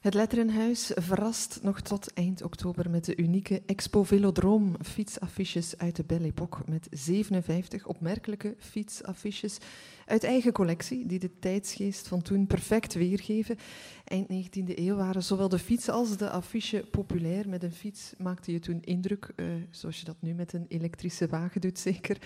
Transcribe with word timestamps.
Het 0.00 0.14
Letterenhuis 0.14 0.90
verrast 0.94 1.58
nog 1.62 1.80
tot 1.80 2.12
eind 2.12 2.42
oktober 2.42 2.90
met 2.90 3.04
de 3.04 3.16
unieke 3.16 3.62
Expo 3.66 4.02
Velodroom 4.02 4.76
fietsaffiches 4.84 5.78
uit 5.78 5.96
de 5.96 6.04
Belle 6.04 6.26
Époque 6.26 6.62
met 6.66 6.86
57 6.90 7.86
opmerkelijke 7.86 8.54
fietsaffiches 8.58 9.58
uit 10.06 10.24
eigen 10.24 10.52
collectie 10.52 11.06
die 11.06 11.18
de 11.18 11.38
tijdsgeest 11.38 12.08
van 12.08 12.22
toen 12.22 12.46
perfect 12.46 12.94
weergeven. 12.94 13.58
Eind 14.10 14.28
19e 14.28 14.78
eeuw 14.78 14.96
waren 14.96 15.22
zowel 15.22 15.48
de 15.48 15.58
fiets 15.58 15.88
als 15.88 16.16
de 16.16 16.30
affiche 16.30 16.84
populair. 16.90 17.48
Met 17.48 17.62
een 17.62 17.72
fiets 17.72 18.12
maakte 18.18 18.52
je 18.52 18.58
toen 18.58 18.82
indruk, 18.82 19.32
uh, 19.36 19.46
zoals 19.70 19.98
je 19.98 20.04
dat 20.04 20.16
nu 20.20 20.34
met 20.34 20.52
een 20.52 20.64
elektrische 20.68 21.26
wagen 21.26 21.60
doet 21.60 21.78
zeker. 21.78 22.18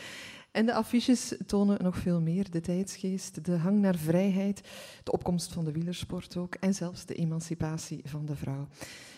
En 0.51 0.67
de 0.67 0.75
affiches 0.75 1.35
tonen 1.47 1.83
nog 1.83 1.97
veel 1.97 2.21
meer. 2.21 2.51
De 2.51 2.61
tijdsgeest, 2.61 3.45
de 3.45 3.57
hang 3.57 3.81
naar 3.81 3.97
vrijheid, 3.97 4.61
de 5.03 5.13
opkomst 5.13 5.53
van 5.53 5.65
de 5.65 5.73
wielersport 5.73 6.37
ook 6.37 6.55
en 6.55 6.75
zelfs 6.75 7.07
de 7.07 7.15
emancipatie 7.15 8.01
van 8.05 8.27
de 8.27 8.37
vrouw. 8.37 8.69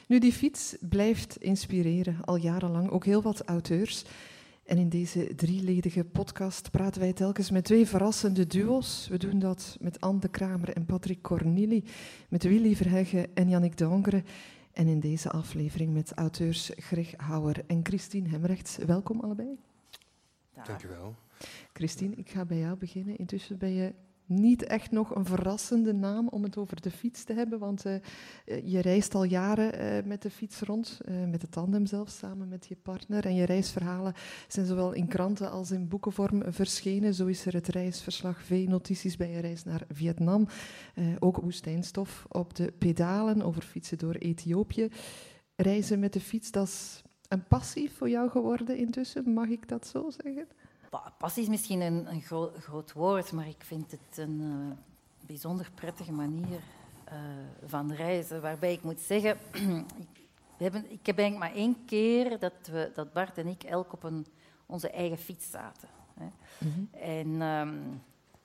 Nu, 0.06 0.18
die 0.18 0.32
fiets 0.32 0.76
blijft 0.80 1.36
inspireren, 1.36 2.24
al 2.24 2.36
jarenlang 2.36 2.90
ook 2.90 3.04
heel 3.04 3.22
wat 3.22 3.42
auteurs. 3.44 4.04
En 4.66 4.78
in 4.78 4.88
deze 4.88 5.34
drieledige 5.34 6.04
podcast 6.04 6.70
praten 6.70 7.00
wij 7.00 7.12
telkens 7.12 7.50
met 7.50 7.64
twee 7.64 7.86
verrassende 7.86 8.46
duo's. 8.46 9.08
We 9.08 9.18
doen 9.18 9.38
dat 9.38 9.76
met 9.80 10.00
Anne 10.00 10.20
de 10.20 10.28
Kramer 10.28 10.72
en 10.72 10.84
Patrick 10.84 11.22
Cornili, 11.22 11.84
met 12.28 12.42
Willy 12.42 12.76
Verheggen 12.76 13.34
en 13.34 13.48
Yannick 13.48 13.76
Dongere. 13.76 14.22
En 14.72 14.88
in 14.88 15.00
deze 15.00 15.30
aflevering 15.30 15.92
met 15.92 16.12
auteurs 16.12 16.70
Greg 16.76 17.14
Houwer 17.16 17.64
en 17.66 17.80
Christine 17.82 18.28
Hemrechts. 18.28 18.76
Welkom 18.76 19.20
allebei. 19.20 19.58
Dank 20.64 20.82
u 20.82 20.88
wel. 20.88 21.14
Christine, 21.72 22.14
ik 22.14 22.30
ga 22.30 22.44
bij 22.44 22.58
jou 22.58 22.76
beginnen. 22.76 23.16
Intussen 23.16 23.58
ben 23.58 23.72
je 23.72 23.94
niet 24.26 24.62
echt 24.62 24.90
nog 24.90 25.14
een 25.14 25.24
verrassende 25.24 25.92
naam 25.92 26.28
om 26.28 26.42
het 26.42 26.56
over 26.56 26.80
de 26.80 26.90
fiets 26.90 27.24
te 27.24 27.32
hebben, 27.32 27.58
want 27.58 27.86
uh, 27.86 27.94
je 28.64 28.80
reist 28.80 29.14
al 29.14 29.24
jaren 29.24 29.80
uh, 29.80 30.04
met 30.04 30.22
de 30.22 30.30
fiets 30.30 30.60
rond, 30.60 31.00
uh, 31.08 31.24
met 31.30 31.40
de 31.40 31.48
tandem 31.48 31.86
zelfs, 31.86 32.18
samen 32.18 32.48
met 32.48 32.66
je 32.66 32.76
partner. 32.76 33.26
En 33.26 33.34
je 33.34 33.44
reisverhalen 33.44 34.14
zijn 34.48 34.66
zowel 34.66 34.92
in 34.92 35.08
kranten 35.08 35.50
als 35.50 35.70
in 35.70 35.88
boekenvorm 35.88 36.42
verschenen. 36.46 37.14
Zo 37.14 37.26
is 37.26 37.46
er 37.46 37.54
het 37.54 37.68
reisverslag 37.68 38.42
V-notities 38.42 39.16
bij 39.16 39.30
je 39.30 39.40
reis 39.40 39.64
naar 39.64 39.84
Vietnam. 39.88 40.46
ook 41.18 41.36
woestijnstof 41.36 42.26
op 42.28 42.54
de 42.54 42.72
pedalen 42.78 43.42
over 43.42 43.62
fietsen 43.62 43.98
door 43.98 44.14
Ethiopië. 44.14 44.88
Reizen 45.56 45.98
met 45.98 46.12
de 46.12 46.20
fiets, 46.20 46.50
dat 46.50 46.66
is 46.66 47.02
een 47.28 47.46
passie 47.46 47.90
voor 47.90 48.08
jou 48.08 48.30
geworden 48.30 48.76
intussen, 48.76 49.32
mag 49.32 49.48
ik 49.48 49.68
dat 49.68 49.86
zo 49.86 50.10
zeggen? 50.10 50.46
Passie 51.18 51.42
is 51.42 51.48
misschien 51.48 51.80
een, 51.80 52.10
een 52.10 52.22
groot 52.60 52.92
woord, 52.92 53.32
maar 53.32 53.48
ik 53.48 53.64
vind 53.64 53.90
het 53.90 54.18
een 54.18 54.40
uh, 54.40 54.76
bijzonder 55.26 55.70
prettige 55.74 56.12
manier 56.12 56.60
uh, 57.12 57.18
van 57.64 57.92
reizen. 57.92 58.40
Waarbij 58.40 58.72
ik 58.72 58.82
moet 58.82 59.00
zeggen, 59.00 59.38
we 60.56 60.62
hebben, 60.64 60.90
ik 60.90 61.06
heb 61.06 61.18
eigenlijk 61.18 61.38
maar 61.52 61.62
één 61.62 61.84
keer 61.86 62.38
dat, 62.38 62.52
we, 62.70 62.90
dat 62.94 63.12
Bart 63.12 63.38
en 63.38 63.46
ik 63.46 63.62
elk 63.62 63.92
op 63.92 64.02
een, 64.02 64.26
onze 64.66 64.90
eigen 64.90 65.18
fiets 65.18 65.50
zaten. 65.50 65.88
Hè. 66.14 66.26
Mm 66.58 66.72
-hmm. 66.72 66.88
En 67.00 67.42
um, 67.42 68.02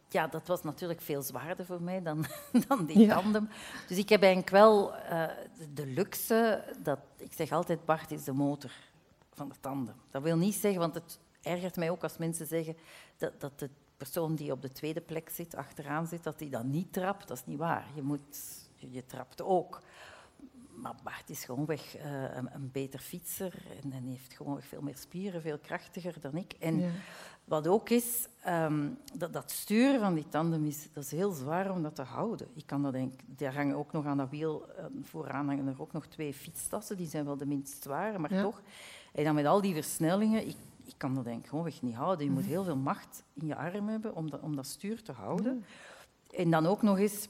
ja, 0.08 0.28
dat 0.28 0.48
was 0.48 0.64
natuurlijk 0.64 1.02
veel 1.02 1.22
zwaarder 1.22 1.66
voor 1.66 1.82
mij 1.82 2.02
dan, 2.02 2.26
dan 2.68 2.86
die 2.86 3.00
ja. 3.00 3.22
tandem. 3.22 3.50
Dus 3.88 3.98
ik 3.98 4.10
heb 4.10 4.22
eigenlijk 4.22 4.52
wel 4.52 4.94
uh, 4.94 5.28
de 5.74 5.86
luxe 5.86 6.64
dat 6.84 7.00
ik 7.18 7.34
zeg 7.34 7.52
altijd: 7.52 7.86
Bart 7.86 8.12
is 8.12 8.24
de 8.24 8.34
motor 8.34 8.72
van 9.34 9.50
de 9.50 9.56
tandem. 9.60 9.96
Dat 10.10 10.22
wil 10.22 10.38
niet 10.38 10.56
zeggen, 10.56 10.80
want 10.80 10.94
het 10.94 11.20
ergert 11.42 11.76
mij 11.76 11.90
ook 11.90 12.04
als 12.04 12.18
mensen 12.18 12.48
zeggen 12.48 12.76
dat, 13.18 13.40
dat 13.40 13.60
de 13.60 13.70
persoon 13.98 14.36
die 14.36 14.52
op 14.52 14.62
de 14.62 14.72
tweede 14.72 15.02
plek 15.02 15.30
zit, 15.30 15.56
achteraan 15.56 16.08
zit, 16.08 16.24
dat 16.24 16.40
die 16.40 16.50
dan 16.50 16.70
niet 16.70 16.94
trapt. 16.94 17.28
Dat 17.28 17.38
is 17.38 17.46
niet 17.46 17.58
waar. 17.58 17.88
Je, 17.96 18.02
moet, 18.02 18.38
je 18.76 19.06
trapt 19.06 19.42
ook. 19.42 19.82
Maar 20.76 20.96
Bart 21.04 21.30
is 21.30 21.46
gewoonweg 21.46 21.98
uh, 21.98 22.04
een, 22.36 22.50
een, 22.54 22.70
beter 22.72 23.00
fietser 23.00 23.54
en, 23.84 23.92
en 23.92 24.04
heeft 24.04 24.34
gewoon 24.34 24.62
veel 24.62 24.82
meer 24.82 24.98
spieren, 24.98 25.42
veel 25.42 25.58
krachtiger 25.58 26.16
dan 26.22 26.36
ik. 26.36 26.54
En 26.60 26.80
ja. 26.80 26.90
wat 27.44 27.68
ook 27.68 27.90
is, 27.90 28.28
um, 28.48 28.98
dat, 29.18 29.34
dat 29.34 29.52
sturen 29.52 30.00
van 30.00 30.14
die 30.14 30.30
tandem 30.30 30.66
is, 30.66 30.88
dat 30.94 31.04
is 31.04 31.12
heel 31.12 31.32
zwaar 31.32 31.72
om 31.72 31.84
dat 31.84 31.96
te 31.96 32.02
houden. 32.02 32.48
Ik 32.54 32.66
kan 32.66 32.82
dat 32.82 32.92
denk, 32.92 33.14
daar 33.26 33.56
hangen 33.56 33.76
ook 33.76 33.92
nog 33.92 34.06
aan 34.06 34.18
dat 34.18 34.30
wiel, 34.30 34.66
uh, 34.78 34.86
vooraan 35.04 35.48
hangen 35.48 35.68
er 35.68 35.82
ook 35.82 35.94
nog 35.94 36.06
twee 36.06 36.34
fietstassen, 36.34 36.98
die 36.98 37.08
zijn 37.08 37.26
wel 37.26 37.38
de 37.38 37.46
minst 37.46 37.84
zware, 37.84 38.18
maar 38.18 38.34
ja. 38.34 38.42
toch. 38.42 38.62
En 39.14 39.24
dan 39.24 39.36
met 39.36 39.46
al 39.46 39.62
die 39.62 39.74
versnellingen, 39.74 40.48
ik, 40.48 40.56
ik 40.92 40.98
kan 40.98 41.16
dat 41.16 41.24
denk 41.24 41.44
ik 41.44 41.50
gewoonweg 41.50 41.82
niet 41.82 41.96
houden. 41.96 42.26
Je 42.26 42.32
moet 42.32 42.46
heel 42.46 42.64
veel 42.64 42.76
macht 42.76 43.24
in 43.34 43.48
je 43.48 43.56
arm 43.56 43.88
hebben 43.88 44.16
om 44.16 44.30
dat, 44.30 44.42
om 44.42 44.56
dat 44.56 44.68
stuur 44.68 45.04
te 45.04 45.12
houden. 45.12 45.66
En 46.32 46.52
dan 46.52 46.66
ook 46.66 46.82
nog 46.82 46.98
eens, 46.98 47.28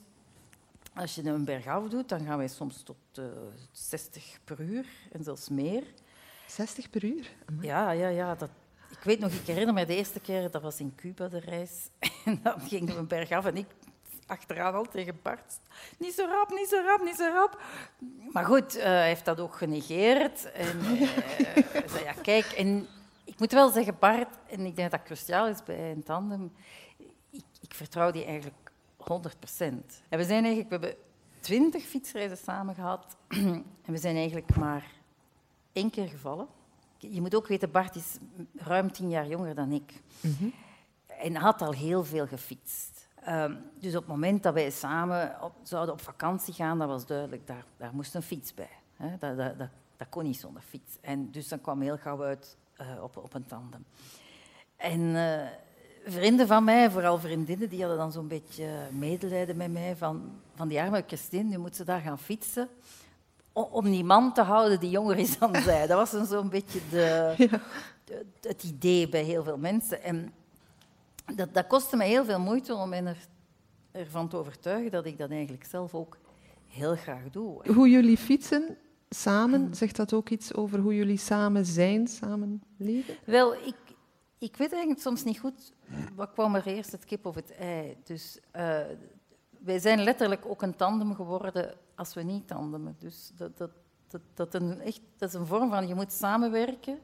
als 0.93 1.15
je 1.15 1.23
een 1.23 1.45
berg 1.45 1.67
af 1.67 1.87
doet, 1.87 2.09
dan 2.09 2.25
gaan 2.25 2.37
wij 2.37 2.47
soms 2.47 2.83
tot 2.83 2.97
uh, 3.19 3.25
60 3.71 4.39
per 4.43 4.61
uur 4.61 4.85
en 5.11 5.23
zelfs 5.23 5.49
meer. 5.49 5.83
60 6.47 6.89
per 6.89 7.03
uur? 7.03 7.29
Amai. 7.45 7.67
Ja, 7.67 7.91
ja, 7.91 8.07
ja. 8.07 8.35
Dat, 8.35 8.49
ik 8.89 9.03
weet 9.03 9.19
nog, 9.19 9.31
ik 9.31 9.47
herinner 9.47 9.73
me 9.73 9.85
de 9.85 9.95
eerste 9.95 10.19
keer, 10.19 10.51
dat 10.51 10.61
was 10.61 10.79
in 10.79 10.95
Cuba 10.95 11.27
de 11.27 11.39
reis. 11.39 11.89
En 12.25 12.39
dan 12.43 12.59
gingen 12.59 12.93
we 12.93 12.99
een 12.99 13.07
berg 13.07 13.31
af 13.31 13.45
en 13.45 13.57
ik 13.57 13.67
achteraan 14.25 14.73
al 14.73 14.85
tegen 14.85 15.19
Bart. 15.21 15.59
Niet 15.97 16.13
zo 16.13 16.25
rap, 16.25 16.49
niet 16.49 16.69
zo 16.69 16.81
rap, 16.85 17.03
niet 17.03 17.15
zo 17.15 17.29
rap. 17.33 17.61
Maar 18.31 18.45
goed, 18.45 18.77
uh, 18.77 18.83
hij 18.83 19.07
heeft 19.07 19.25
dat 19.25 19.39
ook 19.39 19.55
genegeerd. 19.55 20.51
En 20.51 20.77
uh, 20.85 21.09
zei, 21.85 22.03
ja, 22.03 22.13
kijk, 22.21 22.45
en 22.45 22.87
moet 23.41 23.51
wel 23.51 23.69
zeggen, 23.69 23.95
Bart, 23.99 24.37
en 24.47 24.65
ik 24.65 24.75
denk 24.75 24.91
dat 24.91 24.99
dat 24.99 25.03
cruciaal 25.03 25.47
is 25.47 25.63
bij 25.63 25.91
een 25.91 26.03
tandem, 26.03 26.51
ik, 27.29 27.43
ik 27.61 27.73
vertrouw 27.73 28.11
die 28.11 28.25
eigenlijk 28.25 28.71
100 28.97 29.39
procent. 29.39 30.01
En 30.09 30.17
we 30.17 30.25
zijn 30.25 30.43
eigenlijk, 30.45 30.69
we 30.69 30.87
hebben 30.87 31.03
twintig 31.39 31.83
fietsreizen 31.83 32.37
samen 32.37 32.75
gehad 32.75 33.17
en 33.85 33.91
we 33.91 33.97
zijn 33.97 34.15
eigenlijk 34.15 34.55
maar 34.55 34.91
één 35.73 35.89
keer 35.89 36.07
gevallen. 36.07 36.47
Je 36.97 37.21
moet 37.21 37.35
ook 37.35 37.47
weten, 37.47 37.71
Bart 37.71 37.95
is 37.95 38.17
ruim 38.55 38.91
tien 38.91 39.09
jaar 39.09 39.27
jonger 39.27 39.55
dan 39.55 39.71
ik. 39.71 40.01
Mm 40.19 40.35
-hmm. 40.37 40.53
En 41.07 41.35
had 41.35 41.61
al 41.61 41.71
heel 41.71 42.03
veel 42.03 42.27
gefietst. 42.27 43.07
Um, 43.27 43.57
dus 43.79 43.95
op 43.95 44.01
het 44.01 44.11
moment 44.11 44.43
dat 44.43 44.53
wij 44.53 44.69
samen 44.69 45.37
op, 45.41 45.53
zouden 45.63 45.93
op 45.93 46.01
vakantie 46.01 46.53
gaan, 46.53 46.79
dat 46.79 46.87
was 46.87 47.05
duidelijk, 47.05 47.47
daar, 47.47 47.65
daar 47.77 47.93
moest 47.93 48.15
een 48.15 48.21
fiets 48.21 48.53
bij. 48.53 48.69
Dat, 48.97 49.37
dat, 49.37 49.57
dat, 49.57 49.69
dat 49.97 50.09
kon 50.09 50.23
niet 50.23 50.39
zonder 50.39 50.61
fiets. 50.61 50.97
En 51.01 51.31
dus 51.31 51.47
dan 51.47 51.61
kwam 51.61 51.81
heel 51.81 51.97
gauw 51.97 52.23
uit 52.23 52.57
uh, 52.81 53.03
op, 53.03 53.17
op 53.17 53.33
een 53.33 53.45
tandem. 53.45 53.85
En 54.75 54.99
uh, 54.99 55.41
vrienden 56.05 56.47
van 56.47 56.63
mij, 56.63 56.91
vooral 56.91 57.19
vriendinnen, 57.19 57.69
die 57.69 57.79
hadden 57.79 57.97
dan 57.97 58.11
zo'n 58.11 58.27
beetje 58.27 58.65
medelijden 58.91 59.57
met 59.57 59.71
mij 59.71 59.95
van, 59.95 60.31
van 60.55 60.67
die 60.67 60.81
arme 60.81 61.03
Christine, 61.07 61.43
nu 61.43 61.57
moet 61.57 61.75
ze 61.75 61.83
daar 61.83 62.01
gaan 62.01 62.19
fietsen 62.19 62.69
om 63.53 63.83
die 63.83 64.03
man 64.03 64.33
te 64.33 64.41
houden 64.41 64.79
die 64.79 64.89
jonger 64.89 65.17
is 65.17 65.37
dan 65.37 65.55
zij. 65.63 65.87
Dat 65.87 66.11
was 66.11 66.29
zo'n 66.29 66.49
beetje 66.49 66.79
de, 66.89 67.33
ja. 67.37 67.61
de, 68.03 68.25
het 68.41 68.63
idee 68.63 69.09
bij 69.09 69.23
heel 69.23 69.43
veel 69.43 69.57
mensen. 69.57 70.03
En 70.03 70.33
dat, 71.35 71.53
dat 71.53 71.67
kostte 71.67 71.95
me 71.95 72.03
heel 72.03 72.25
veel 72.25 72.39
moeite 72.39 72.75
om 72.75 72.93
er, 72.93 73.17
ervan 73.91 74.27
te 74.27 74.37
overtuigen 74.37 74.91
dat 74.91 75.05
ik 75.05 75.17
dat 75.17 75.29
eigenlijk 75.29 75.65
zelf 75.65 75.93
ook 75.93 76.17
heel 76.67 76.95
graag 76.95 77.23
doe. 77.31 77.73
Hoe 77.73 77.89
jullie 77.89 78.17
fietsen, 78.17 78.77
samen, 79.15 79.75
zegt 79.75 79.95
dat 79.95 80.13
ook 80.13 80.29
iets 80.29 80.53
over 80.53 80.79
hoe 80.79 80.95
jullie 80.95 81.17
samen 81.17 81.65
zijn, 81.65 82.07
samen 82.07 82.63
leven? 82.77 83.15
Wel, 83.25 83.53
ik, 83.53 83.75
ik 84.37 84.57
weet 84.57 84.71
eigenlijk 84.71 85.01
soms 85.01 85.23
niet 85.23 85.39
goed 85.39 85.73
wat 86.15 86.31
kwam 86.33 86.55
er 86.55 86.67
eerst, 86.67 86.91
het 86.91 87.05
kip 87.05 87.25
of 87.25 87.35
het 87.35 87.55
ei. 87.55 87.97
Dus 88.03 88.39
uh, 88.55 88.79
wij 89.59 89.79
zijn 89.79 90.03
letterlijk 90.03 90.45
ook 90.45 90.61
een 90.61 90.75
tandem 90.75 91.15
geworden 91.15 91.73
als 91.95 92.13
we 92.13 92.21
niet 92.21 92.47
tandemen. 92.47 92.95
Dus 92.99 93.31
dat, 93.35 93.57
dat, 93.57 93.71
dat, 94.07 94.21
dat, 94.33 94.53
een, 94.53 94.81
echt, 94.81 95.01
dat 95.17 95.29
is 95.29 95.35
een 95.35 95.45
vorm 95.45 95.69
van 95.69 95.87
je 95.87 95.95
moet 95.95 96.11
samenwerken. 96.11 96.99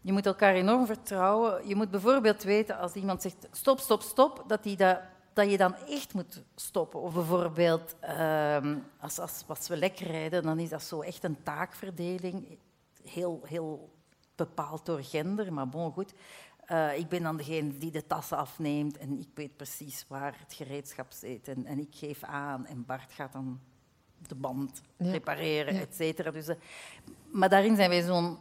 Je 0.00 0.12
moet 0.12 0.26
elkaar 0.26 0.54
enorm 0.54 0.86
vertrouwen. 0.86 1.68
Je 1.68 1.76
moet 1.76 1.90
bijvoorbeeld 1.90 2.42
weten 2.42 2.78
als 2.78 2.94
iemand 2.94 3.22
zegt 3.22 3.48
stop, 3.50 3.80
stop, 3.80 4.02
stop, 4.02 4.44
dat 4.46 4.64
hij 4.64 4.76
dat 4.76 4.98
dat 5.34 5.50
je 5.50 5.56
dan 5.56 5.74
echt 5.74 6.14
moet 6.14 6.42
stoppen. 6.54 7.00
Of 7.00 7.14
bijvoorbeeld, 7.14 7.94
uh, 8.02 8.76
als, 9.00 9.18
als, 9.18 9.44
als 9.46 9.68
we 9.68 9.76
lekker 9.76 10.06
rijden, 10.06 10.42
dan 10.42 10.58
is 10.58 10.68
dat 10.68 10.82
zo 10.82 11.00
echt 11.00 11.24
een 11.24 11.42
taakverdeling. 11.42 12.58
Heel, 13.02 13.40
heel 13.44 13.92
bepaald 14.34 14.86
door 14.86 15.02
gender, 15.02 15.52
maar 15.52 15.68
bon, 15.68 15.92
goed. 15.92 16.12
Uh, 16.70 16.98
ik 16.98 17.08
ben 17.08 17.22
dan 17.22 17.36
degene 17.36 17.78
die 17.78 17.90
de 17.90 18.06
tassen 18.06 18.36
afneemt 18.36 18.98
en 18.98 19.18
ik 19.18 19.28
weet 19.34 19.56
precies 19.56 20.04
waar 20.08 20.36
het 20.38 20.54
gereedschap 20.54 21.12
zit. 21.12 21.48
En, 21.48 21.66
en 21.66 21.78
ik 21.78 21.94
geef 21.94 22.22
aan 22.22 22.66
en 22.66 22.84
Bart 22.86 23.12
gaat 23.12 23.32
dan 23.32 23.60
de 24.26 24.34
band 24.34 24.80
ja. 24.96 25.10
repareren, 25.10 25.74
ja. 25.74 25.80
et 25.80 25.94
cetera. 25.94 26.30
Dus, 26.30 26.48
uh, 26.48 26.54
maar 27.30 27.48
daarin 27.48 27.76
zijn 27.76 27.90
wij 27.90 28.02
zo'n 28.02 28.38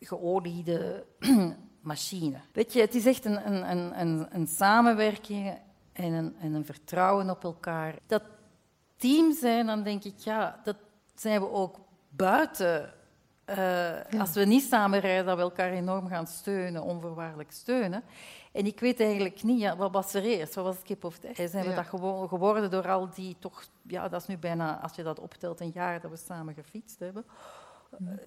geoliede 0.00 1.06
machine. 1.80 2.40
Weet 2.52 2.72
je, 2.72 2.80
het 2.80 2.94
is 2.94 3.06
echt 3.06 3.24
een, 3.24 3.52
een, 3.52 4.00
een, 4.00 4.26
een 4.34 4.46
samenwerking 4.46 5.58
en 5.92 6.12
een, 6.12 6.36
en 6.40 6.54
een 6.54 6.64
vertrouwen 6.64 7.30
op 7.30 7.44
elkaar. 7.44 7.94
Dat 8.06 8.22
team 8.96 9.32
zijn, 9.32 9.66
dan 9.66 9.82
denk 9.82 10.04
ik, 10.04 10.18
ja, 10.18 10.60
dat 10.64 10.76
zijn 11.14 11.40
we 11.40 11.50
ook 11.50 11.78
buiten. 12.08 12.92
Uh, 13.46 13.56
ja. 13.56 14.18
Als 14.18 14.32
we 14.32 14.44
niet 14.44 14.62
samen 14.62 15.00
rijden, 15.00 15.26
dat 15.26 15.36
we 15.36 15.42
elkaar 15.42 15.70
enorm 15.70 16.06
gaan 16.08 16.26
steunen, 16.26 16.82
onvoorwaardelijk 16.82 17.52
steunen. 17.52 18.02
En 18.52 18.66
ik 18.66 18.80
weet 18.80 19.00
eigenlijk 19.00 19.42
niet, 19.42 19.60
ja, 19.60 19.76
wat 19.76 19.92
was 19.92 20.14
er 20.14 20.22
eerst? 20.22 20.54
Wat 20.54 20.64
was 20.64 20.74
het 20.74 20.84
kip 20.84 21.04
of 21.04 21.14
het 21.14 21.38
ei? 21.38 21.48
Zijn 21.48 21.66
we 21.66 21.74
dat 21.74 21.86
geworden 22.28 22.70
door 22.70 22.88
al 22.88 23.08
die 23.14 23.36
toch... 23.38 23.64
Ja, 23.82 24.08
dat 24.08 24.20
is 24.20 24.26
nu 24.26 24.38
bijna, 24.38 24.80
als 24.80 24.94
je 24.94 25.02
dat 25.02 25.20
optelt, 25.20 25.60
een 25.60 25.70
jaar 25.74 26.00
dat 26.00 26.10
we 26.10 26.16
samen 26.16 26.54
gefietst 26.54 26.98
hebben. 26.98 27.24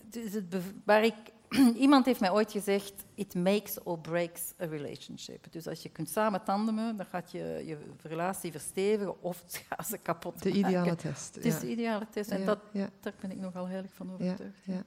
Dus 0.04 0.34
het 0.34 0.56
waar 0.86 1.04
ik, 1.04 1.16
iemand 1.86 2.06
heeft 2.06 2.20
mij 2.20 2.32
ooit 2.32 2.52
gezegd, 2.52 2.94
it 3.14 3.36
makes 3.36 3.84
or 3.84 4.00
breaks 4.00 4.54
a 4.62 4.66
relationship. 4.66 5.48
Dus 5.50 5.68
als 5.68 5.84
je 5.84 5.90
kunt 5.90 6.10
samen 6.10 6.44
tandemen, 6.44 6.98
dan 6.98 7.06
gaat 7.06 7.32
je, 7.32 7.64
je 7.66 7.78
relatie 8.02 8.52
verstevigen 8.52 9.22
of 9.24 9.44
gaat 9.70 9.88
ze 9.88 9.98
kapot 9.98 10.44
De 10.44 10.52
ideale 10.52 10.96
test. 10.96 11.36
Het 11.36 11.46
is 11.46 11.60
de 11.60 11.70
ideale 11.70 12.08
test 12.10 12.30
en 12.30 12.46
dat, 12.46 12.60
daar 12.74 13.14
ben 13.20 13.32
ik 13.32 13.40
nogal 13.40 13.68
heilig 13.68 13.92
van 13.94 14.12
overtuigd. 14.14 14.60
Ja, 14.64 14.84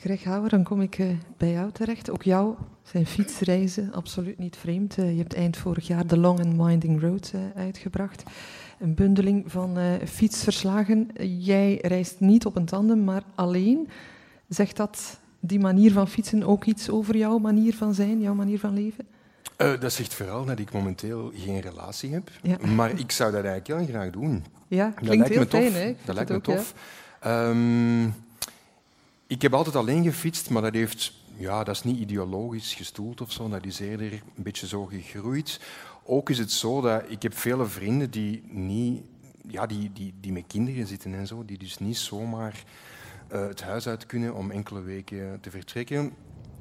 Greg 0.00 0.24
Houwer, 0.24 0.50
dan 0.50 0.62
kom 0.62 0.80
ik 0.80 0.98
eh, 0.98 1.08
bij 1.36 1.50
jou 1.50 1.72
terecht. 1.72 2.10
Ook 2.10 2.22
jou 2.22 2.54
zijn 2.82 3.06
fietsreizen 3.06 3.92
absoluut 3.92 4.38
niet 4.38 4.56
vreemd. 4.56 4.98
Eh, 4.98 5.10
je 5.12 5.18
hebt 5.18 5.34
eind 5.34 5.56
vorig 5.56 5.86
jaar 5.86 6.06
The 6.06 6.16
Long 6.18 6.40
and 6.40 6.56
Winding 6.56 7.00
Road 7.00 7.32
eh, 7.34 7.40
uitgebracht. 7.54 8.22
Een 8.78 8.94
bundeling 8.94 9.52
van 9.52 9.78
fietsverslagen. 10.06 11.10
Jij 11.38 11.78
reist 11.82 12.20
niet 12.20 12.46
op 12.46 12.56
een 12.56 12.64
tandem, 12.64 13.04
maar 13.04 13.22
alleen. 13.34 13.88
Zegt 14.48 14.76
dat 14.76 15.17
die 15.40 15.60
manier 15.60 15.92
van 15.92 16.08
fietsen 16.08 16.42
ook 16.42 16.64
iets 16.64 16.90
over 16.90 17.16
jouw 17.16 17.38
manier 17.38 17.74
van 17.74 17.94
zijn, 17.94 18.20
jouw 18.20 18.34
manier 18.34 18.58
van 18.58 18.74
leven? 18.74 19.06
dat 19.80 19.92
zegt 19.92 20.14
vooral 20.14 20.44
dat 20.44 20.58
ik 20.58 20.72
momenteel 20.72 21.32
geen 21.34 21.60
relatie 21.60 22.12
heb. 22.12 22.30
Maar 22.76 22.98
ik 22.98 23.12
zou 23.12 23.32
dat 23.32 23.44
eigenlijk 23.44 23.80
heel 23.80 23.94
graag 23.94 24.10
doen. 24.10 24.44
Ja, 24.68 24.90
klinkt 24.90 25.28
heel 25.28 25.46
fijn, 25.46 25.72
hè? 25.72 25.94
Dat 26.04 26.14
lijkt 26.14 26.30
me 26.30 26.40
tof. 26.40 26.74
Ehm, 27.20 28.04
ik 29.26 29.42
heb 29.42 29.54
altijd 29.54 29.76
alleen 29.76 30.04
gefietst, 30.04 30.50
maar 30.50 30.62
dat, 30.62 30.74
heeft, 30.74 31.12
ja, 31.36 31.64
dat 31.64 31.74
is 31.74 31.82
niet 31.82 31.98
ideologisch 31.98 32.74
gestoeld 32.74 33.20
of 33.20 33.32
zo. 33.32 33.48
Dat 33.48 33.66
is 33.66 33.78
eerder 33.80 34.12
een 34.12 34.42
beetje 34.42 34.66
zo 34.66 34.84
gegroeid. 34.84 35.60
Ook 36.04 36.30
is 36.30 36.38
het 36.38 36.52
zo 36.52 36.80
dat 36.80 37.02
ik 37.08 37.22
heb 37.22 37.36
vele 37.36 37.66
vrienden 37.66 38.10
die, 38.10 38.42
niet, 38.50 39.02
ja, 39.48 39.66
die, 39.66 39.90
die, 39.92 40.14
die 40.20 40.32
met 40.32 40.44
kinderen 40.46 40.86
zitten 40.86 41.14
en 41.14 41.26
zo, 41.26 41.44
die 41.44 41.58
dus 41.58 41.78
niet 41.78 41.96
zomaar 41.96 42.64
het 43.28 43.62
huis 43.62 43.88
uit 43.88 44.06
kunnen 44.06 44.34
om 44.34 44.50
enkele 44.50 44.82
weken 44.82 45.40
te 45.40 45.50
vertrekken. 45.50 46.12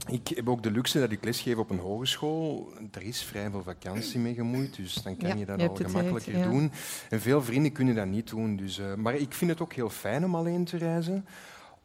Ik 0.07 0.27
heb 0.27 0.49
ook 0.49 0.63
de 0.63 0.71
luxe 0.71 0.99
dat 0.99 1.11
ik 1.11 1.23
lesgeef 1.23 1.55
op 1.55 1.69
een 1.69 1.79
hogeschool. 1.79 2.73
Er 2.91 3.01
is 3.01 3.21
vrij 3.21 3.49
veel 3.49 3.63
vakantie 3.63 4.19
mee 4.19 4.33
gemoeid, 4.33 4.75
dus 4.75 4.93
dan 4.93 5.17
kan 5.17 5.37
je 5.37 5.45
dat 5.45 5.61
al 5.61 5.75
gemakkelijker 5.75 6.43
doen. 6.43 6.71
En 7.09 7.21
veel 7.21 7.41
vrienden 7.41 7.71
kunnen 7.71 7.95
dat 7.95 8.05
niet 8.05 8.29
doen. 8.29 8.55
Dus, 8.55 8.79
uh, 8.79 8.93
maar 8.93 9.15
ik 9.15 9.33
vind 9.33 9.51
het 9.51 9.61
ook 9.61 9.73
heel 9.73 9.89
fijn 9.89 10.25
om 10.25 10.35
alleen 10.35 10.65
te 10.65 10.77
reizen 10.77 11.25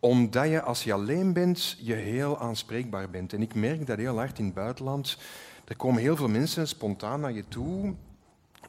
omdat 0.03 0.49
je 0.49 0.63
als 0.63 0.85
je 0.85 0.93
alleen 0.93 1.33
bent, 1.33 1.77
je 1.81 1.95
heel 1.95 2.39
aanspreekbaar 2.39 3.11
bent. 3.11 3.33
En 3.33 3.43
ik 3.43 3.55
merk 3.55 3.87
dat 3.87 3.99
heel 3.99 4.17
hard 4.17 4.39
in 4.39 4.45
het 4.45 4.55
buitenland. 4.55 5.19
Er 5.65 5.77
komen 5.77 6.03
heel 6.03 6.17
veel 6.17 6.29
mensen 6.29 6.69
spontaan 6.69 7.21
naar 7.21 7.33
je 7.33 7.45
toe, 7.49 7.95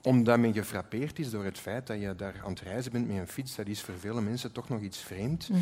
omdat 0.04 0.40
men 0.40 0.54
gefrappeerd 0.54 1.20
is 1.20 1.30
door 1.30 1.44
het 1.44 1.60
feit 1.60 1.88
dat 1.88 2.00
je 2.00 2.16
daar 2.16 2.42
aan 2.44 2.50
het 2.50 2.62
reizen 2.62 2.92
bent 2.92 3.08
met 3.08 3.18
een 3.18 3.28
fiets. 3.28 3.56
Dat 3.56 3.68
is 3.68 3.82
voor 3.82 4.00
vele 4.00 4.22
mensen 4.22 4.52
toch 4.52 4.70
nog 4.70 4.82
iets 4.82 4.98
vreemd. 4.98 5.50
Mhm. 5.50 5.60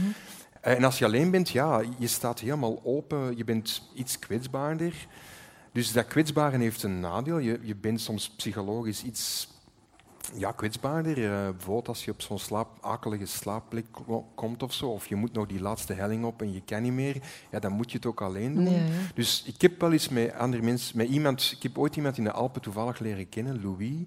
En 0.61 0.83
als 0.83 0.99
je 0.99 1.05
alleen 1.05 1.31
bent, 1.31 1.49
ja, 1.49 1.83
je 1.97 2.07
staat 2.07 2.39
helemaal 2.39 2.81
open, 2.83 3.37
je 3.37 3.43
bent 3.43 3.89
iets 3.95 4.19
kwetsbaarder. 4.19 5.07
Dus 5.71 5.91
dat 5.91 6.07
kwetsbare 6.07 6.57
heeft 6.57 6.83
een 6.83 6.99
nadeel. 6.99 7.37
Je, 7.37 7.59
je 7.61 7.75
bent 7.75 8.01
soms 8.01 8.29
psychologisch 8.29 9.03
iets 9.03 9.47
ja, 10.35 10.51
kwetsbaarder. 10.51 11.17
Uh, 11.17 11.29
bijvoorbeeld 11.29 11.87
als 11.87 12.05
je 12.05 12.11
op 12.11 12.21
zo'n 12.21 12.39
slaap, 12.39 12.77
akelige 12.81 13.25
slaapplek 13.25 13.85
komt 14.35 14.63
of 14.63 14.73
zo, 14.73 14.89
of 14.89 15.07
je 15.07 15.15
moet 15.15 15.33
nog 15.33 15.47
die 15.47 15.61
laatste 15.61 15.93
helling 15.93 16.25
op 16.25 16.41
en 16.41 16.53
je 16.53 16.61
kan 16.65 16.81
niet 16.81 16.93
meer, 16.93 17.21
ja, 17.51 17.59
dan 17.59 17.71
moet 17.71 17.91
je 17.91 17.97
het 17.97 18.05
ook 18.05 18.21
alleen 18.21 18.55
doen. 18.55 18.81
Dus 19.13 19.43
ik 19.45 19.61
heb 19.61 19.81
wel 19.81 19.91
eens 19.91 20.09
met 20.09 20.33
andere 20.33 20.63
mensen, 20.63 20.97
met 20.97 21.07
iemand, 21.07 21.53
ik 21.55 21.63
heb 21.63 21.77
ooit 21.77 21.95
iemand 21.95 22.17
in 22.17 22.23
de 22.23 22.31
Alpen 22.31 22.61
toevallig 22.61 22.99
leren 22.99 23.29
kennen, 23.29 23.61
Louis. 23.61 24.05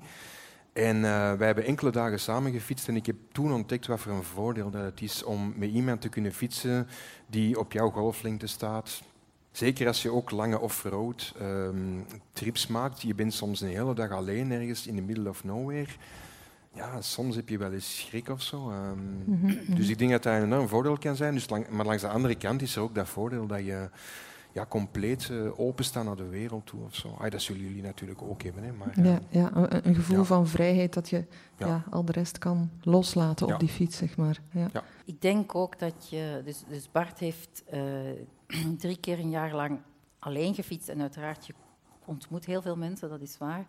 En 0.73 0.97
uh, 0.97 1.03
wij 1.33 1.47
hebben 1.47 1.65
enkele 1.65 1.91
dagen 1.91 2.21
samen 2.21 2.53
gefietst 2.53 2.89
en 2.89 2.97
ik 2.97 3.07
heb 3.07 3.17
toen 3.33 3.53
ontdekt 3.53 3.87
wat 3.87 4.01
voor 4.01 4.13
een 4.13 4.23
voordeel 4.23 4.71
dat 4.71 4.83
het 4.83 5.01
is 5.01 5.23
om 5.23 5.53
met 5.57 5.71
iemand 5.71 6.01
te 6.01 6.09
kunnen 6.09 6.33
fietsen 6.33 6.89
die 7.27 7.59
op 7.59 7.73
jouw 7.73 7.91
golflengte 7.91 8.47
staat, 8.47 9.03
Zeker 9.55 9.87
als 9.87 10.03
je 10.03 10.11
ook 10.11 10.31
lange 10.31 10.61
off-road 10.61 11.35
um, 11.41 12.07
trips 12.33 12.67
maakt. 12.67 13.03
Je 13.03 13.15
bent 13.15 13.35
soms 13.35 13.61
een 13.61 13.69
hele 13.69 13.95
dag 13.95 14.11
alleen 14.11 14.51
ergens 14.51 14.87
in 14.87 14.95
the 14.95 15.03
middle 15.03 15.29
of 15.29 15.45
nowhere. 15.45 15.91
Ja, 16.73 17.01
soms 17.01 17.37
heb 17.37 17.49
je 17.49 17.59
wel 17.59 17.73
eens 17.73 17.97
schrik 17.99 18.29
of 18.29 18.43
zo. 18.43 18.71
Um, 18.71 19.23
mm 19.25 19.41
-hmm. 19.41 19.75
Dus 19.75 19.89
ik 19.89 19.99
denk 19.99 20.11
dat 20.11 20.23
dat 20.23 20.33
een 20.35 20.43
enorm 20.43 20.69
voordeel 20.69 20.99
kan 20.99 21.17
zijn. 21.17 21.35
Dus 21.35 21.49
lang, 21.49 21.69
maar 21.69 21.87
langs 21.87 22.03
de 22.03 22.09
andere 22.09 22.35
kant 22.35 22.63
is 22.63 22.77
er 22.77 22.83
ook 22.83 22.95
dat 22.95 23.09
voordeel 23.09 23.47
dat 23.47 23.65
je 23.65 23.89
ja, 24.53 24.67
compleet 24.67 25.29
uh, 25.29 25.61
openstaan 25.61 26.05
naar 26.05 26.17
de 26.17 26.29
wereld 26.29 26.67
toe 26.67 26.85
of 26.85 26.95
zo. 26.95 27.17
dat 27.29 27.43
zullen 27.43 27.63
jullie 27.63 27.83
natuurlijk 27.83 28.23
ook 28.23 28.43
hebben. 28.43 28.63
Hè, 28.63 28.73
maar, 28.73 29.01
ja, 29.03 29.21
ja, 29.29 29.51
een 29.85 29.95
gevoel 29.95 30.25
van 30.25 30.47
vrijheid 30.47 30.95
dat 30.95 31.09
je 31.09 31.25
ja. 31.57 31.85
al 31.91 32.05
de 32.05 32.13
rest 32.13 32.39
kan 32.39 32.71
loslaten 32.83 33.47
op 33.47 33.61
die 33.61 33.69
fiets, 33.69 33.97
zeg 33.97 34.17
maar. 34.17 34.41
Ja. 34.51 34.85
Ik 35.05 35.21
denk 35.21 35.55
ook 35.55 35.79
dat 35.79 36.09
je... 36.11 36.43
Dus, 36.45 36.65
dus 36.69 36.91
Bart 36.93 37.19
heeft 37.19 37.63
uh, 37.75 37.81
drie 38.79 38.97
keer 38.97 39.19
een 39.19 39.31
jaar 39.31 39.55
lang 39.55 39.81
alleen 40.19 40.55
gefietst. 40.55 40.89
En 40.89 41.01
uiteraard, 41.01 41.47
je 41.47 41.55
ontmoet 42.05 42.45
heel 42.45 42.63
veel 42.63 42.77
mensen, 42.77 43.09
dat 43.09 43.21
is 43.21 43.39
waar. 43.39 43.67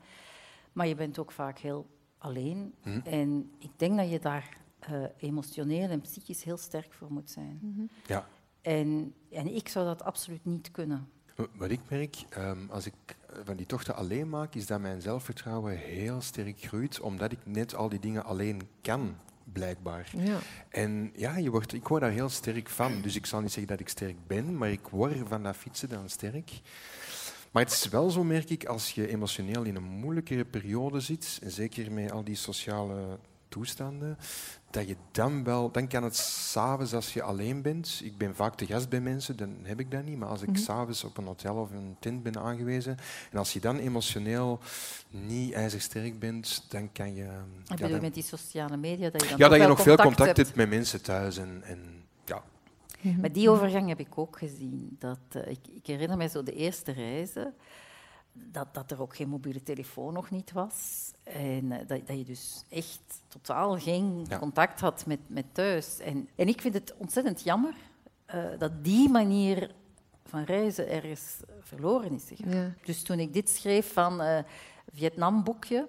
Maar 0.74 0.88
je 0.88 0.96
bent 0.96 1.20
ook 1.20 1.32
vaak 1.32 1.60
heel 1.60 1.88
alleen. 2.18 2.74
Hm. 2.82 3.00
En 3.04 3.52
ik 3.60 3.72
denk 3.76 3.98
dat 3.98 4.10
je 4.10 4.20
daar 4.20 4.58
uh, 4.92 5.06
emotioneel 5.18 5.90
en 5.90 6.02
psychisch 6.02 6.44
heel 6.44 6.58
sterk 6.58 6.94
voor 6.94 7.12
moet 7.12 7.30
zijn. 7.30 7.60
Mm 7.62 7.74
-hmm. 7.76 7.90
Ja. 8.06 8.28
En, 8.62 9.14
en 9.32 9.56
ik 9.56 9.68
zou 9.68 9.86
dat 9.86 10.04
absoluut 10.04 10.46
niet 10.46 10.72
kunnen. 10.72 11.10
Wat 11.58 11.70
ik 11.70 11.80
merk, 11.90 12.16
um, 12.38 12.70
als 12.70 12.86
ik 12.86 12.94
van 13.44 13.56
die 13.56 13.66
tochten 13.66 13.96
alleen 13.96 14.30
maak, 14.30 14.56
is 14.56 14.66
dat 14.66 14.80
mijn 14.80 15.02
zelfvertrouwen 15.02 15.78
heel 15.78 16.22
sterk 16.22 16.60
groeit, 16.60 17.00
omdat 17.00 17.32
ik 17.32 17.46
net 17.46 17.76
al 17.76 17.90
die 17.90 18.00
dingen 18.00 18.24
alleen 18.24 18.62
kan 18.82 19.16
blijkbaar. 19.54 20.12
Ja. 20.18 20.38
En 20.70 21.12
ja, 21.16 21.38
je 21.38 21.50
wordt, 21.50 21.74
ik 21.74 21.88
word 21.88 22.02
daar 22.02 22.12
heel 22.12 22.30
sterk 22.30 22.70
van. 22.70 23.02
Dus 23.02 23.16
ik 23.16 23.26
zal 23.26 23.42
niet 23.42 23.52
zeggen 23.52 23.72
dat 23.72 23.80
ik 23.80 23.90
sterk 23.90 24.28
ben, 24.28 24.58
maar 24.58 24.72
ik 24.72 24.88
word 24.88 25.18
van 25.28 25.44
dat 25.44 25.56
fietsen 25.56 25.90
dan 25.90 26.10
sterk. 26.10 26.52
Maar 27.52 27.64
het 27.64 27.74
is 27.74 27.90
wel 27.90 28.10
zo, 28.10 28.24
merk 28.24 28.50
ik, 28.50 28.66
als 28.66 28.92
je 28.92 29.08
emotioneel 29.08 29.64
in 29.64 29.76
een 29.76 29.84
moeilijkere 29.84 30.46
periode 30.46 31.00
zit, 31.00 31.40
en 31.44 31.52
zeker 31.52 31.92
met 31.92 32.12
al 32.12 32.24
die 32.24 32.36
sociale 32.36 33.20
toestanden, 33.56 34.18
dat 34.70 34.88
je 34.88 34.96
dan 35.12 35.44
wel, 35.44 35.72
dan 35.72 35.88
kan 35.88 36.04
het 36.04 36.16
s'avonds 36.16 36.94
als 36.94 37.14
je 37.14 37.22
alleen 37.22 37.62
bent. 37.62 38.02
Ik 38.04 38.18
ben 38.18 38.36
vaak 38.36 38.56
te 38.56 38.66
gast 38.66 38.90
bij 38.90 39.02
mensen, 39.02 39.38
dan 39.38 39.56
heb 39.64 39.80
ik 39.80 39.92
dat 39.92 40.04
niet. 40.04 40.18
Maar 40.18 40.30
als 40.30 40.42
ik 40.42 40.48
mm 40.48 40.56
s'avonds 40.56 41.04
op 41.04 41.18
een 41.18 41.26
hotel 41.26 41.56
of 41.56 41.72
een 41.72 41.96
tent 42.00 42.24
ben 42.24 42.38
aangewezen, 42.38 42.98
en 43.32 43.38
als 43.38 43.54
je 43.54 43.60
dan 43.60 43.78
emotioneel 43.78 44.60
niet 45.10 45.54
ijzersterk 45.54 46.20
bent, 46.20 46.66
dan 46.70 46.92
kan 46.92 47.16
je. 47.16 47.28
Heb 47.66 47.90
je 47.90 48.00
met 48.02 48.14
die 48.14 48.24
sociale 48.24 48.78
media 48.78 49.10
dat 49.10 49.22
je 49.22 49.30
dan 49.30 49.38
Ja, 49.38 49.48
dat 49.48 49.60
je 49.60 49.68
nog 49.68 49.82
veel 49.82 49.96
contact 49.96 50.38
hebt. 50.38 50.56
met 50.56 50.70
mensen 50.70 51.02
thuis 51.02 51.38
en, 51.38 51.62
en 51.64 52.04
ja. 52.26 52.44
Maar 53.20 53.32
die 53.32 53.50
overgang 53.50 53.88
heb 53.88 54.00
ik 54.00 54.18
ook 54.18 54.38
gezien. 54.38 54.96
Dat, 55.00 55.20
uh, 55.36 55.48
ik, 55.48 55.60
ik 55.74 55.86
herinner 55.86 56.18
me 56.18 56.28
zo 56.28 56.44
de 56.44 56.54
eerste 56.54 56.92
reizen 56.92 57.54
dat, 58.36 58.74
dat 58.74 58.92
er 58.92 59.02
ook 59.02 59.16
geen 59.16 59.30
mobiele 59.30 59.64
telefoon 59.64 60.14
nog 60.14 60.30
niet 60.30 60.52
was. 60.52 61.12
En 61.24 61.72
eh, 61.72 61.88
dat, 61.88 62.08
dat 62.08 62.18
je 62.18 62.24
dus 62.24 62.64
echt 62.70 63.22
totaal 63.28 63.80
geen 63.80 64.28
contact 64.40 64.80
had 64.80 65.06
met, 65.06 65.20
met 65.28 65.46
thuis. 65.52 66.00
En, 66.00 66.30
en 66.36 66.48
ik 66.48 66.62
vind 66.62 66.74
het 66.74 66.94
ontzettend 66.98 67.42
jammer 67.42 67.74
uh, 68.36 68.46
dat 68.58 68.84
die 68.84 69.10
manier 69.10 69.72
van 70.26 70.44
reizen 70.44 70.90
ergens 70.90 71.38
verloren 71.60 72.12
is. 72.12 72.32
Ja. 72.36 72.74
Dus 72.84 73.04
toen 73.04 73.20
ik 73.20 73.34
dit 73.34 73.50
schreef 73.50 73.94
van 73.94 74.22
uh, 74.22 74.40
Vietnam-boekje, 74.94 75.88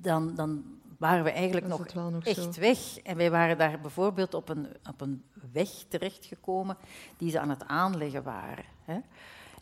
dan, 0.00 0.34
dan 0.34 0.64
waren 0.98 1.24
we 1.24 1.30
eigenlijk 1.30 1.66
nog, 1.66 1.94
nog, 1.94 2.24
echt 2.24 2.56
weg. 2.56 2.98
En 2.98 3.16
wij 3.16 3.30
waren 3.30 3.58
daar 3.58 3.80
bijvoorbeeld 3.80 4.34
op 4.34 4.48
een, 4.48 4.66
op 4.88 5.00
een 5.00 5.24
weg 5.52 5.68
terechtgekomen 5.88 6.76
die 7.16 7.30
ze 7.30 7.40
aan 7.40 7.50
het 7.50 7.64
aanleggen 7.66 8.22
waren. 8.22 8.64
Hè. 8.84 8.98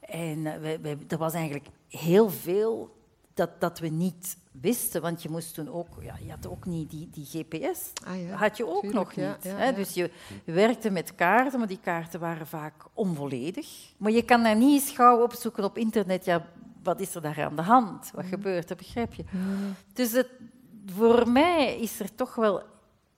En 0.02 0.38
uh, 0.38 0.90
er 1.09 1.18
was 1.18 1.32
eigenlijk 1.32 1.66
heel 1.88 2.30
veel 2.30 3.00
dat, 3.35 3.61
dat 3.61 3.78
we 3.78 3.88
niet 3.88 4.37
wisten, 4.61 5.02
want 5.02 5.23
je 5.23 5.28
moest 5.28 5.54
toen 5.54 5.68
ook, 5.68 5.88
ja, 6.00 6.14
je 6.25 6.30
had 6.30 6.47
ook 6.47 6.64
niet 6.66 6.90
die, 6.90 7.09
die 7.11 7.26
GPS, 7.26 7.92
ah, 8.06 8.23
ja. 8.23 8.37
had 8.37 8.56
je 8.56 8.66
ook 8.66 8.92
nog 8.92 9.16
niet. 9.16 9.42
hè? 9.42 9.73
Dus 9.73 9.94
je 9.94 10.11
werkte 10.44 10.90
met 10.90 11.14
kaarten, 11.14 11.59
maar 11.59 11.68
die 11.68 11.80
kaarten 11.82 12.21
waren 12.21 12.47
vaak 12.47 12.75
onvolledig. 12.92 13.92
Maar 13.97 14.12
je 14.12 14.25
kan 14.25 14.42
daar 14.42 14.56
niet 14.56 14.82
eens 14.82 14.90
gauw 14.94 15.23
opzoeken 15.23 15.64
op 15.64 15.78
internet, 15.78 16.25
ja, 16.25 16.47
wat 16.82 17.00
is 17.00 17.14
er 17.14 17.23
daar 17.23 17.44
aan 17.44 17.56
de 17.56 17.62
hand? 17.62 18.11
Wat 18.14 18.25
mhm. 18.25 18.32
gebeurt 18.32 18.71
er, 18.71 18.76
begrijp 18.76 19.14
je? 19.14 19.25
Dus 19.92 20.12
het, 20.12 20.28
voor 20.87 21.28
mij 21.28 21.78
is 21.78 22.00
er 22.00 22.14
toch 22.14 22.35
wel 22.35 22.62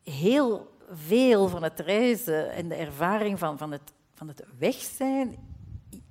heel 0.03 0.73
veel 0.93 1.49
van 1.49 1.63
het 1.63 1.81
reizen 1.81 2.53
en 2.53 2.69
de 2.69 2.75
ervaring 2.75 3.39
van, 3.39 3.59
van, 3.59 3.73
het, 3.73 3.93
van 4.15 4.29
het 4.29 4.45
weg 4.59 4.75
zijn 4.75 5.37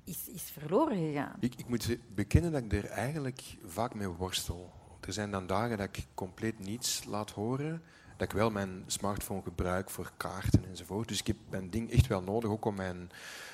is, 0.04 0.28
is 0.28 0.42
verloren 0.42 0.96
gegaan. 0.96 1.36
Ik, 1.40 1.54
ik 1.54 1.68
moet 1.68 1.96
bekennen 2.14 2.52
dat 2.52 2.62
ik 2.62 2.72
er 2.72 2.86
eigenlijk 2.90 3.56
vaak 3.64 3.94
mee 3.94 4.08
worstel. 4.08 4.72
Er 5.00 5.12
zijn 5.12 5.30
dan 5.30 5.46
dagen 5.46 5.78
dat 5.78 5.88
ik 5.96 6.06
compleet 6.14 6.58
niets 6.58 7.04
laat 7.04 7.30
horen. 7.30 7.82
dat 8.16 8.28
ik 8.28 8.34
wel 8.34 8.50
mijn 8.50 8.84
smartphone 8.86 9.42
gebruik 9.42 9.90
voor 9.90 10.12
kaarten 10.16 10.64
enzovoort. 10.68 11.08
Dus 11.08 11.20
ik 11.20 11.26
heb 11.26 11.36
mijn 11.48 11.70
ding 11.70 11.90
echt 11.90 12.06
wel 12.06 12.22
nodig, 12.22 12.50
ook 12.50 12.64
om 12.64 12.74
mijn... 12.74 13.10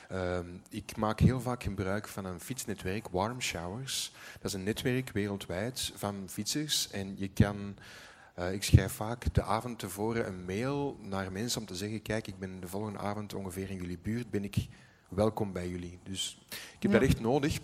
Ehm, 0.09 0.47
ik 0.69 0.97
maak 0.97 1.21
heel 1.21 1.41
vaak 1.41 1.63
gebruik 1.63 2.09
van 2.09 2.25
een 2.25 2.41
fietsnetwerk, 2.41 3.09
Warm 3.09 3.41
Showers. 3.41 4.13
Dat 4.33 4.45
is 4.45 4.53
een 4.53 4.65
netwerk 4.65 5.11
wereldwijd 5.11 5.93
van 5.95 6.29
fietsers. 6.29 6.91
En 6.91 7.19
je 7.19 7.29
kan... 7.29 7.77
Uh, 8.39 8.53
ik 8.53 8.63
schrijf 8.63 8.93
vaak 8.93 9.35
de 9.35 9.43
avond 9.43 9.79
tevoren 9.79 10.27
een 10.27 10.45
mail 10.45 10.99
naar 11.03 11.33
mensen 11.33 11.61
om 11.61 11.67
te 11.67 11.75
zeggen, 11.75 12.03
kijk, 12.03 12.27
ik 12.27 12.39
ben 12.39 12.61
de 12.61 12.69
volgende 12.69 12.99
avond 12.99 13.35
ongeveer 13.35 13.71
in 13.71 13.77
jullie 13.77 13.99
buurt, 13.99 14.31
ben 14.31 14.45
ik 14.45 14.69
welkom 15.11 15.53
bij 15.53 15.69
jullie. 15.69 15.99
Dus 16.03 16.39
ik 16.49 16.83
heb 16.83 16.93
dat 16.93 17.03
echt 17.03 17.21
nodig. 17.21 17.59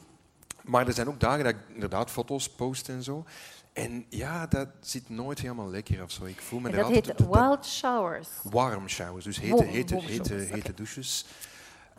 Maar 0.63 0.87
er 0.87 0.93
zijn 0.93 1.09
ook 1.09 1.21
dagen 1.21 1.45
dat 1.45 1.53
ik 1.53 1.75
inderdaad 1.75 2.11
foto's 2.11 2.49
post 2.49 2.89
en 2.89 3.03
zo. 3.03 3.25
En 3.73 4.07
ja, 4.09 4.47
dat 4.47 4.69
zit 4.81 5.09
nooit 5.09 5.39
helemaal 5.39 5.71
lekker 5.71 6.03
of 6.03 6.11
zo. 6.11 6.25
Ik 6.25 6.41
voel 6.41 6.61
me 6.61 6.69
en 6.69 6.77
dat 6.77 6.89
heet 6.89 7.27
wild 7.31 7.67
showers. 7.67 8.29
Warm 8.43 8.89
showers, 8.89 9.25
dus 9.25 9.41
hete, 9.41 9.65
hete, 9.65 10.01
hete, 10.01 10.35
hete 10.35 10.75
douches. 10.75 11.25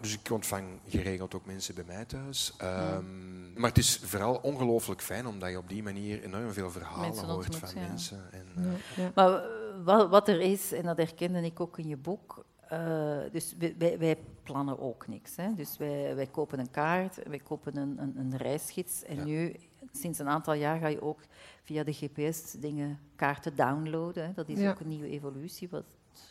Dus 0.02 0.14
ik 0.14 0.32
ontvang 0.32 0.66
geregeld 0.88 1.36
ook 1.36 1.46
mensen 1.46 1.76
bij 1.76 1.84
mij 1.88 2.06
thuis. 2.06 2.54
Um, 2.62 3.54
maar 3.56 3.70
het 3.70 3.78
is 3.78 4.00
vooral 4.04 4.36
ongelooflijk 4.36 5.02
fijn, 5.02 5.28
omdat 5.28 5.50
je 5.50 5.58
op 5.58 5.70
die 5.70 5.84
manier 5.84 6.24
enorm 6.24 6.52
veel 6.54 6.72
verhalen 6.72 7.26
hoort 7.26 7.56
van 7.56 7.70
mensen. 7.76 8.32
En, 8.32 8.46
uh, 8.58 8.72
ja. 8.96 9.12
Maar 9.16 10.10
wat, 10.10 10.28
er 10.28 10.42
is, 10.42 10.72
en 10.72 10.84
dat 10.84 10.98
herkende 10.98 11.42
ik 11.42 11.60
ook 11.60 11.78
in 11.78 11.88
je 11.88 11.98
boek, 11.98 12.46
uh, 12.72 13.18
dus 13.32 13.56
wij, 13.78 13.98
wij, 14.00 14.18
plannen 14.44 14.80
ook 14.80 15.08
niks. 15.08 15.36
Hè. 15.36 15.54
Dus 15.56 15.78
wij, 15.78 16.16
wij 16.16 16.28
kopen 16.28 16.60
een 16.60 16.72
kaart, 16.72 17.28
wij 17.28 17.40
kopen 17.40 17.78
een, 17.78 17.98
een, 18.02 18.18
een 18.18 18.38
reisgids. 18.38 19.04
En 19.04 19.24
nu, 19.24 19.56
sinds 19.92 20.20
een 20.20 20.28
aantal 20.28 20.54
jaar, 20.54 20.80
ga 20.80 20.88
je 20.88 21.02
ook 21.02 21.20
via 21.64 21.84
de 21.84 21.94
GPS 21.94 22.52
dingen, 22.52 23.00
kaarten 23.16 23.56
downloaden. 23.56 24.26
Hè. 24.26 24.34
Dat 24.34 24.50
is 24.50 24.68
ook 24.68 24.80
een 24.80 24.88
nieuwe 24.88 25.10
evolutie, 25.10 25.70
wat 25.70 25.86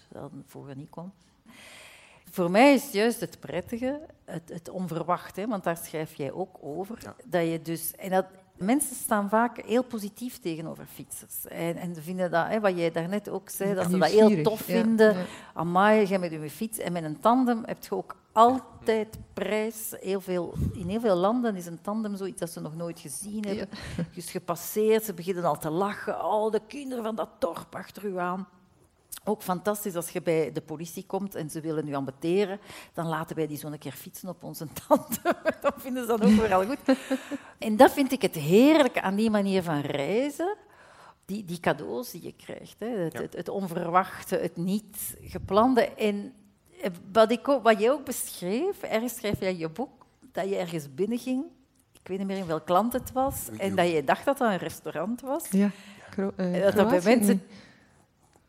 dan 0.09 0.43
vroeger 0.47 0.76
niet 0.76 0.90
kon. 0.90 1.12
Voor 2.31 2.50
mij 2.50 2.75
is 2.75 2.93
juist 2.93 3.21
het 3.21 3.40
prettige, 3.40 4.00
het, 4.25 4.49
het 4.49 4.69
onverwachte, 4.69 5.47
want 5.47 5.64
daar 5.64 5.76
schrijf 5.76 6.14
jij 6.14 6.33
ook 6.33 6.57
over. 6.61 7.14
Dat 7.25 7.47
je 7.47 7.62
dus, 7.62 7.95
en 7.95 8.11
dat, 8.11 8.26
mensen 8.56 8.96
staan 8.96 9.28
vaak 9.28 9.60
heel 9.64 9.84
positief 9.84 10.38
tegenover 10.38 10.86
fietsers. 10.94 11.46
En, 11.48 11.76
en 11.76 11.96
vinden 11.96 12.30
dat, 12.30 12.46
hè, 12.46 12.60
wat 12.60 12.76
jij 12.76 12.90
daarnet 12.90 13.28
ook 13.28 13.48
zei, 13.48 13.75
dat 13.75 13.90
ze 13.90 13.98
dat 13.98 14.10
heel 14.10 14.42
tof 14.42 14.60
vinden. 14.60 15.14
Ja. 15.14 15.25
Amai, 15.54 16.08
je 16.08 16.18
met 16.18 16.30
je 16.30 16.50
fiets. 16.50 16.78
En 16.78 16.92
met 16.92 17.04
een 17.04 17.20
tandem 17.20 17.62
heb 17.64 17.84
je 17.84 17.94
ook 17.94 18.16
altijd 18.32 19.18
prijs. 19.32 19.94
Heel 20.00 20.20
veel, 20.20 20.54
in 20.72 20.88
heel 20.88 21.00
veel 21.00 21.16
landen 21.16 21.56
is 21.56 21.66
een 21.66 21.80
tandem 21.80 22.16
zoiets 22.16 22.40
dat 22.40 22.50
ze 22.50 22.60
nog 22.60 22.76
nooit 22.76 23.00
gezien 23.00 23.44
hebben. 23.44 23.68
Dus 24.14 24.30
gepasseerd, 24.30 25.04
ze 25.04 25.14
beginnen 25.14 25.44
al 25.44 25.58
te 25.58 25.70
lachen. 25.70 26.25
Oh, 26.25 26.52
de 26.52 26.60
kinderen 26.66 27.04
van 27.04 27.14
dat 27.14 27.28
dorp 27.38 27.75
achter 27.75 28.04
u 28.04 28.18
aan. 28.18 28.48
Ook 29.28 29.42
fantastisch 29.42 29.97
als 29.97 30.11
je 30.11 30.23
bij 30.23 30.52
de 30.52 30.61
politie 30.61 31.06
komt 31.06 31.35
en 31.35 31.50
ze 31.50 31.61
willen 31.61 31.88
u 31.88 31.95
ambeteren, 31.95 32.61
dan 32.92 33.06
laten 33.06 33.37
wij 33.37 33.47
die 33.47 33.56
zo 33.56 33.66
een 33.66 33.78
keer 33.78 33.92
fietsen 33.92 34.28
op 34.28 34.42
onze 34.42 34.66
tanden. 34.87 35.37
dat 35.61 35.75
vinden 35.76 36.06
ze 36.06 36.16
dan 36.16 36.23
ook 36.23 36.49
wel 36.49 36.64
goed. 36.64 36.97
En 37.59 37.76
dat 37.76 37.92
vind 37.92 38.12
ik 38.12 38.23
het 38.23 38.35
heerlijke 38.35 39.02
aan 39.02 39.14
die 39.14 39.30
manier 39.30 39.62
van 39.62 39.80
reizen. 39.80 40.56
Die, 41.25 41.45
die 41.45 41.61
cadeaus 41.61 42.11
die 42.11 42.23
je 42.23 42.35
krijgt. 42.37 42.76
Hè. 42.78 42.87
Het, 42.87 43.18
het, 43.18 43.37
het, 43.37 43.49
onverwachte, 43.49 44.37
het 44.37 44.56
niet 44.56 45.16
geplande. 45.21 45.80
En 45.80 46.33
eh, 46.83 46.90
wat, 47.12 47.30
ik 47.30 47.49
ook, 47.49 47.62
wat 47.62 47.80
je 47.80 47.90
ook 47.90 48.04
beschreef, 48.04 48.83
ergens 48.83 49.16
schrijf 49.16 49.40
je 49.40 49.47
in 49.47 49.59
je 49.59 49.68
boek, 49.68 50.06
dat 50.33 50.49
je 50.49 50.56
ergens 50.56 50.95
binnenging. 50.95 51.45
Ik 51.92 52.09
weet 52.09 52.18
niet 52.18 52.26
meer 52.26 52.37
in 52.37 52.47
welk 52.47 52.68
land 52.68 52.92
het 52.92 53.12
was. 53.12 53.49
En 53.59 53.75
dat 53.75 53.90
je 53.90 54.04
dacht 54.04 54.25
dat 54.25 54.38
dat 54.38 54.50
een 54.50 54.59
restaurant 54.59 55.21
was. 55.21 55.50
Ja, 55.50 55.71
uh, 56.16 56.62
dat 56.62 56.75
dat 56.75 56.88
bij 56.88 57.16
mensen 57.16 57.42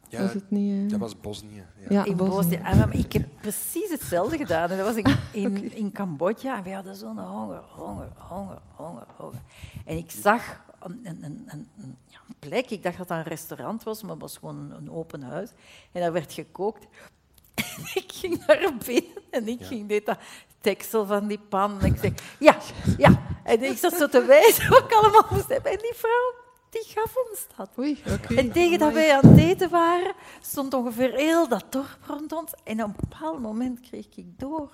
ja, 0.10 0.22
was 0.22 0.34
het 0.34 0.52
niet, 0.52 0.84
uh... 0.84 0.90
Dat 0.90 1.00
was 1.00 1.20
Bosnië. 1.20 1.64
Ja, 1.80 1.86
ja 1.90 2.06
in 2.06 2.16
Bosnië. 2.16 2.60
Ah, 2.64 2.94
ik 2.94 3.14
heb 3.14 3.28
precies 3.42 3.90
hetzelfde 3.90 4.38
gedaan. 4.38 4.70
En 4.70 4.78
dat 4.78 4.86
was 4.86 4.96
in, 4.96 5.16
in, 5.44 5.74
in 5.74 5.92
Cambodja. 5.92 6.58
En 6.58 6.64
we 6.64 6.74
hadden 6.74 6.96
zo'n 6.96 7.20
honger, 7.20 7.62
honger, 7.76 8.10
honger, 8.16 8.62
honger, 8.76 9.06
honger. 9.16 9.42
En 9.86 9.98
ik 9.98 10.12
zag 10.12 10.64
een, 10.80 11.00
een, 11.04 11.24
een, 11.24 11.48
een 11.78 11.98
ja, 12.06 12.20
plek. 12.40 12.70
Ik 12.70 12.84
dacht 12.84 12.98
dat 12.98 13.08
dat 13.08 13.18
een 13.18 13.24
restaurant 13.24 13.84
was, 13.84 14.02
maar 14.02 14.12
het 14.12 14.22
was 14.22 14.38
gewoon 14.38 14.72
een 14.72 14.92
open 14.92 15.22
huis. 15.22 15.50
En 15.92 16.02
daar 16.02 16.14
werd 16.14 16.34
gekookt. 16.34 16.88
En 17.78 17.84
ik 17.94 18.12
ging 18.12 18.46
naar 18.46 18.74
binnen 18.86 19.24
en 19.30 19.48
ik 19.48 19.66
ging 19.66 19.88
dit 19.88 20.06
dat 20.06 20.18
teksel 20.60 21.06
van 21.06 21.28
die 21.28 21.40
pan. 21.40 21.80
En 21.80 21.86
ik 21.86 21.98
zei, 22.00 22.14
ja, 22.40 22.58
ja. 22.98 23.22
En 23.44 23.64
ik 23.64 23.78
zat 23.78 23.94
zo 23.94 24.08
te 24.08 24.26
wijzen 24.26 24.70
wat 24.70 24.84
ik 24.84 24.92
allemaal 24.92 25.26
moest 25.30 25.48
hebben. 25.48 25.72
En 25.72 25.78
die 25.78 25.94
vrouw 25.94 26.47
die 26.70 26.84
gaf 26.86 27.16
ons 27.30 27.48
dat. 27.56 27.70
Oei, 27.78 28.02
En 28.36 28.52
tegen 28.52 28.80
dat 28.80 28.94
wij 28.94 29.16
aan 29.16 29.30
het 29.30 29.40
eten 29.40 29.70
waren, 29.70 30.14
stond 30.42 30.74
ongeveer 30.74 31.14
heel 31.14 31.48
dat 31.48 31.66
dorp 31.70 31.98
rond 32.08 32.32
ons. 32.32 32.54
En 32.64 32.84
op 32.84 32.90
een 32.90 32.96
bepaald 33.10 33.40
moment 33.40 33.80
kreeg 33.80 34.06
ik 34.16 34.40
door. 34.40 34.72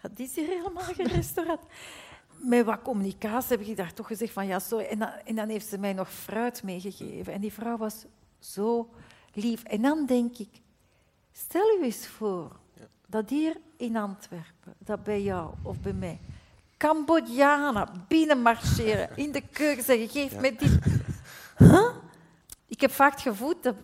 Dat 0.00 0.10
is 0.16 0.34
hier 0.34 0.46
helemaal 0.46 0.82
geen 0.82 1.08
restaurant. 1.20 1.60
Met 2.36 2.64
wat 2.64 2.82
communicatie 2.82 3.56
heb 3.56 3.66
ik 3.66 3.76
daar 3.76 3.92
toch 3.92 4.06
gezegd 4.06 4.32
van 4.32 4.46
ja, 4.46 4.58
sorry. 4.58 4.84
En 4.84 4.98
dan, 4.98 5.08
en 5.24 5.34
dan 5.34 5.48
heeft 5.48 5.68
ze 5.68 5.78
mij 5.78 5.92
nog 5.92 6.10
fruit 6.12 6.62
meegegeven. 6.62 7.32
En 7.32 7.40
die 7.40 7.52
vrouw 7.52 7.76
was 7.76 8.04
zo 8.38 8.88
lief. 9.32 9.62
En 9.62 9.82
dan 9.82 10.06
denk 10.06 10.38
ik, 10.38 10.48
stel 11.32 11.78
u 11.78 11.84
eens 11.84 12.06
voor 12.06 12.56
dat 13.06 13.30
hier 13.30 13.56
in 13.76 13.96
Antwerpen, 13.96 14.74
dat 14.78 15.04
bij 15.04 15.22
jou 15.22 15.54
of 15.62 15.80
bij 15.80 15.92
mij, 15.92 16.18
Cambodjanen 16.80 17.88
binnenmarcheren, 18.08 19.08
in 19.24 19.32
de 19.32 19.40
keuken 19.40 19.84
zeggen, 19.84 20.08
geef 20.08 20.40
me 20.40 20.54
dit. 20.56 20.78
Huh? 21.56 21.90
Ik 22.66 22.80
heb 22.80 22.90
vaak 22.90 23.12
het 23.12 23.34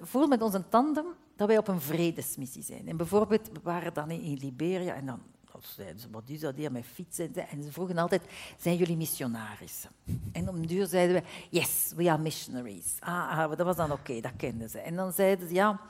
gevoel 0.01 0.27
met 0.27 0.43
onze 0.43 0.69
tandem 0.69 1.07
dat 1.37 1.49
wij 1.49 1.59
op 1.59 1.69
een 1.69 1.81
vredesmissie 1.81 2.63
zijn. 2.63 2.89
En 2.89 2.97
bijvoorbeeld, 2.97 3.49
we 3.53 3.61
waren 3.63 3.95
dan 3.95 4.11
in 4.11 4.39
Liberia 4.41 4.95
en 4.95 5.07
dan 5.07 5.21
zeiden 5.61 6.01
ze, 6.01 6.11
wat 6.11 6.23
is 6.27 6.41
dat 6.41 6.55
hier 6.55 6.73
met 6.73 6.85
fietsen? 6.95 7.35
En 7.35 7.63
ze 7.63 7.73
vroegen 7.73 7.99
altijd, 7.99 8.23
zijn 8.59 8.77
jullie 8.77 8.97
missionarissen? 8.97 9.91
En 10.33 10.49
om 10.49 10.67
duur 10.67 10.87
zeiden 10.87 11.17
we, 11.17 11.23
yes, 11.51 11.93
we 11.97 12.11
are 12.11 12.23
missionaries. 12.23 12.97
Ah, 12.99 13.39
ah 13.39 13.49
dat 13.49 13.67
was 13.67 13.77
dan 13.77 13.93
oké, 13.93 14.21
dat 14.21 14.33
kenden 14.37 14.71
ze. 14.71 14.79
En 14.79 14.97
dan 14.97 15.13
zeiden 15.13 15.49
ze, 15.49 15.55
ja, 15.55 15.81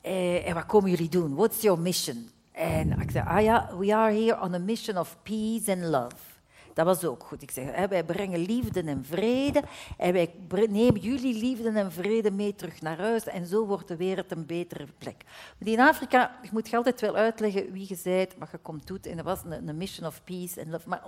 eh, 0.00 0.48
en 0.48 0.54
wat 0.54 0.66
komen 0.66 0.90
jullie 0.90 1.08
doen? 1.08 1.34
What's 1.34 1.60
your 1.60 1.80
mission? 1.80 2.28
En 2.52 3.00
ik 3.00 3.10
zei, 3.10 3.26
ah 3.26 3.42
ja, 3.42 3.76
we 3.76 3.94
are 3.94 4.12
here 4.12 4.40
on 4.40 4.54
a 4.54 4.58
mission 4.58 4.98
of 4.98 5.16
peace 5.22 5.72
and 5.72 5.82
love. 5.82 6.33
Dat 6.74 6.86
was 6.86 7.04
ook 7.04 7.24
goed. 7.24 7.42
Ik 7.42 7.50
zeg, 7.50 7.86
wij 7.88 8.04
brengen 8.04 8.38
liefde 8.38 8.82
en 8.82 9.04
vrede 9.04 9.62
en 9.98 10.12
wij 10.12 10.34
nemen 10.48 11.00
jullie 11.00 11.34
liefde 11.34 11.70
en 11.70 11.92
vrede 11.92 12.30
mee 12.30 12.54
terug 12.54 12.80
naar 12.80 12.98
huis 12.98 13.24
en 13.24 13.46
zo 13.46 13.66
wordt 13.66 13.88
de 13.88 13.96
wereld 13.96 14.30
een 14.30 14.46
betere 14.46 14.86
plek. 14.98 15.24
in 15.58 15.80
Afrika, 15.80 16.38
je 16.42 16.48
moet 16.52 16.68
je 16.68 16.76
altijd 16.76 17.00
wel 17.00 17.14
uitleggen 17.14 17.72
wie 17.72 17.86
je 17.88 17.98
bent, 18.02 18.34
wat 18.38 18.50
je 18.50 18.58
komt 18.58 18.86
doet. 18.86 19.06
En 19.06 19.16
dat 19.16 19.24
was 19.24 19.44
een, 19.44 19.68
een 19.68 19.76
mission 19.76 20.06
of 20.06 20.24
peace 20.24 20.60
and 20.60 20.70
love. 20.70 20.88
Maar 20.88 21.02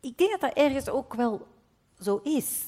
ik 0.00 0.18
denk 0.18 0.30
dat 0.30 0.40
dat 0.40 0.52
ergens 0.52 0.88
ook 0.88 1.14
wel 1.14 1.46
zo 1.98 2.20
is. 2.22 2.64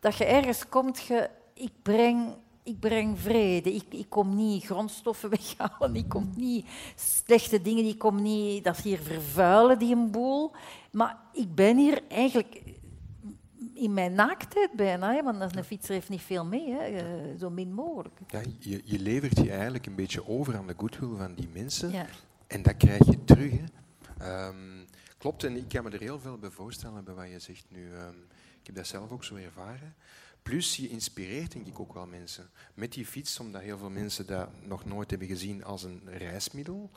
Dat 0.00 0.16
je 0.16 0.24
ergens 0.24 0.68
komt, 0.68 1.00
je, 1.00 1.30
ik 1.54 1.72
breng 1.82 2.36
ik 2.62 2.80
breng 2.80 3.20
vrede. 3.20 3.74
Ik, 3.74 3.84
ik, 3.88 4.06
kom 4.08 4.36
niet 4.36 4.64
grondstoffen 4.64 5.30
weghalen. 5.38 5.96
Ik 5.96 6.08
kom 6.08 6.32
niet 6.36 6.66
slechte 6.96 7.62
dingen. 7.62 7.84
Ik 7.84 7.98
kom 7.98 8.22
niet 8.22 8.64
dat 8.64 8.76
hier 8.76 8.98
vervuilen, 8.98 9.78
die 9.78 9.94
een 9.94 10.10
boel. 10.10 10.50
Maar 10.90 11.20
ik 11.32 11.54
ben 11.54 11.76
hier 11.76 12.02
eigenlijk 12.08 12.62
in 13.74 13.94
mijn 13.94 14.12
naaktheid 14.12 14.72
bijna. 14.72 15.22
want 15.22 15.56
een 15.56 15.64
fietser 15.64 15.94
heeft 15.94 16.08
niet 16.08 16.22
veel 16.22 16.44
mee. 16.44 16.72
Hè, 16.72 16.78
eh, 16.78 17.38
zo 17.38 17.50
min 17.50 17.72
mogelijk. 17.72 18.20
Ja, 18.26 18.40
je, 18.58 18.80
je, 18.84 18.98
levert 18.98 19.38
je 19.38 19.50
eigenlijk 19.50 19.86
een 19.86 19.94
beetje 19.94 20.28
over 20.28 20.56
aan 20.56 20.66
de 20.66 20.74
goodwill 20.76 21.16
van 21.16 21.34
die 21.34 21.48
mensen. 21.52 21.90
Ja. 21.90 22.06
En 22.46 22.62
dat 22.62 22.76
krijg 22.76 23.06
je 23.06 23.24
terug. 23.24 23.52
Hè. 23.52 24.46
Um, 24.48 24.86
klopt, 25.18 25.44
en 25.44 25.56
ik 25.56 25.68
kan 25.68 25.84
me 25.84 25.90
er 25.90 26.00
heel 26.00 26.20
veel 26.20 26.38
bij 26.38 26.50
voorstellen 26.50 27.04
bij 27.04 27.14
wat 27.14 27.28
je 27.28 27.38
zegt 27.38 27.64
nu. 27.68 27.92
Um, 27.92 28.26
ik 28.60 28.66
heb 28.66 28.74
dat 28.74 28.86
zelf 28.86 29.10
ook 29.10 29.24
zo 29.24 29.34
ervaren. 29.34 29.94
Plus, 30.42 30.76
je 30.76 30.88
inspireert 30.88 31.52
denk 31.52 31.66
ik 31.66 31.80
ook 31.80 31.92
wel 31.92 32.06
mensen. 32.06 32.50
Met 32.74 32.92
die 32.92 33.06
fiets, 33.06 33.40
omdat 33.40 33.62
heel 33.62 33.78
veel 33.78 33.90
mensen 33.90 34.26
dat 34.26 34.48
nog 34.62 34.84
nooit 34.84 35.10
hebben 35.10 35.28
gezien 35.28 35.64
als 35.64 35.82
een 35.82 36.00
reismiddel, 36.04 36.90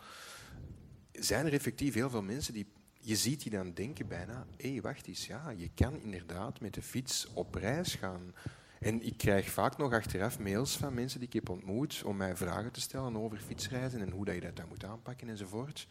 zijn 1.12 1.46
er 1.46 1.54
effectief 1.54 1.94
heel 1.94 2.10
veel 2.10 2.22
mensen 2.22 2.54
die, 2.54 2.68
je 3.04 3.16
ziet 3.16 3.42
die 3.42 3.52
dan 3.52 3.72
denken 3.74 4.08
bijna, 4.08 4.46
hé, 4.58 4.72
hey, 4.72 4.82
wacht 4.82 5.08
eens, 5.08 5.28
ja, 5.28 5.54
je 5.58 5.70
kan 5.76 6.02
inderdaad 6.02 6.62
met 6.62 6.74
de 6.74 6.82
fiets 6.82 7.28
op 7.34 7.56
reis 7.56 7.96
gaan. 7.96 8.34
En 8.80 9.06
ik 9.06 9.18
krijg 9.18 9.50
vaak 9.50 9.78
nog 9.78 9.94
achteraf 9.94 10.40
mails 10.40 10.78
van 10.78 10.94
mensen 10.94 11.20
die 11.20 11.28
ik 11.28 11.34
heb 11.34 11.50
ontmoet 11.50 12.02
om 12.06 12.18
mij 12.18 12.36
vragen 12.36 12.72
te 12.72 12.82
stellen 12.82 13.18
over 13.18 13.38
fietsreizen 13.38 14.02
en 14.02 14.10
hoe 14.10 14.26
dat 14.26 14.36
je 14.36 14.42
dat 14.42 14.56
dan 14.56 14.66
moet 14.70 14.86
aanpakken 14.86 15.30
enzovoort. 15.30 15.88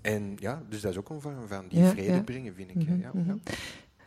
En 0.00 0.36
ja, 0.38 0.62
dus 0.68 0.80
dat 0.80 0.90
is 0.90 0.98
ook 0.98 1.08
een 1.08 1.20
vorm 1.20 1.48
van 1.48 1.68
die 1.68 1.84
vrede 1.84 2.22
brengen, 2.22 2.54
vind 2.54 2.70
ik. 2.70 2.76
Mhm, 2.76 2.90
ja, 2.90 3.10
ja. 3.14 3.20
Mhm. 3.20 3.36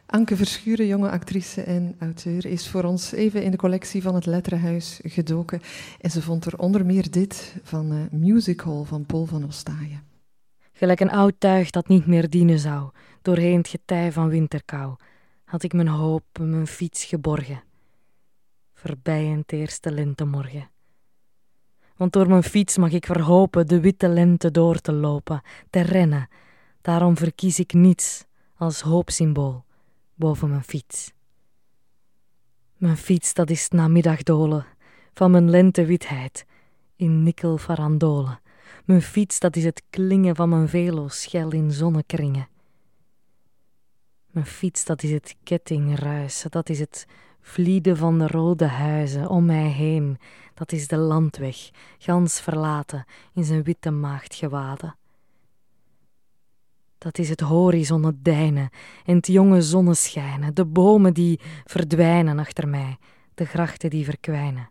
Anke 0.05 0.35
Verschuren, 0.35 0.87
jonge 0.87 1.09
actrice 1.09 1.61
en 1.61 1.95
auteur, 1.99 2.45
is 2.45 2.67
voor 2.67 2.83
ons 2.83 3.11
even 3.11 3.43
in 3.43 3.51
de 3.51 3.57
collectie 3.57 4.01
van 4.01 4.15
het 4.15 4.25
Letterenhuis 4.25 4.99
gedoken. 5.03 5.61
En 6.01 6.11
ze 6.11 6.21
vond 6.21 6.45
er 6.45 6.59
onder 6.59 6.85
meer 6.85 7.11
dit 7.11 7.55
van 7.63 7.93
uh, 7.93 7.99
Music 8.11 8.61
Hall 8.61 8.83
van 8.83 9.05
Paul 9.05 9.25
van 9.25 9.45
Ostaaien. 9.45 10.08
Gelijk 10.79 10.99
een 10.99 11.11
oud 11.11 11.33
tuig 11.37 11.69
dat 11.69 11.87
niet 11.87 12.05
meer 12.05 12.29
dienen 12.29 12.59
zou, 12.59 12.89
doorheen 13.21 13.57
het 13.57 13.67
getij 13.67 14.11
van 14.11 14.29
winterkou, 14.29 14.95
had 15.45 15.63
ik 15.63 15.73
mijn 15.73 15.87
hoop 15.87 16.23
en 16.31 16.49
mijn 16.49 16.67
fiets 16.67 17.05
geborgen. 17.05 17.63
Voorbij 18.73 19.25
het 19.25 19.51
eerste 19.51 19.91
lentemorgen, 19.91 20.69
Want 21.95 22.13
door 22.13 22.27
mijn 22.27 22.43
fiets 22.43 22.77
mag 22.77 22.91
ik 22.91 23.05
verhopen 23.05 23.67
de 23.67 23.79
witte 23.79 24.07
lente 24.07 24.51
door 24.51 24.79
te 24.79 24.91
lopen, 24.91 25.41
te 25.69 25.81
rennen. 25.81 26.27
Daarom 26.81 27.17
verkies 27.17 27.59
ik 27.59 27.73
niets 27.73 28.25
als 28.55 28.81
hoopsymbool 28.81 29.65
boven 30.15 30.49
mijn 30.49 30.63
fiets. 30.63 31.11
Mijn 32.77 32.97
fiets, 32.97 33.33
dat 33.33 33.49
is 33.49 33.69
namiddagdolen 33.69 34.65
van 35.13 35.31
mijn 35.31 35.49
lentewitheid 35.49 36.45
in 36.95 37.23
nikkelfarandolen. 37.23 38.39
Mijn 38.85 39.01
fiets, 39.01 39.39
dat 39.39 39.55
is 39.55 39.63
het 39.63 39.83
klingen 39.89 40.35
van 40.35 40.49
mijn 40.49 40.69
velo 40.69 41.07
schel 41.07 41.51
in 41.51 41.71
zonnekringen. 41.71 42.47
Mijn 44.31 44.45
fiets, 44.45 44.85
dat 44.85 45.03
is 45.03 45.11
het 45.11 45.35
kettingruisen, 45.43 46.51
dat 46.51 46.69
is 46.69 46.79
het 46.79 47.07
vlieden 47.41 47.97
van 47.97 48.19
de 48.19 48.27
rode 48.27 48.65
huizen 48.65 49.29
om 49.29 49.45
mij 49.45 49.67
heen. 49.67 50.17
Dat 50.53 50.71
is 50.71 50.87
de 50.87 50.97
landweg, 50.97 51.69
gans 51.97 52.41
verlaten 52.41 53.05
in 53.33 53.43
zijn 53.43 53.63
witte 53.63 53.91
maagd 53.91 54.35
gewaden. 54.35 54.95
Dat 56.97 57.17
is 57.17 57.29
het 57.29 57.39
horizon, 57.39 58.05
het 58.05 58.23
dijnen 58.23 58.69
en 59.05 59.15
het 59.15 59.27
jonge 59.27 59.61
zonneschijnen, 59.61 60.55
de 60.55 60.65
bomen 60.65 61.13
die 61.13 61.39
verdwijnen 61.65 62.39
achter 62.39 62.67
mij, 62.67 62.97
de 63.33 63.45
grachten 63.45 63.89
die 63.89 64.05
verkwijnen. 64.05 64.69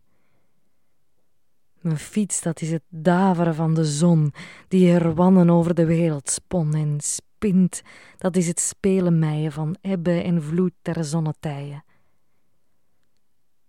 Mijn 1.89 2.01
fiets, 2.01 2.43
dat 2.43 2.61
is 2.61 2.71
het 2.71 2.83
daveren 2.89 3.55
van 3.55 3.75
de 3.75 3.85
zon, 3.85 4.33
die 4.69 4.93
er 4.93 5.15
wannen 5.15 5.51
over 5.51 5.75
de 5.75 5.85
wereld 5.85 6.31
spon 6.31 6.75
en 6.75 7.01
spint. 7.01 7.83
Dat 8.19 8.37
is 8.37 8.47
het 8.47 8.61
spelen 8.61 9.19
meien 9.19 9.53
van 9.53 9.77
ebbe 9.81 10.23
en 10.23 10.43
vloed 10.43 10.73
ter 10.83 11.05
zonnetijen. 11.05 11.85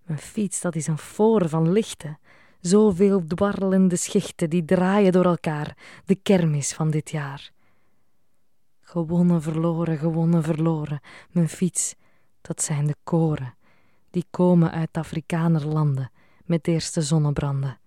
Mijn 0.03 0.19
fiets, 0.19 0.61
dat 0.61 0.75
is 0.75 0.87
een 0.87 0.97
voor 0.97 1.49
van 1.49 1.71
lichten, 1.71 2.19
zoveel 2.59 3.25
dwarrelende 3.25 3.95
schichten 3.95 4.49
die 4.49 4.65
draaien 4.65 5.11
door 5.11 5.25
elkaar, 5.25 5.77
de 6.05 6.15
kermis 6.15 6.73
van 6.73 6.89
dit 6.89 7.09
jaar. 7.09 7.51
Gewonnen, 8.81 9.41
verloren, 9.41 9.97
gewonnen, 9.97 10.43
verloren. 10.43 10.99
Mijn 11.31 11.49
fiets, 11.49 11.95
dat 12.41 12.61
zijn 12.61 12.87
de 12.87 12.95
koren, 13.03 13.53
die 14.09 14.25
komen 14.29 14.71
uit 14.71 14.97
Afrikaner 14.97 15.65
landen 15.65 16.11
met 16.45 16.67
eerste 16.67 17.01
zonnebranden. 17.01 17.78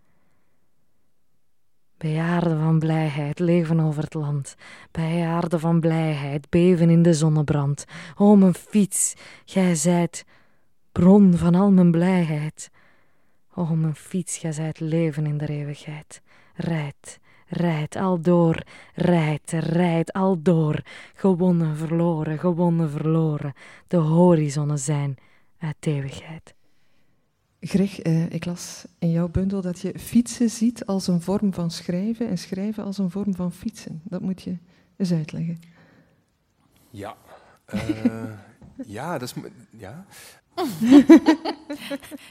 Bejaarden 2.03 2.61
van 2.61 2.79
blijheid 2.79 3.39
leven 3.39 3.81
over 3.81 4.03
het 4.03 4.15
land. 4.15 4.55
Bejaarden 4.91 5.61
van 5.61 5.81
blijheid 5.81 6.51
beven 6.51 6.91
in 6.91 7.03
de 7.03 7.15
zonnebrand. 7.15 7.85
O, 8.17 8.37
mijn 8.37 8.55
fiets, 8.55 9.15
gij 9.45 9.75
zijt 9.75 10.25
bron 10.93 11.37
van 11.37 11.55
al 11.55 11.71
mijn 11.71 11.91
blijheid. 11.91 12.71
O, 13.55 13.65
mijn 13.65 13.95
fiets, 13.95 14.39
gij 14.39 14.53
zijt 14.53 14.81
leven 14.81 15.27
in 15.27 15.39
de 15.39 15.49
eeuwigheid. 15.49 16.23
Rijd, 16.55 17.19
rijd 17.47 17.97
al 17.97 18.21
door, 18.21 18.63
rijd, 18.95 19.53
rijd 19.53 20.13
al 20.13 20.43
door. 20.43 20.83
Gewonnen, 21.15 21.77
verloren, 21.77 22.39
gewonnen, 22.39 22.91
verloren. 22.91 23.53
De 23.87 23.97
horizonnen 23.97 24.79
zijn 24.79 25.17
uit 25.59 25.77
eeuwigheid. 25.81 26.55
Greg, 27.65 28.01
eh, 28.01 28.31
ik 28.31 28.45
las 28.45 28.85
in 28.99 29.11
jouw 29.11 29.29
bundel 29.29 29.61
dat 29.61 29.81
je 29.81 29.99
fietsen 29.99 30.51
ziet 30.51 30.87
als 30.87 31.07
een 31.07 31.21
vorm 31.21 31.55
van 31.55 31.71
schrijven 31.71 32.29
en 32.29 32.39
schrijven 32.39 32.85
als 32.85 32.99
een 32.99 33.11
vorm 33.11 33.35
van 33.35 33.53
fietsen. 33.53 34.01
Dat 34.05 34.21
moet 34.21 34.43
je 34.43 34.57
eens 34.97 35.13
uitleggen. 35.13 35.61
Ja. 36.91 37.17
Uh, 37.75 38.33
ja, 38.97 39.19
dat 39.19 39.35
is... 39.37 39.43
Ja. 39.71 40.05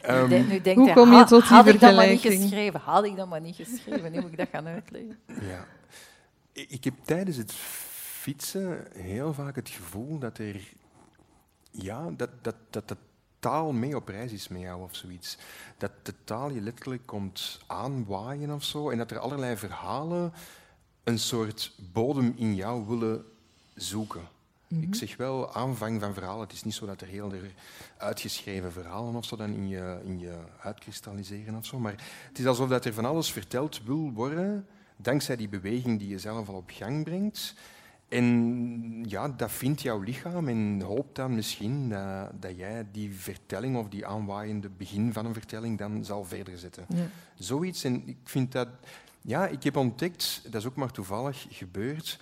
um, 0.09 0.29
nu 0.29 0.61
denkt 0.61 0.73
hoe 0.73 0.85
hij, 0.85 0.93
kom 0.93 1.13
je 1.13 1.23
tot 1.23 1.41
die 1.41 1.49
had 1.49 1.67
ik 1.67 1.79
dat 1.79 1.95
maar 1.95 2.07
niet 2.07 2.19
vergelijking? 2.19 2.41
geschreven? 2.41 2.79
Had 2.79 3.05
ik 3.05 3.15
dat 3.15 3.29
maar 3.29 3.41
niet 3.41 3.55
geschreven? 3.55 4.11
Nu 4.11 4.21
moet 4.21 4.31
ik 4.31 4.37
dat 4.37 4.49
gaan 4.51 4.67
uitleggen. 4.67 5.19
Ja. 5.41 5.65
Ik 6.51 6.83
heb 6.83 6.93
tijdens 7.03 7.37
het 7.37 7.51
fietsen 8.21 8.87
heel 8.93 9.33
vaak 9.33 9.55
het 9.55 9.69
gevoel 9.69 10.19
dat 10.19 10.37
er... 10.37 10.73
Ja, 11.71 12.09
dat, 12.17 12.29
dat, 12.41 12.55
dat 12.69 12.87
de 12.87 12.97
taal 13.41 13.71
mee 13.71 13.95
op 13.95 14.07
reis 14.07 14.31
is 14.31 14.47
met 14.47 14.61
jou 14.61 14.81
of 14.81 14.95
zoiets. 14.95 15.37
Dat 15.77 15.91
de 16.03 16.13
taal 16.23 16.51
je 16.51 16.61
letterlijk 16.61 17.05
komt 17.05 17.59
aanwaaien 17.67 18.51
of 18.51 18.63
zo. 18.63 18.89
En 18.89 18.97
dat 18.97 19.11
er 19.11 19.19
allerlei 19.19 19.57
verhalen 19.57 20.33
een 21.03 21.19
soort 21.19 21.75
bodem 21.93 22.33
in 22.35 22.55
jou 22.55 22.87
willen 22.87 23.25
zoeken. 23.75 24.21
Ik 24.67 24.95
zeg 24.95 25.17
wel 25.17 25.53
aanvang 25.53 26.01
van 26.01 26.13
verhalen. 26.13 26.41
Het 26.41 26.51
is 26.51 26.63
niet 26.63 26.73
zo 26.73 26.85
dat 26.85 27.01
er 27.01 27.07
heel 27.07 27.33
er 27.33 27.53
uitgeschreven 27.97 28.71
verhalen 28.71 29.15
of 29.15 29.25
zo 29.25 29.35
dan 29.35 29.53
in 29.53 29.67
je, 29.67 29.99
in 30.03 30.19
je 30.19 30.37
uitkristalliseren 30.61 31.55
of 31.55 31.65
zo. 31.65 31.79
Maar 31.79 32.03
het 32.27 32.39
is 32.39 32.45
alsof 32.45 32.69
dat 32.69 32.85
er 32.85 32.93
van 32.93 33.05
alles 33.05 33.31
verteld 33.31 33.81
wil 33.83 34.11
worden 34.11 34.67
dankzij 35.03 35.35
die 35.35 35.49
beweging 35.49 35.99
die 35.99 36.07
je 36.07 36.19
zelf 36.19 36.49
al 36.49 36.55
op 36.55 36.69
gang 36.73 37.03
brengt. 37.03 37.53
En 38.11 39.05
ja, 39.07 39.27
dat 39.27 39.51
vindt 39.51 39.81
jouw 39.81 39.99
lichaam 39.99 40.47
en 40.47 40.81
hoopt 40.81 41.15
dan 41.15 41.35
misschien 41.35 41.89
dat, 41.89 42.29
dat 42.39 42.57
jij 42.57 42.85
die 42.91 43.15
vertelling 43.15 43.77
of 43.77 43.89
die 43.89 44.05
aanwaaiende 44.05 44.69
begin 44.69 45.13
van 45.13 45.25
een 45.25 45.33
vertelling 45.33 45.77
dan 45.77 46.05
zal 46.05 46.23
verder 46.23 46.57
zetten. 46.57 46.85
Ja. 46.87 47.05
Zoiets. 47.35 47.83
En 47.83 48.07
ik 48.07 48.17
vind 48.23 48.51
dat... 48.51 48.67
Ja, 49.21 49.47
ik 49.47 49.63
heb 49.63 49.75
ontdekt, 49.75 50.41
dat 50.43 50.61
is 50.61 50.67
ook 50.67 50.75
maar 50.75 50.91
toevallig 50.91 51.45
gebeurd, 51.49 52.19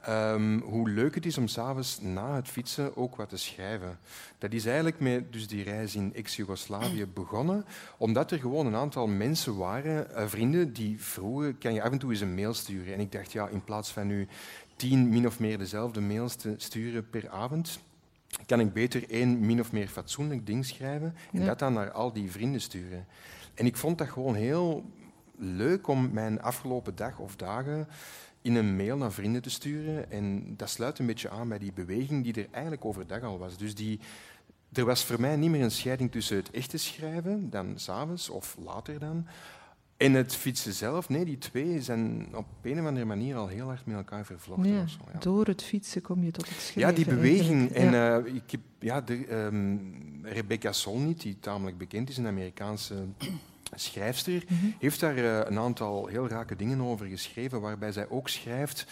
ehm, 0.00 0.58
hoe 0.58 0.90
leuk 0.90 1.14
het 1.14 1.26
is 1.26 1.38
om 1.38 1.48
s'avonds 1.48 2.00
na 2.00 2.34
het 2.34 2.48
fietsen 2.48 2.96
ook 2.96 3.16
wat 3.16 3.28
te 3.28 3.36
schrijven. 3.36 3.98
Dat 4.38 4.52
is 4.52 4.66
eigenlijk 4.66 5.00
met 5.00 5.32
dus 5.32 5.48
die 5.48 5.62
reis 5.62 5.94
in 5.94 6.14
ex-Jugoslavië 6.14 7.06
begonnen, 7.14 7.64
omdat 7.96 8.30
er 8.30 8.38
gewoon 8.38 8.66
een 8.66 8.74
aantal 8.74 9.06
mensen 9.06 9.56
waren, 9.56 10.14
eh, 10.14 10.26
vrienden, 10.26 10.72
die 10.72 11.02
vroegen, 11.02 11.58
kan 11.58 11.74
je 11.74 11.82
af 11.82 11.92
en 11.92 11.98
toe 11.98 12.10
eens 12.10 12.20
een 12.20 12.34
mail 12.34 12.54
sturen? 12.54 12.94
En 12.94 13.00
ik 13.00 13.12
dacht, 13.12 13.32
ja, 13.32 13.48
in 13.48 13.64
plaats 13.64 13.90
van 13.90 14.06
nu 14.06 14.28
tien 14.78 15.08
min 15.08 15.26
of 15.26 15.38
meer 15.38 15.58
dezelfde 15.58 16.00
mails 16.00 16.34
te 16.34 16.54
sturen 16.56 17.10
per 17.10 17.28
avond, 17.30 17.78
kan 18.46 18.60
ik 18.60 18.72
beter 18.72 19.10
één 19.10 19.46
min 19.46 19.60
of 19.60 19.72
meer 19.72 19.88
fatsoenlijk 19.88 20.46
ding 20.46 20.66
schrijven 20.66 21.14
en 21.32 21.40
Ja. 21.40 21.46
dat 21.46 21.58
dan 21.58 21.72
naar 21.72 21.90
al 21.90 22.12
die 22.12 22.30
vrienden 22.30 22.60
sturen. 22.60 23.06
En 23.54 23.66
ik 23.66 23.76
vond 23.76 23.98
dat 23.98 24.08
gewoon 24.08 24.34
heel 24.34 24.84
leuk 25.36 25.86
om 25.86 26.10
mijn 26.12 26.42
afgelopen 26.42 26.96
dag 26.96 27.18
of 27.18 27.36
dagen 27.36 27.88
in 28.42 28.54
een 28.54 28.76
mail 28.76 28.96
naar 28.96 29.12
vrienden 29.12 29.42
te 29.42 29.50
sturen. 29.50 30.10
En 30.10 30.54
dat 30.56 30.70
sluit 30.70 30.98
een 30.98 31.06
beetje 31.06 31.30
aan 31.30 31.48
bij 31.48 31.58
die 31.58 31.72
beweging 31.72 32.24
die 32.24 32.34
er 32.34 32.48
eigenlijk 32.50 32.84
overdag 32.84 33.22
al 33.22 33.38
was. 33.38 33.56
Dus 33.56 33.74
die, 33.74 34.00
er 34.72 34.84
was 34.84 35.04
voor 35.04 35.20
mij 35.20 35.36
niet 35.36 35.50
meer 35.50 35.62
een 35.62 35.70
scheiding 35.70 36.10
tussen 36.10 36.36
het 36.36 36.50
echte 36.50 36.76
schrijven, 36.78 37.50
dan 37.50 37.78
s'avonds 37.78 38.28
of 38.28 38.56
later 38.64 38.98
dan, 38.98 39.26
en 39.98 40.12
het 40.12 40.34
fietsen 40.34 40.72
zelf. 40.72 41.08
Nee, 41.08 41.24
die 41.24 41.38
twee 41.38 41.82
zijn 41.82 42.26
op 42.34 42.46
een 42.62 42.80
of 42.80 42.86
andere 42.86 43.04
manier 43.06 43.36
al 43.36 43.46
heel 43.48 43.66
hard 43.66 43.86
met 43.86 43.96
elkaar 43.96 44.24
vervlochten. 44.24 44.72
Ja, 44.72 44.86
zo, 44.86 44.98
ja. 45.12 45.18
Door 45.18 45.46
het 45.46 45.62
fietsen 45.62 46.02
kom 46.02 46.24
je 46.24 46.30
tot 46.30 46.48
het 46.48 46.58
schrijven. 46.60 46.80
Ja, 46.80 46.92
die 46.92 47.04
beweging. 47.14 47.70
En 47.70 47.90
Ja. 47.90 48.18
eh, 48.18 48.34
ik 48.34 48.50
heb, 48.50 48.60
ja, 48.78 49.00
de, 49.00 49.26
ehm, 49.26 49.76
Rebecca 50.22 50.72
Solnit, 50.72 51.20
die 51.20 51.36
tamelijk 51.40 51.78
bekend 51.78 52.08
is, 52.08 52.16
een 52.16 52.26
Amerikaanse 52.26 52.94
schrijfster, 53.74 54.44
Mhm. 54.48 54.66
heeft 54.78 55.00
daar 55.00 55.16
eh, 55.16 55.50
een 55.50 55.58
aantal 55.58 56.06
heel 56.06 56.28
rake 56.28 56.56
dingen 56.56 56.80
over 56.80 57.06
geschreven, 57.06 57.60
waarbij 57.60 57.92
zij 57.92 58.08
ook 58.08 58.28
schrijft 58.28 58.86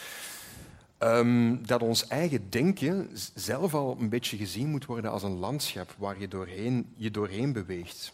ehm, 0.99 1.57
dat 1.66 1.83
ons 1.83 2.07
eigen 2.07 2.51
denken 2.51 3.09
zelf 3.35 3.75
al 3.75 3.97
een 4.01 4.09
beetje 4.09 4.37
gezien 4.37 4.69
moet 4.71 4.85
worden 4.87 5.11
als 5.11 5.23
een 5.23 5.37
landschap 5.38 5.95
waar 5.99 6.21
je 6.21 6.29
doorheen, 6.29 6.87
je 6.97 7.11
doorheen 7.11 7.53
beweegt. 7.53 8.12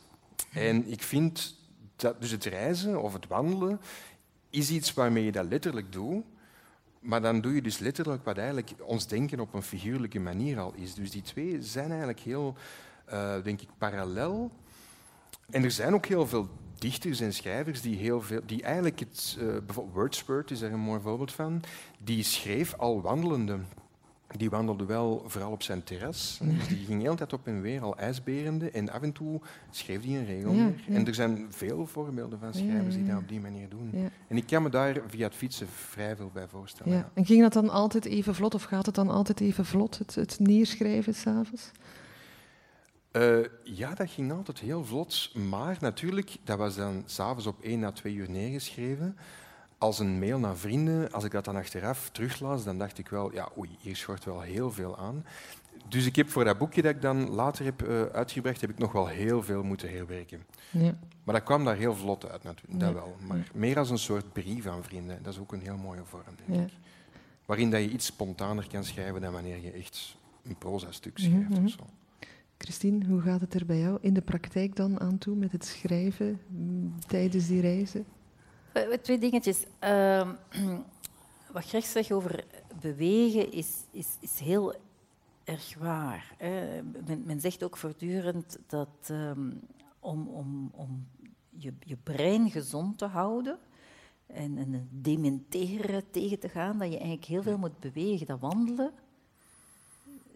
En 0.53 0.91
ik 0.91 1.03
vind 1.03 1.61
dat 1.97 2.21
dus 2.21 2.31
het 2.31 2.45
reizen 2.45 3.03
of 3.03 3.13
het 3.13 3.27
wandelen 3.27 3.81
is 4.51 4.71
iets 4.71 4.95
waarmee 4.95 5.25
je 5.25 5.33
dat 5.33 5.47
letterlijk 5.49 5.93
doet, 5.93 6.25
maar 7.01 7.23
dan 7.23 7.41
doe 7.41 7.55
je 7.55 7.63
dus 7.63 7.79
letterlijk 7.79 8.25
wat 8.25 8.39
eigenlijk 8.39 8.71
ons 8.83 9.07
denken 9.07 9.41
op 9.41 9.55
een 9.55 9.63
figuurlijke 9.63 10.21
manier 10.21 10.59
al 10.59 10.73
is. 10.75 10.95
Dus 10.95 11.11
die 11.11 11.23
twee 11.23 11.63
zijn 11.63 11.89
eigenlijk 11.89 12.21
heel, 12.21 12.57
eh, 13.05 13.43
denk 13.43 13.61
ik, 13.61 13.69
parallel. 13.79 14.51
En 15.51 15.65
er 15.65 15.71
zijn 15.71 15.95
ook 15.95 16.07
heel 16.07 16.27
veel 16.27 16.49
dichters 16.79 17.21
en 17.21 17.33
schrijvers 17.33 17.81
die, 17.81 17.97
heel 17.97 18.23
veel, 18.23 18.41
die 18.47 18.63
eigenlijk 18.63 18.99
het... 18.99 19.37
eh, 19.39 19.47
bijvoorbeeld 19.47 19.95
Wordsworth 19.95 20.51
is 20.51 20.59
daar 20.59 20.73
een 20.73 20.81
mooi 20.81 21.01
voorbeeld 21.01 21.33
van. 21.33 21.63
Die 21.99 22.23
schreef 22.23 22.75
al 22.75 23.01
wandelende. 23.01 23.59
Die 24.37 24.51
wandelde 24.51 24.85
wel 24.85 25.23
vooral 25.27 25.51
op 25.51 25.63
zijn 25.63 25.85
terras. 25.85 26.41
Dus 26.43 26.69
die 26.69 26.85
ging 26.87 26.99
de 26.99 27.05
hele 27.05 27.17
tijd 27.17 27.33
op 27.33 27.47
en 27.47 27.61
weer, 27.61 27.81
al 27.81 27.97
ijsberende. 27.97 28.71
En 28.71 28.91
af 28.91 29.03
en 29.03 29.13
toe 29.13 29.41
schreef 29.71 30.05
hij 30.05 30.15
een 30.17 30.27
regel 30.27 30.53
Ja. 30.53 30.71
En 30.89 31.07
er 31.07 31.15
zijn 31.15 31.47
veel 31.49 31.87
voorbeelden 31.87 32.39
van 32.39 32.55
schrijvers 32.55 32.95
die 32.95 33.07
dat 33.07 33.19
op 33.19 33.29
die 33.29 33.41
manier 33.41 33.69
doen. 33.69 34.11
En 34.29 34.37
ik 34.37 34.47
kan 34.47 34.63
me 34.63 34.69
daar 34.69 35.01
via 35.07 35.25
het 35.25 35.35
fietsen 35.35 35.69
vrij 35.69 36.17
veel 36.17 36.31
bij 36.33 36.49
voorstellen. 36.49 37.11
En 37.15 37.27
ging 37.27 37.43
dat 37.43 37.53
dan 37.53 37.71
altijd 37.71 38.05
even 38.05 38.35
vlot, 38.35 38.55
of 38.55 38.63
gaat 38.63 38.87
het 38.87 38.95
dan 38.95 39.11
altijd 39.11 39.41
even 39.41 39.65
vlot, 39.65 39.99
het, 39.99 40.15
het 40.15 40.37
neerschrijven 40.39 41.15
s'avonds? 41.15 41.71
Eh, 43.13 43.39
ja, 43.65 43.95
dat 43.95 44.11
ging 44.11 44.33
altijd 44.33 44.59
heel 44.59 44.85
vlot. 44.85 45.31
Maar 45.35 45.77
natuurlijk, 45.81 46.37
dat 46.45 46.59
was 46.59 46.77
dan 46.77 47.03
s'avonds 47.07 47.47
op 47.47 47.63
1 47.63 47.85
à 47.85 47.91
2 47.91 48.15
uur 48.15 48.31
neergeschreven. 48.31 49.17
Als 49.83 49.99
een 49.99 50.19
mail 50.19 50.39
naar 50.39 50.57
vrienden, 50.57 51.13
als 51.13 51.25
ik 51.25 51.31
dat 51.31 51.45
dan 51.45 51.57
achteraf 51.57 52.11
teruglas, 52.13 52.65
dan 52.65 52.79
dacht 52.79 52.99
ik 52.99 53.09
wel, 53.09 53.33
ja, 53.33 53.49
oei, 53.59 53.69
hier 53.81 53.97
schort 53.97 54.25
wel 54.25 54.41
heel 54.41 54.71
veel 54.71 54.99
aan. 54.99 55.25
Dus 55.89 56.07
ik 56.07 56.17
heb 56.17 56.29
voor 56.29 56.45
dat 56.45 56.59
boekje 56.59 56.83
dat 56.83 56.95
ik 56.95 57.03
dan 57.03 57.31
later 57.31 57.65
heb 57.65 57.83
uh, 57.83 58.03
uitgebracht, 58.03 58.61
heb 58.61 58.71
ik 58.71 58.79
nog 58.79 58.93
wel 58.93 59.07
heel 59.07 59.43
veel 59.43 59.63
moeten 59.63 59.91
herwerken. 59.91 60.43
Ja. 60.71 60.99
Maar 61.25 61.35
dat 61.35 61.45
kwam 61.45 61.65
daar 61.65 61.77
heel 61.77 61.95
vlot 61.95 62.31
uit, 62.31 62.43
natuurlijk. 62.43 62.81
Dat 62.81 62.93
wel. 62.93 63.17
Maar 63.27 63.51
meer 63.55 63.79
als 63.79 63.91
een 63.91 63.99
soort 63.99 64.33
brief 64.33 64.67
aan 64.67 64.85
vrienden. 64.85 65.23
Dat 65.23 65.33
is 65.33 65.39
ook 65.39 65.53
een 65.53 65.61
heel 65.61 65.77
mooie 65.77 66.05
vorm, 66.05 66.35
denk 66.47 66.63
ik. 66.63 66.73
Waarin 67.47 67.71
dat 67.71 67.81
je 67.81 67.91
iets 67.91 68.07
spontaner 68.07 68.67
kan 68.71 68.85
schrijven 68.85 69.21
dan 69.21 69.33
wanneer 69.33 69.63
je 69.63 69.71
echt 69.71 70.17
een 70.43 70.57
proza-stuk 70.57 71.19
mhm, 71.19 71.29
schrijft 71.29 71.49
mm 71.49 71.65
of 71.65 71.71
zo. 71.71 71.87
Christine, 72.59 73.07
hoe 73.07 73.21
gaat 73.21 73.41
het 73.41 73.55
er 73.55 73.67
bij 73.67 73.79
jou 73.79 73.99
in 74.01 74.15
de 74.15 74.23
praktijk 74.23 74.77
dan 74.77 75.01
aan 75.01 75.19
toe 75.19 75.37
met 75.37 75.53
het 75.53 75.65
schrijven 75.65 76.41
mm, 76.49 76.95
tijdens 77.07 77.47
die 77.47 77.61
reizen? 77.61 78.05
Eh, 78.73 78.93
twee 78.93 79.19
dingetjes. 79.19 79.65
Uh, 79.85 80.31
wat 81.53 81.65
Greg 81.65 81.85
zegt 81.85 82.13
over 82.13 82.45
bewegen 82.81 83.53
is, 83.53 83.85
is, 83.91 84.07
is 84.21 84.39
heel 84.39 84.75
erg 85.45 85.75
waar. 85.79 86.35
Hè. 86.37 86.83
Men, 86.83 87.23
men, 87.25 87.41
zegt 87.41 87.63
ook 87.63 87.77
voortdurend 87.77 88.59
dat 88.67 89.09
um, 89.11 89.61
om, 90.01 90.29
om, 90.29 90.71
om 90.75 91.07
je, 91.49 91.73
je 91.81 91.97
brein 91.97 92.51
gezond 92.51 92.99
te 92.99 93.05
houden 93.05 93.59
en, 94.27 94.59
en 94.59 94.89
dementeren 94.91 96.11
tegen 96.11 96.39
te 96.39 96.49
gaan, 96.49 96.79
dat 96.79 96.89
je 96.89 96.97
eigenlijk 96.97 97.25
heel 97.25 97.43
veel 97.43 97.59
moet 97.59 97.79
bewegen. 97.79 98.27
Dat 98.27 98.41
wandelen 98.41 98.93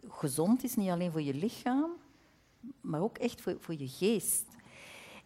gezond 0.09 0.65
is, 0.65 0.77
niet 0.77 0.91
alleen 0.91 1.13
voor 1.13 1.23
je 1.23 1.35
lichaam, 1.35 1.91
maar 2.81 3.01
ook 3.01 3.19
echt 3.19 3.41
voor, 3.41 3.57
voor 3.61 3.75
je 3.75 3.89
geest. 3.89 4.45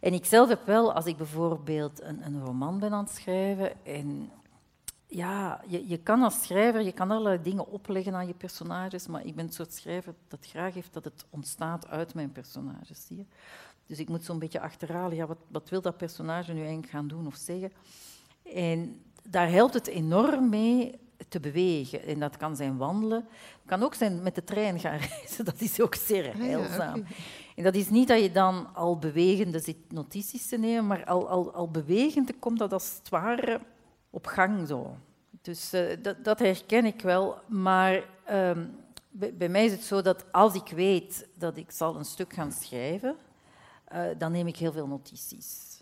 En 0.01 0.13
ik 0.13 0.25
zelf 0.25 0.49
heb 0.49 0.65
wel, 0.65 0.93
als 0.93 1.05
ik 1.05 1.17
bijvoorbeeld 1.17 2.01
een, 2.01 2.25
een 2.25 2.45
roman 2.45 2.79
ben 2.79 2.93
aan 2.93 3.03
het 3.03 3.13
schrijven 3.13 3.85
en 3.85 4.31
ja, 5.07 5.61
je, 5.67 5.87
je 5.87 5.97
kan 5.97 6.21
als 6.21 6.41
schrijver 6.43 6.81
je 6.81 6.91
kan 6.91 7.11
allerlei 7.11 7.41
dingen 7.41 7.67
opleggen 7.67 8.15
aan 8.15 8.27
je 8.27 8.33
personages, 8.33 9.07
maar 9.07 9.25
ik 9.25 9.35
ben 9.35 9.45
het 9.45 9.53
soort 9.53 9.73
schrijver 9.73 10.13
dat 10.27 10.45
graag 10.45 10.73
heeft 10.73 10.93
dat 10.93 11.03
het 11.03 11.25
ontstaat 11.29 11.87
uit 11.87 12.13
mijn 12.13 12.31
personages. 12.31 13.05
Zie 13.05 13.17
je? 13.17 13.25
Dus 13.85 13.99
ik 13.99 14.09
moet 14.09 14.25
zo'n 14.25 14.39
beetje 14.39 14.59
achterhalen, 14.59 15.15
ja, 15.15 15.27
wat, 15.27 15.37
wat 15.47 15.69
wil 15.69 15.81
dat 15.81 15.97
personage 15.97 16.53
nu 16.53 16.59
eigenlijk 16.59 16.89
gaan 16.89 17.07
doen 17.07 17.27
of 17.27 17.35
zeggen? 17.35 17.71
En 18.53 19.01
daar 19.23 19.49
helpt 19.49 19.73
het 19.73 19.87
enorm 19.87 20.49
mee 20.49 20.99
te 21.29 21.39
bewegen. 21.39 22.05
En 22.05 22.19
dat 22.19 22.37
kan 22.37 22.55
zijn 22.55 22.77
wandelen, 22.77 23.27
het 23.27 23.65
kan 23.65 23.83
ook 23.83 23.93
zijn 23.93 24.23
met 24.23 24.35
de 24.35 24.43
trein 24.43 24.79
gaan 24.79 24.97
reizen, 25.09 25.45
dat 25.45 25.61
is 25.61 25.81
ook 25.81 25.95
zeer 25.95 26.29
ah 26.29 26.35
heilzaam. 26.35 27.05
En 27.55 27.63
dat 27.63 27.75
is 27.75 27.89
niet 27.89 28.07
dat 28.07 28.21
je 28.21 28.31
dan 28.31 28.75
al 28.75 28.97
bewegende 28.97 29.59
zit 29.59 29.77
notities 29.91 30.47
te 30.47 30.57
nemen, 30.57 30.87
maar 30.87 31.05
al, 31.05 31.29
al, 31.29 31.53
al 31.53 31.71
bewegende 31.71 32.33
komt 32.33 32.59
dat 32.59 32.73
als 32.73 32.95
het 32.97 33.09
ware 33.09 33.61
op 34.09 34.27
gang 34.27 34.67
zo. 34.67 34.97
Dus 35.41 35.73
uh, 35.73 35.81
dat, 36.01 36.23
dat, 36.23 36.39
herken 36.39 36.85
ik 36.85 37.01
wel. 37.01 37.37
Maar 37.47 38.03
um, 38.31 38.75
bij, 39.09 39.49
mij 39.49 39.65
is 39.65 39.71
het 39.71 39.83
zo 39.83 40.01
dat 40.01 40.31
als 40.31 40.53
ik 40.53 40.67
weet 40.67 41.27
dat 41.33 41.57
ik 41.57 41.71
zal 41.71 41.95
een 41.95 42.05
stuk 42.05 42.33
gaan 42.33 42.51
schrijven, 42.51 43.15
uh, 43.93 44.03
dan 44.17 44.31
neem 44.31 44.47
ik 44.47 44.57
heel 44.57 44.71
veel 44.71 44.87
notities. 44.87 45.80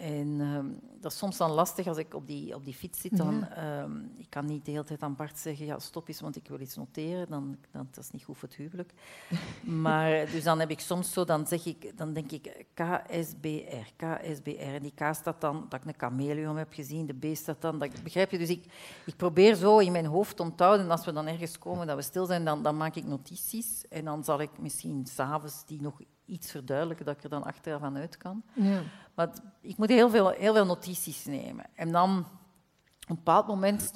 En 0.00 0.40
um, 0.40 0.80
dat 1.00 1.12
is 1.12 1.18
soms 1.18 1.36
dan 1.36 1.50
lastig 1.50 1.86
als 1.86 1.96
ik 1.96 2.14
op 2.14 2.26
die, 2.26 2.54
op 2.54 2.64
die 2.64 2.74
fiets 2.74 3.00
zit. 3.00 3.16
Dan, 3.16 3.46
ja. 3.54 3.82
um, 3.82 4.12
ik 4.16 4.26
kan 4.28 4.46
niet 4.46 4.64
de 4.64 4.70
hele 4.70 4.84
tijd 4.84 5.02
aan 5.02 5.16
Bart 5.16 5.38
zeggen, 5.38 5.66
ja, 5.66 5.78
stop 5.78 6.08
eens, 6.08 6.20
want 6.20 6.36
ik 6.36 6.48
wil 6.48 6.60
iets 6.60 6.76
noteren. 6.76 7.26
Dan, 7.28 7.56
dan, 7.70 7.88
dat 7.90 8.04
is 8.04 8.10
niet 8.10 8.24
goed 8.24 8.38
voor 8.38 8.48
het 8.48 8.56
huwelijk. 8.56 8.92
maar 9.84 10.30
dus 10.30 10.44
dan 10.44 10.60
heb 10.60 10.70
ik 10.70 10.80
soms 10.80 11.12
zo, 11.12 11.24
dan, 11.24 11.46
zeg 11.46 11.66
ik, 11.66 11.98
dan 11.98 12.12
denk 12.12 12.32
ik 12.32 12.66
KSBR, 12.74 13.92
KSBR. 13.96 14.74
En 14.74 14.82
die 14.82 14.94
K 14.94 15.14
staat 15.14 15.40
dan, 15.40 15.66
dat 15.68 15.80
ik 15.80 15.86
een 15.86 15.94
chameleon 15.96 16.56
heb 16.56 16.72
gezien, 16.72 17.06
de 17.06 17.32
B 17.32 17.36
staat 17.36 17.60
dan, 17.60 17.78
dat, 17.78 18.02
begrijp 18.02 18.30
je? 18.30 18.38
Dus 18.38 18.50
ik, 18.50 18.64
ik 19.06 19.16
probeer 19.16 19.54
zo 19.54 19.78
in 19.78 19.92
mijn 19.92 20.06
hoofd 20.06 20.36
te 20.36 20.42
onthouden. 20.42 20.84
En 20.84 20.90
als 20.90 21.04
we 21.04 21.12
dan 21.12 21.26
ergens 21.26 21.58
komen 21.58 21.86
dat 21.86 21.96
we 21.96 22.02
stil 22.02 22.26
zijn, 22.26 22.44
dan, 22.44 22.62
dan 22.62 22.76
maak 22.76 22.94
ik 22.94 23.04
notities. 23.04 23.88
En 23.88 24.04
dan 24.04 24.24
zal 24.24 24.40
ik 24.40 24.50
misschien 24.58 25.06
s'avonds 25.06 25.64
die 25.66 25.82
nog 25.82 26.00
iets 26.30 26.50
verduidelijken, 26.50 27.04
dat 27.04 27.16
ik 27.16 27.22
er 27.22 27.30
dan 27.30 27.44
achteraf 27.44 27.82
aan 27.82 27.96
uit 27.96 28.16
kan. 28.16 28.42
Ja. 28.52 28.82
Maar 29.14 29.30
ik 29.60 29.76
moet 29.76 29.88
heel 29.88 30.10
veel, 30.10 30.28
heel 30.28 30.54
veel 30.54 30.66
notities 30.66 31.24
nemen. 31.24 31.64
En 31.74 31.92
dan, 31.92 32.18
op 32.18 33.08
een 33.08 33.14
bepaald 33.14 33.46
moment 33.46 33.92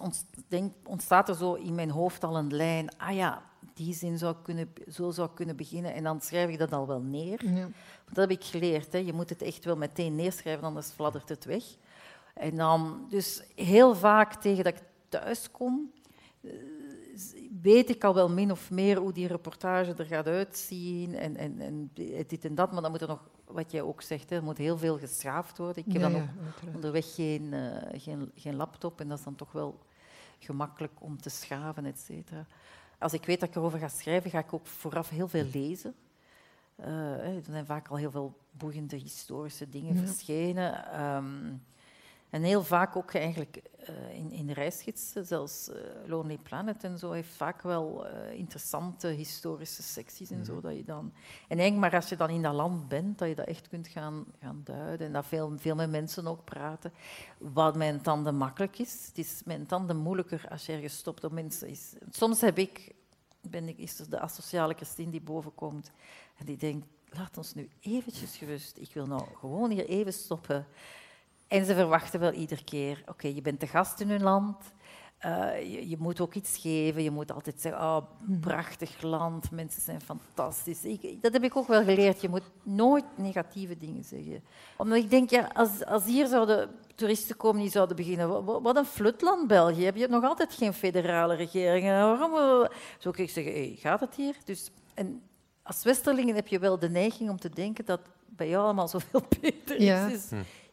ontstaat 0.84 1.28
er 1.28 1.34
zo 1.34 1.54
in 1.54 1.74
mijn 1.74 1.90
hoofd 1.90 2.24
al 2.24 2.36
een 2.36 2.54
lijn. 2.54 2.98
Ah 2.98 3.14
ja, 3.14 3.42
die 3.74 3.94
zin 3.94 4.18
zou 4.18 4.36
kunnen, 4.42 4.72
zo 4.90 5.10
zou 5.10 5.28
kunnen 5.34 5.56
beginnen. 5.56 5.94
En 5.94 6.02
dan 6.02 6.20
schrijf 6.20 6.50
ik 6.50 6.58
dat 6.58 6.72
al 6.72 6.86
wel 6.86 7.00
neer. 7.00 7.48
Ja. 7.54 7.68
Dat 8.06 8.16
heb 8.16 8.30
ik 8.30 8.44
geleerd. 8.44 8.92
Hè. 8.92 8.98
Je 8.98 9.12
moet 9.12 9.28
het 9.28 9.42
echt 9.42 9.64
wel 9.64 9.76
meteen 9.76 10.14
neerschrijven, 10.14 10.64
anders 10.64 10.90
fladdert 10.90 11.28
het 11.28 11.44
weg. 11.44 11.64
En 12.34 12.56
dan, 12.56 13.06
dus 13.08 13.42
heel 13.54 13.94
vaak 13.94 14.34
tegen 14.34 14.64
dat 14.64 14.74
ik 14.74 14.82
thuis 15.08 15.50
kom, 15.50 15.92
weet 17.62 17.90
ik 17.90 18.04
al 18.04 18.14
wel 18.14 18.28
min 18.28 18.50
of 18.50 18.70
meer 18.70 18.98
hoe 18.98 19.12
die 19.12 19.26
reportage 19.26 19.94
er 19.94 20.06
gaat 20.06 20.26
uitzien 20.26 21.14
en, 21.14 21.36
en, 21.36 21.60
en 21.60 21.90
dit 22.26 22.44
en 22.44 22.54
dat, 22.54 22.72
maar 22.72 22.82
dan 22.82 22.90
moet 22.90 23.00
er 23.00 23.08
nog, 23.08 23.28
wat 23.44 23.70
jij 23.70 23.82
ook 23.82 24.02
zegt, 24.02 24.30
hè, 24.30 24.36
er 24.36 24.42
moet 24.42 24.58
heel 24.58 24.78
veel 24.78 24.98
geschaafd 24.98 25.58
worden. 25.58 25.84
Ik 25.86 25.92
heb 25.92 26.02
dan 26.02 26.14
ook 26.14 26.74
onderweg 26.74 27.14
geen, 27.14 27.42
uh, 27.42 27.76
geen, 27.92 28.30
geen 28.34 28.56
laptop 28.56 29.00
en 29.00 29.08
dat 29.08 29.18
is 29.18 29.24
dan 29.24 29.34
toch 29.34 29.52
wel 29.52 29.78
gemakkelijk 30.38 30.92
om 30.98 31.20
te 31.20 31.30
schaven, 31.30 31.84
et 31.84 31.98
cetera. 31.98 32.46
Als 32.98 33.12
ik 33.12 33.24
weet 33.24 33.40
dat 33.40 33.48
ik 33.48 33.54
erover 33.54 33.78
ga 33.78 33.88
schrijven, 33.88 34.30
ga 34.30 34.38
ik 34.38 34.52
ook 34.52 34.66
vooraf 34.66 35.08
heel 35.08 35.28
veel 35.28 35.46
lezen. 35.52 35.94
Uh, 36.80 37.36
er 37.36 37.42
zijn 37.42 37.66
vaak 37.66 37.88
al 37.88 37.96
heel 37.96 38.10
veel 38.10 38.38
boeiende 38.50 38.96
historische 38.96 39.68
dingen 39.68 39.96
verschenen. 39.96 41.02
Um, 41.02 41.62
en 42.34 42.42
heel 42.42 42.62
vaak 42.62 42.96
ook 42.96 43.14
eigenlijk 43.14 43.62
uh, 43.88 44.14
in, 44.14 44.30
in 44.30 44.50
reisgidsen, 44.50 45.26
zelfs 45.26 45.68
uh, 45.68 45.74
Lonely 46.06 46.38
Planet 46.42 46.84
en 46.84 46.98
zo, 46.98 47.10
heeft 47.10 47.34
vaak 47.34 47.62
wel 47.62 48.06
uh, 48.06 48.32
interessante 48.32 49.06
historische 49.06 49.82
secties 49.82 50.30
en 50.30 50.44
zo. 50.44 50.52
Mhm. 50.52 50.62
Dat 50.62 50.76
je 50.76 50.84
dan, 50.84 51.12
en 51.48 51.58
eigenlijk 51.58 51.76
maar 51.76 52.00
als 52.00 52.08
je 52.08 52.16
dan 52.16 52.30
in 52.30 52.42
dat 52.42 52.54
land 52.54 52.88
bent, 52.88 53.18
dat 53.18 53.28
je 53.28 53.34
dat 53.34 53.46
echt 53.46 53.68
kunt 53.68 53.88
gaan, 53.88 54.24
gaan 54.40 54.60
duiden. 54.64 55.06
En 55.06 55.12
dat 55.12 55.26
veel, 55.26 55.52
veel 55.56 55.74
met 55.74 55.90
mensen 55.90 56.26
ook 56.26 56.44
praten. 56.44 56.92
Wat 57.38 57.76
mijn 57.76 58.00
tanden 58.00 58.36
makkelijk 58.36 58.78
is. 58.78 59.06
Het 59.06 59.18
is 59.18 59.42
mijn 59.44 59.66
tanden 59.66 59.96
moeilijker 59.96 60.46
als 60.50 60.66
je 60.66 60.72
ergens 60.72 60.96
stopt 60.96 61.24
op 61.24 61.32
mensen. 61.32 61.68
Is, 61.68 61.92
soms 62.10 62.40
heb 62.40 62.58
ik, 62.58 62.94
ben 63.40 63.68
ik, 63.68 63.78
is 63.78 63.98
er 63.98 64.10
de 64.10 64.20
asociale 64.20 64.74
Christine 64.74 65.10
die 65.10 65.20
bovenkomt 65.20 65.90
en 66.36 66.44
die 66.44 66.56
denkt, 66.56 66.86
laat 67.08 67.36
ons 67.36 67.54
nu 67.54 67.68
eventjes 67.80 68.36
gerust. 68.36 68.76
Ik 68.76 68.92
wil 68.92 69.06
nou 69.06 69.22
gewoon 69.38 69.70
hier 69.70 69.86
even 69.86 70.12
stoppen. 70.12 70.66
En 71.48 71.64
ze 71.64 71.74
verwachten 71.74 72.20
wel 72.20 72.32
iedere 72.32 72.64
keer, 72.64 73.02
oké, 73.06 73.28
je 73.28 73.42
bent 73.42 73.60
de 73.60 73.66
gast 73.66 74.00
in 74.00 74.10
hun 74.10 74.22
land, 74.22 74.56
uh, 75.26 75.72
je, 75.72 75.88
je, 75.88 75.96
moet 75.98 76.20
ook 76.20 76.34
iets 76.34 76.58
geven, 76.58 77.02
je 77.02 77.10
moet 77.10 77.32
altijd 77.32 77.60
zeggen, 77.60 77.82
oh, 77.82 78.02
prachtig 78.40 79.02
land, 79.02 79.50
mensen 79.50 79.82
zijn 79.82 80.00
fantastisch. 80.00 80.84
Ik, 80.84 81.22
dat 81.22 81.32
heb 81.32 81.44
ik 81.44 81.56
ook 81.56 81.66
wel 81.66 81.84
geleerd, 81.84 82.20
je 82.20 82.28
moet 82.28 82.50
nooit 82.62 83.04
negatieve 83.16 83.76
dingen 83.76 84.04
zeggen. 84.04 84.44
Omdat 84.76 84.98
ik 84.98 85.10
denk, 85.10 85.30
ja, 85.30 85.50
als, 85.52 85.84
als 85.84 86.04
hier 86.04 86.26
zouden 86.26 86.70
toeristen 86.94 87.36
komen 87.36 87.60
die 87.60 87.70
zouden 87.70 87.96
beginnen, 87.96 88.44
wat, 88.44 88.62
wat 88.62 88.76
een 88.76 88.84
flutland 88.84 89.46
België, 89.46 89.84
heb 89.84 89.96
je 89.96 90.08
nog 90.08 90.24
altijd 90.24 90.54
geen 90.54 90.74
federale 90.74 91.34
regering. 91.34 91.86
Waarom 91.86 92.68
zou 92.98 93.16
ik 93.16 93.30
zeggen, 93.30 93.52
hey, 93.52 93.76
gaat 93.78 94.00
het 94.00 94.14
hier? 94.14 94.36
Dus, 94.44 94.70
en 94.94 95.22
als 95.62 95.82
Westerlingen 95.82 96.34
heb 96.34 96.48
je 96.48 96.58
wel 96.58 96.78
de 96.78 96.90
neiging 96.90 97.30
om 97.30 97.38
te 97.38 97.50
denken 97.50 97.84
dat 97.84 98.00
bij 98.26 98.48
jou 98.48 98.64
allemaal 98.64 98.88
zoveel 98.88 99.22
beter 99.40 99.76
is. 99.76 99.84
Ja. 99.84 100.10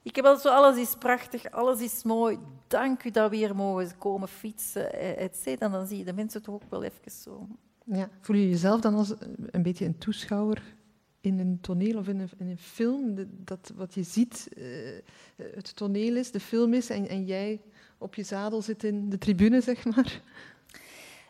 Ik 0.04 0.16
heb 0.16 0.26
altijd 0.26 0.44
zo, 0.44 0.50
alles 0.50 0.78
is 0.78 0.96
prachtig, 0.96 1.52
alles 1.52 1.82
is 1.82 2.04
mooi. 2.04 2.40
Dank 2.68 3.04
u 3.04 3.12
dat 3.12 3.30
we 3.30 3.36
hier 3.36 3.56
mogen 3.56 3.98
komen 3.98 4.28
fietsen, 4.28 5.18
et 5.18 5.38
cetera. 5.38 5.70
Dan 5.70 5.88
zie 5.88 5.98
je 5.98 6.04
de 6.04 6.14
mensen 6.14 6.42
toch 6.42 6.56
ook 6.56 6.70
wel 6.70 6.84
even 6.84 7.12
zo. 7.12 7.48
Ja. 7.84 8.10
Voel 8.22 8.36
je 8.36 8.50
jezelf 8.50 8.82
dan 8.82 8.96
als 8.96 9.14
een 9.52 9.64
beetje 9.64 9.86
een 9.86 9.98
toeschouwer 9.98 10.76
in 11.22 11.40
een 11.40 11.58
toneel 11.62 11.98
of 11.98 12.08
in 12.08 12.20
een, 12.20 12.30
in 12.38 12.50
een 12.50 12.58
film? 12.58 13.28
Dat 13.30 13.72
wat 13.76 13.94
je 13.94 14.04
ziet, 14.04 14.50
uh, 14.58 15.00
het 15.36 15.76
toneel 15.76 16.16
is, 16.16 16.32
de 16.32 16.40
film 16.40 16.74
is, 16.74 16.90
en, 16.90 17.08
en 17.08 17.26
jij 17.26 17.62
op 17.98 18.16
je 18.16 18.24
zadel 18.24 18.62
zit 18.62 18.84
in 18.84 19.10
de 19.10 19.18
tribune, 19.18 19.62
zeg 19.62 19.86
maar? 19.86 20.22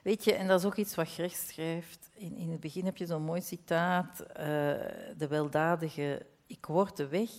Weet 0.04 0.24
je, 0.24 0.34
en 0.34 0.48
dat 0.48 0.60
is 0.60 0.66
ook 0.66 0.76
iets 0.76 0.96
wat 0.96 1.08
Greg 1.08 1.34
schrijft. 1.36 2.10
In, 2.14 2.38
in 2.38 2.52
het 2.52 2.60
begin 2.60 2.86
heb 2.86 2.98
je 2.98 3.06
zo'n 3.06 3.24
mooi 3.24 3.42
citaat. 3.42 4.22
Uh, 4.22 4.36
de 5.18 5.28
weldadige, 5.30 6.26
ik 6.48 6.66
word 6.66 6.98
de 6.98 7.08
weg 7.08 7.30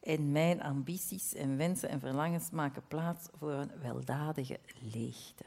en 0.00 0.32
mijn 0.32 0.62
ambities 0.62 1.34
en 1.34 1.56
wensen 1.56 1.88
en 1.88 2.00
verlangens 2.00 2.50
maken 2.50 2.82
plaats 2.88 3.28
voor 3.38 3.52
een 3.52 3.70
weldadige 3.82 4.58
leegte. 4.92 5.44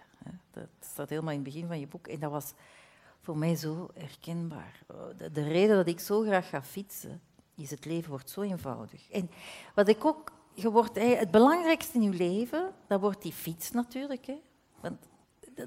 Dat 0.51 0.67
staat 0.79 1.09
helemaal 1.09 1.33
in 1.33 1.39
het 1.39 1.53
begin 1.53 1.67
van 1.67 1.79
je 1.79 1.87
boek. 1.87 2.07
En 2.07 2.19
dat 2.19 2.31
was 2.31 2.53
voor 3.21 3.37
mij 3.37 3.55
zo 3.55 3.89
herkenbaar. 3.93 4.83
De 5.31 5.43
reden 5.43 5.75
dat 5.75 5.87
ik 5.87 5.99
zo 5.99 6.21
graag 6.21 6.49
ga 6.49 6.63
fietsen, 6.63 7.21
is 7.55 7.69
het 7.69 7.85
leven 7.85 8.09
wordt 8.09 8.29
zo 8.29 8.41
eenvoudig. 8.41 9.11
En 9.11 9.29
wat 9.75 9.87
ik 9.87 10.05
ook, 10.05 10.31
je 10.53 10.71
wordt, 10.71 10.95
het 10.95 11.31
belangrijkste 11.31 11.97
in 11.97 12.01
je 12.01 12.17
leven, 12.17 12.73
dat 12.87 12.99
wordt 12.99 13.21
die 13.21 13.33
fiets 13.33 13.71
natuurlijk. 13.71 14.25
Hè. 14.25 14.41
Want 14.79 15.07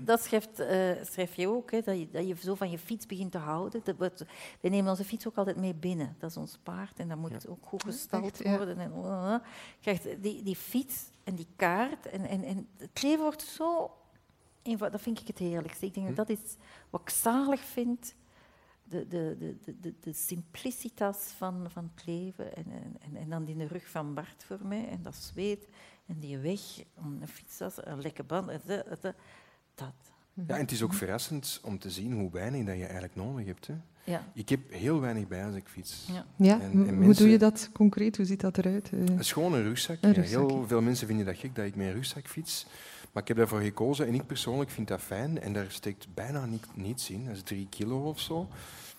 dat 0.00 0.22
schrijft, 0.22 0.60
uh, 0.60 0.92
schrijf 1.02 1.34
je 1.34 1.48
ook, 1.48 1.70
hè, 1.70 1.80
dat, 1.80 1.98
je, 1.98 2.08
dat 2.10 2.26
je 2.26 2.36
zo 2.36 2.54
van 2.54 2.70
je 2.70 2.78
fiets 2.78 3.06
begint 3.06 3.32
te 3.32 3.38
houden. 3.38 3.80
Dat 3.84 3.96
wordt, 3.96 4.24
wij 4.60 4.70
nemen 4.70 4.90
onze 4.90 5.04
fiets 5.04 5.26
ook 5.26 5.36
altijd 5.36 5.56
mee 5.56 5.74
binnen. 5.74 6.16
Dat 6.18 6.30
is 6.30 6.36
ons 6.36 6.58
paard 6.62 6.98
en 6.98 7.08
dat 7.08 7.18
moet 7.18 7.48
ook 7.48 7.66
goed 7.66 7.82
gestald 7.82 8.42
worden. 8.42 8.78
En, 8.78 8.92
uh, 8.96 9.36
krijgt 9.80 10.22
die, 10.22 10.42
die 10.42 10.56
fiets 10.56 11.04
en 11.24 11.34
die 11.34 11.48
kaart. 11.56 12.06
En, 12.06 12.24
en, 12.24 12.44
en 12.44 12.68
het 12.76 13.02
leven 13.02 13.22
wordt 13.22 13.42
zo 13.42 13.90
eenvoudig. 14.62 14.96
Dat 14.96 15.00
vind 15.00 15.20
ik 15.20 15.26
het 15.26 15.38
heerlijkste. 15.38 15.86
Ik 15.86 15.94
denk 15.94 16.16
dat 16.16 16.26
hm. 16.26 16.34
dat 16.34 16.44
is 16.44 16.56
wat 16.90 17.00
ik 17.00 17.10
zalig 17.10 17.60
vind 17.60 18.14
de, 18.84 19.06
de, 19.06 19.36
de, 19.38 19.80
de, 19.80 19.94
de 20.00 20.12
simplicitas 20.12 21.16
van, 21.16 21.70
van 21.70 21.90
het 21.94 22.06
leven. 22.06 22.56
En, 22.56 22.66
en, 23.00 23.16
en 23.16 23.30
dan 23.30 23.44
die 23.44 23.66
rug 23.66 23.88
van 23.88 24.14
Bart 24.14 24.44
voor 24.44 24.60
mij 24.62 24.88
en 24.88 25.02
dat 25.02 25.14
zweet 25.14 25.66
en 26.06 26.18
die 26.18 26.38
weg, 26.38 26.60
een 26.94 27.28
fietstas, 27.28 27.86
een 27.86 28.00
lekke 28.00 28.22
band. 28.22 28.50
Dat. 29.76 29.94
Ja, 30.32 30.54
en 30.54 30.60
het 30.60 30.70
is 30.70 30.82
ook 30.82 30.94
verrassend 30.94 31.60
om 31.62 31.78
te 31.78 31.90
zien 31.90 32.12
hoe 32.12 32.30
weinig 32.30 32.64
dat 32.66 32.76
je 32.76 32.82
eigenlijk 32.82 33.14
nodig 33.14 33.46
hebt. 33.46 33.66
Hè. 33.66 33.74
Ja. 34.04 34.24
Ik 34.32 34.48
heb 34.48 34.60
heel 34.70 35.00
weinig 35.00 35.28
bij 35.28 35.44
als 35.44 35.54
ik 35.54 35.68
fiets. 35.68 36.08
Ja, 36.12 36.26
ja 36.36 36.60
hoe 36.70 37.14
doe 37.14 37.28
je 37.28 37.38
dat 37.38 37.70
concreet? 37.72 38.16
Hoe 38.16 38.26
ziet 38.26 38.40
dat 38.40 38.58
eruit? 38.58 38.90
Het 38.90 39.20
is 39.20 39.32
gewoon 39.32 39.54
een 39.54 39.62
rugzak. 39.62 39.98
Ja, 40.00 40.20
heel 40.20 40.64
veel 40.66 40.80
mensen 40.80 41.06
vinden 41.06 41.26
dat 41.26 41.36
gek 41.36 41.54
dat 41.54 41.64
ik 41.64 41.76
met 41.76 41.86
een 41.86 41.92
rugzak 41.92 42.26
fiets. 42.26 42.66
Maar 43.12 43.22
ik 43.22 43.28
heb 43.28 43.36
daarvoor 43.36 43.60
gekozen 43.60 44.06
en 44.06 44.14
ik 44.14 44.26
persoonlijk 44.26 44.70
vind 44.70 44.88
dat 44.88 45.00
fijn. 45.00 45.40
En 45.40 45.52
daar 45.52 45.66
steekt 45.68 46.06
bijna 46.14 46.48
niets 46.74 47.10
in. 47.10 47.24
Dat 47.24 47.34
is 47.34 47.42
drie 47.42 47.66
kilo 47.70 48.08
of 48.08 48.20
zo. 48.20 48.48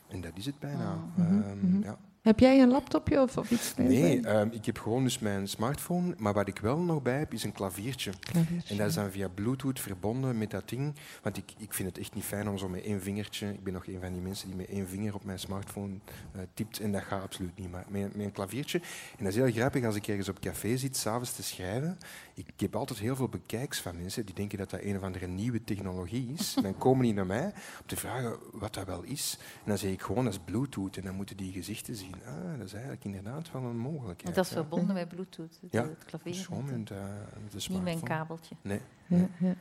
En 0.07 0.21
dat 0.21 0.31
is 0.33 0.45
het 0.45 0.59
bijna. 0.59 0.99
Oh. 1.17 1.49
Um, 1.51 1.83
ja. 1.83 1.97
Heb 2.27 2.39
jij 2.39 2.61
een 2.61 2.69
laptopje 2.69 3.21
of, 3.21 3.37
of 3.37 3.51
iets? 3.51 3.73
Nee, 3.75 4.29
um, 4.29 4.51
ik 4.51 4.65
heb 4.65 4.77
gewoon 4.77 5.03
dus 5.03 5.19
mijn 5.19 5.47
smartphone. 5.47 6.15
Maar 6.17 6.33
wat 6.33 6.47
ik 6.47 6.59
wel 6.59 6.77
nog 6.77 7.01
bij 7.01 7.17
heb, 7.17 7.33
is 7.33 7.43
een 7.43 7.51
klaviertje. 7.51 8.11
klaviertje. 8.19 8.69
En 8.71 8.77
dat 8.77 8.87
is 8.87 8.93
dan 8.93 9.11
via 9.11 9.27
Bluetooth 9.27 9.79
verbonden 9.79 10.37
met 10.37 10.51
dat 10.51 10.69
ding. 10.69 10.95
Want 11.21 11.37
ik, 11.37 11.53
ik 11.57 11.73
vind 11.73 11.89
het 11.89 11.97
echt 11.97 12.13
niet 12.15 12.23
fijn 12.23 12.49
om 12.49 12.57
zo 12.57 12.69
met 12.69 12.83
één 12.83 13.01
vingertje... 13.01 13.47
Ik 13.47 13.63
ben 13.63 13.73
nog 13.73 13.87
een 13.87 13.99
van 14.01 14.13
die 14.13 14.21
mensen 14.21 14.47
die 14.47 14.55
met 14.55 14.67
één 14.67 14.87
vinger 14.87 15.13
op 15.13 15.23
mijn 15.23 15.39
smartphone 15.39 15.93
uh, 16.35 16.41
typt. 16.53 16.79
En 16.79 16.91
dat 16.91 17.03
gaat 17.03 17.23
absoluut 17.23 17.57
niet. 17.57 17.71
Maar 17.71 17.85
met, 17.89 18.15
met, 18.15 18.25
een 18.25 18.31
klaviertje. 18.31 18.79
En 19.17 19.23
dat 19.23 19.33
is 19.33 19.35
heel 19.35 19.51
grappig 19.51 19.85
als 19.85 19.95
ik 19.95 20.07
ergens 20.07 20.29
op 20.29 20.39
café 20.39 20.77
zit, 20.77 20.97
s'avonds 20.97 21.35
te 21.35 21.43
schrijven. 21.43 21.97
Ik, 22.33 22.47
ik, 22.47 22.59
heb 22.59 22.75
altijd 22.75 22.99
heel 22.99 23.15
veel 23.15 23.29
bekijks 23.29 23.81
van 23.81 23.97
mensen 23.97 24.25
die 24.25 24.35
denken 24.35 24.57
dat 24.57 24.69
dat 24.69 24.81
een 24.81 24.97
of 24.97 25.03
andere 25.03 25.27
nieuwe 25.27 25.63
technologie 25.63 26.33
is. 26.37 26.53
En 26.55 26.63
dan 26.69 26.77
komen 26.77 27.03
die 27.03 27.13
naar 27.13 27.25
mij 27.25 27.45
om 27.45 27.85
te 27.85 27.95
vragen 27.95 28.37
wat 28.51 28.73
dat 28.73 28.85
wel 28.85 29.03
is. 29.03 29.37
En 29.39 29.69
dan 29.69 29.77
zeg 29.77 29.91
ik 29.91 30.01
gewoon, 30.01 30.23
dat 30.23 30.33
is 30.33 30.39
Bluetooth. 30.45 30.97
En 30.97 31.03
dan 31.03 31.15
moeten 31.15 31.37
die 31.37 31.51
gezichten 31.51 31.95
zien 31.95 32.15
ah, 32.25 32.57
dat 32.57 32.65
is 32.65 32.73
eigenlijk 32.73 33.03
inderdaad 33.03 33.51
wel 33.51 33.63
een 33.63 33.77
mogelijkheid. 33.77 34.35
Dat 34.35 34.45
is 34.45 34.51
verbonden 34.51 34.95
met 34.95 35.07
Bluetooth, 35.07 35.57
het, 35.61 35.71
ja, 35.71 35.83
het 35.83 36.05
klavier. 36.05 36.33
Gewoon 36.33 36.65
met, 36.65 36.89
uh, 36.89 36.97
met 37.43 37.69
Niet 37.69 37.83
met 37.83 37.93
een 37.93 38.03
kabeltje. 38.03 38.55
Nee. 38.61 38.81
Ja, 39.07 39.27
ja. 39.39 39.55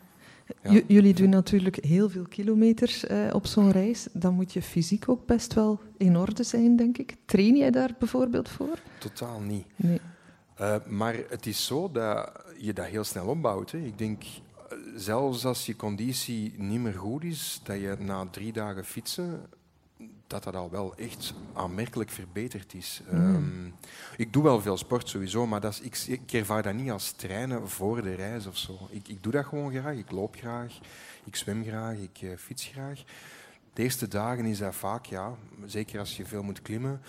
Ja. 0.62 0.80
Jullie 0.86 1.14
doen 1.14 1.28
natuurlijk 1.28 1.76
heel 1.84 2.10
veel 2.10 2.26
kilometers 2.28 3.04
uh, 3.04 3.34
op 3.34 3.46
zo'n 3.46 3.70
reis. 3.70 4.08
Dan 4.12 4.34
moet 4.34 4.52
je 4.52 4.62
fysiek 4.62 5.08
ook 5.08 5.26
best 5.26 5.54
wel 5.54 5.80
in 5.96 6.16
orde 6.16 6.42
zijn, 6.42 6.76
denk 6.76 6.98
ik. 6.98 7.16
Train 7.24 7.56
jij 7.56 7.70
daar 7.70 7.94
bijvoorbeeld 7.98 8.48
voor? 8.48 8.78
Totaal 8.98 9.40
niet. 9.40 9.66
Nee. 9.76 10.00
Uh, 10.60 10.76
maar 10.86 11.14
het 11.28 11.46
is 11.46 11.66
zo 11.66 11.90
dat 11.90 12.32
je 12.58 12.72
dat 12.72 12.86
heel 12.86 13.04
snel 13.04 13.26
opbouwt. 13.26 13.70
Hè. 13.70 13.78
Ik 13.78 13.98
denk, 13.98 14.22
zelfs 14.96 15.44
als 15.44 15.66
je 15.66 15.76
conditie 15.76 16.54
niet 16.56 16.80
meer 16.80 16.94
goed 16.94 17.24
is, 17.24 17.60
dat 17.64 17.80
je 17.80 17.96
na 17.98 18.26
drie 18.30 18.52
dagen 18.52 18.84
fietsen 18.84 19.40
dat 20.26 20.44
dat 20.44 20.54
al 20.54 20.70
wel 20.70 20.96
echt 20.96 21.34
aanmerkelijk 21.52 22.10
verbeterd 22.10 22.74
is. 22.74 23.00
Mm. 23.10 23.34
Um, 23.34 23.74
ik 24.16 24.32
doe 24.32 24.42
wel 24.42 24.60
veel 24.60 24.76
sport 24.76 25.08
sowieso, 25.08 25.46
maar 25.46 25.60
dat 25.60 25.72
is, 25.72 25.80
ik, 25.80 26.20
ik, 26.20 26.32
ervaar 26.32 26.62
dat 26.62 26.74
niet 26.74 26.90
als 26.90 27.10
trainen 27.10 27.68
voor 27.68 28.02
de 28.02 28.14
reis 28.14 28.46
of 28.46 28.56
zo. 28.56 28.78
Ik, 28.90 29.08
ik 29.08 29.22
doe 29.22 29.32
dat 29.32 29.46
gewoon 29.46 29.72
graag. 29.72 29.96
Ik 29.96 30.10
loop 30.10 30.36
graag, 30.36 30.78
ik 31.24 31.36
zwem 31.36 31.64
graag, 31.64 31.96
ik 31.96 32.22
uh, 32.22 32.36
fiets 32.36 32.64
graag. 32.64 33.02
De 33.72 33.82
eerste 33.82 34.08
dagen 34.08 34.44
is 34.44 34.58
dat 34.58 34.74
vaak, 34.74 35.06
ja, 35.06 35.34
zeker 35.66 35.98
als 35.98 36.16
je 36.16 36.26
veel 36.26 36.42
moet 36.42 36.62
klimmen, 36.62 37.00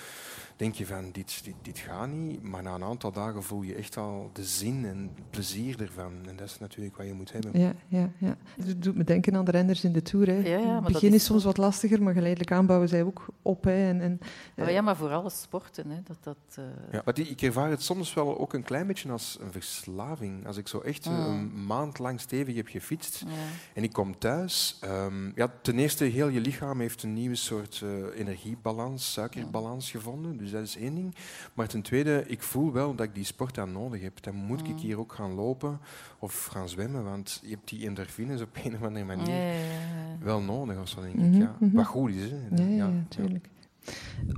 denk 0.58 0.76
je 0.76 0.86
van 0.86 1.12
dit, 1.12 1.42
dit, 1.44 1.54
dit 1.62 1.78
gaat 1.78 2.08
niet. 2.08 2.44
Maar 2.44 2.64
na 2.64 2.76
een 2.76 2.84
aantal 2.84 3.12
dagen 3.12 3.44
voel 3.44 3.62
je 3.62 3.76
echt 3.76 3.98
al 3.98 4.30
de 4.34 4.44
zin 4.44 4.86
en 4.86 5.10
plezier 5.30 5.82
ervan. 5.82 6.14
En 6.28 6.36
dat 6.36 6.48
is 6.48 6.60
natuurlijk 6.60 6.98
wat 6.98 7.06
je 7.06 7.14
moet 7.14 7.32
hebben. 7.32 7.60
Ja, 7.60 7.74
ja, 7.88 8.10
ja. 8.18 8.38
Het 8.64 8.84
doet 8.84 8.96
me 8.96 9.04
denken 9.04 9.36
aan 9.36 9.46
de 9.46 9.52
renners 9.52 9.84
in 9.84 9.92
de 9.92 10.02
Tour. 10.02 10.28
Hè. 10.28 10.38
Ja, 10.38 10.58
ja, 10.58 10.76
het 10.76 10.94
begin 10.94 11.14
is, 11.14 11.26
soms 11.26 11.44
wat 11.44 11.58
lastiger, 11.58 12.04
maar 12.04 12.14
geleidelijk 12.14 12.52
aanbouwen 12.52 12.90
zij 12.90 13.04
ook 13.04 13.26
op. 13.42 13.64
Hè. 13.64 13.88
En, 13.90 14.02
en, 14.02 14.20
uh, 14.56 14.72
ja, 14.72 14.82
maar 14.82 14.96
vooral 14.96 15.30
sporten. 15.30 15.90
Hè. 15.90 15.98
Dat, 16.04 16.18
dat, 16.22 16.58
uh... 16.60 16.66
ja, 16.92 17.02
maar 17.06 17.14
die, 17.14 17.28
ik 17.28 17.42
ervaar 17.42 17.70
het 17.70 17.84
soms 17.84 18.14
wel 18.14 18.40
ook 18.40 18.54
een 18.54 18.64
klein 18.64 18.88
beetje 18.88 19.12
als 19.12 19.38
een 19.42 19.52
verslaving. 19.52 20.48
Als 20.48 20.58
ik 20.58 20.68
zo 20.68 20.80
echt 20.80 21.10
mm. 21.10 21.16
een 21.16 21.66
maand 21.66 22.00
lang 22.00 22.20
stevig 22.20 22.56
heb 22.56 22.68
gefietst 22.68 23.24
ja. 23.28 23.34
en 23.74 23.84
ik 23.84 23.94
kom 23.94 24.18
thuis. 24.18 24.80
Um, 24.86 25.32
ja, 25.36 25.52
ten 25.62 25.80
eerste, 25.80 26.04
heel 26.04 26.28
je 26.28 26.40
lichaam 26.40 26.80
heeft 26.80 27.04
een 27.04 27.14
nieuwe 27.14 27.36
soort 27.36 27.82
uh, 27.84 28.20
energiebalans, 28.20 29.14
suikerbalans 29.14 29.92
gevonden. 29.92 30.38
Dus 30.38 30.47
dat 30.52 30.64
is 30.64 30.78
één 30.78 30.96
ding. 30.96 31.16
Maar 31.54 31.68
ten 31.68 31.82
tweede, 31.82 32.24
ik 32.28 32.42
voel 32.42 32.72
wel 32.72 32.96
dat 32.96 33.06
ik 33.06 33.16
die 33.16 33.24
sport 33.24 33.58
aan 33.58 33.72
nodig 33.72 34.02
heb. 34.02 34.24
Dan 34.24 34.36
moet 34.36 34.68
ik 34.68 34.80
hier 34.80 35.00
ook 35.00 35.14
gaan 35.14 35.34
lopen 35.34 35.80
of 36.20 36.46
gaan 36.46 36.70
zwemmen, 36.70 37.04
want 37.04 37.40
je 37.44 37.50
hebt 37.50 37.70
die 37.70 37.86
endorfines 37.86 38.42
op 38.42 38.58
een 38.64 38.76
of 38.76 38.84
andere 38.84 39.06
manier 39.06 39.36
ja, 39.36 39.52
ja, 39.52 39.52
ja. 39.52 40.18
wel 40.20 40.42
nodig, 40.42 40.80
of 40.80 40.88
zo, 40.88 41.02
denk 41.02 41.16
ik. 41.16 41.34
Ja. 41.34 41.58
Wat 41.60 41.86
goed 41.86 42.12
is, 42.12 42.30
hè. 42.32 42.64
Ja, 42.64 42.68
ja, 42.76 42.88
natuurlijk. 42.88 43.50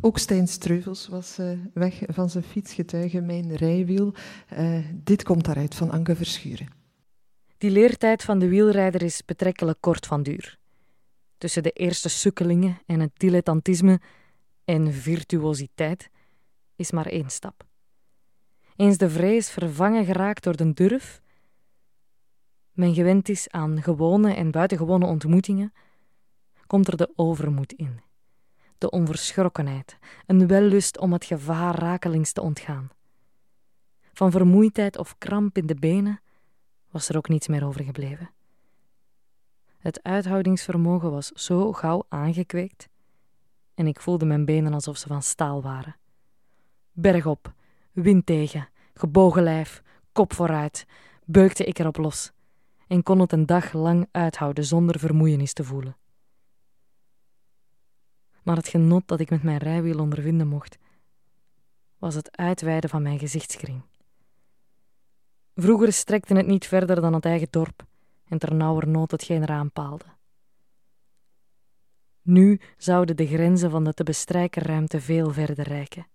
Ook 0.02 0.18
Stijn 0.18 0.48
Streuvels 0.48 1.08
was 1.08 1.40
uh, 1.40 1.52
weg 1.74 2.02
van 2.08 2.30
zijn 2.30 2.44
fietsgetuige, 2.44 3.22
mijn 3.22 3.56
rijwiel. 3.56 4.14
Uh, 4.54 4.78
dit 5.04 5.24
komt 5.24 5.46
daaruit 5.46 5.76
van 5.76 5.92
Anke 5.92 6.16
Verschuren. 6.16 6.68
Die 7.58 7.72
leertijd 7.72 8.24
van 8.24 8.40
de 8.40 8.48
wielrijder 8.48 9.02
is 9.02 9.26
betrekkelijk 9.26 9.78
kort 9.82 10.06
van 10.06 10.24
duur. 10.24 10.58
Tussen 11.38 11.64
de 11.64 11.72
eerste 11.72 12.10
sukkelingen 12.10 12.80
en 12.86 13.00
het 13.00 13.12
dilettantisme 13.14 14.00
en 14.70 14.94
virtuositeit 14.94 16.10
is 16.76 16.92
maar 16.92 17.06
één 17.06 17.30
stap. 17.30 17.66
Eens 18.76 18.98
de 18.98 19.10
vrees 19.10 19.50
vervangen 19.50 20.06
geraakt 20.06 20.44
door 20.44 20.56
de 20.56 20.74
durf, 20.74 21.22
men 22.72 22.94
gewend 22.94 23.30
is 23.30 23.50
aan 23.50 23.82
gewone 23.82 24.34
en 24.34 24.52
buitengewone 24.52 25.06
ontmoetingen, 25.06 25.74
komt 26.68 26.88
er 26.88 26.98
de 26.98 27.12
overmoed 27.16 27.74
in, 27.74 28.02
de 28.78 28.90
onverschrokkenheid, 28.90 29.98
een 30.26 30.48
wellust 30.48 31.00
om 31.00 31.14
het 31.14 31.26
gevaar 31.26 31.76
rakelings 31.76 32.32
te 32.32 32.42
ontgaan. 32.42 32.90
Van 34.14 34.32
vermoeidheid 34.32 34.98
of 34.98 35.18
kramp 35.18 35.58
in 35.58 35.66
de 35.66 35.76
benen 35.76 36.22
was 36.92 37.10
er 37.10 37.18
ook 37.18 37.28
niets 37.28 37.48
meer 37.48 37.66
overgebleven. 37.66 38.32
Het 39.78 40.04
uithoudingsvermogen 40.04 41.12
was 41.12 41.28
zo 41.28 41.74
gauw 41.74 42.06
aangekweekt 42.10 42.90
en 43.80 43.88
ik 43.88 44.00
voelde 44.00 44.26
mijn 44.26 44.46
benen 44.46 44.74
alsof 44.74 44.98
ze 44.98 45.08
van 45.08 45.22
staal 45.24 45.62
waren. 45.62 45.96
Bergop, 46.92 47.54
wind 47.92 48.26
tegen, 48.26 48.70
gebogen 48.94 49.44
lijf, 49.44 49.84
kop 50.12 50.34
vooruit, 50.34 50.86
beukte 51.26 51.64
ik 51.64 51.80
erop 51.80 51.98
los 51.98 52.32
en 52.88 53.04
kon 53.04 53.20
het 53.20 53.32
een 53.32 53.46
dag 53.46 53.74
lang 53.74 54.08
uithouden 54.12 54.66
zonder 54.66 55.00
vermoeienis 55.00 55.54
te 55.54 55.64
voelen. 55.64 55.98
Maar 58.44 58.56
het 58.56 58.68
genot 58.68 59.08
dat 59.08 59.20
ik 59.20 59.30
met 59.30 59.44
mijn 59.44 59.58
rijwiel 59.58 60.00
ondervinden 60.00 60.48
mocht, 60.48 60.78
was 61.98 62.16
het 62.16 62.38
uitweiden 62.38 62.90
van 62.90 63.02
mijn 63.02 63.20
gezichtskring. 63.20 63.82
Vroeger 65.56 65.94
strekte 65.94 66.36
het 66.36 66.48
niet 66.48 66.68
verder 66.68 67.02
dan 67.02 67.14
het 67.14 67.26
eigen 67.26 67.48
dorp 67.50 67.86
en 68.26 68.38
ternauwernood 68.38 69.12
hetgeen 69.12 69.42
eraan 69.42 69.72
paalde. 69.72 70.06
Nu 72.30 72.60
zouden 72.78 73.16
de 73.16 73.28
grenzen 73.28 73.70
van 73.70 73.84
de 73.84 73.94
te 73.94 74.04
bestrijken 74.04 74.62
ruimte 74.62 75.02
veel 75.02 75.32
verder 75.32 75.68
reiken. 75.68 76.08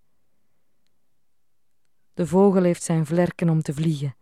De 2.15 2.27
vogel 2.27 2.63
heeft 2.63 2.83
zijn 2.83 3.07
vlerken 3.07 3.49
om 3.49 3.63
te 3.63 3.75
vliegen, 3.75 4.15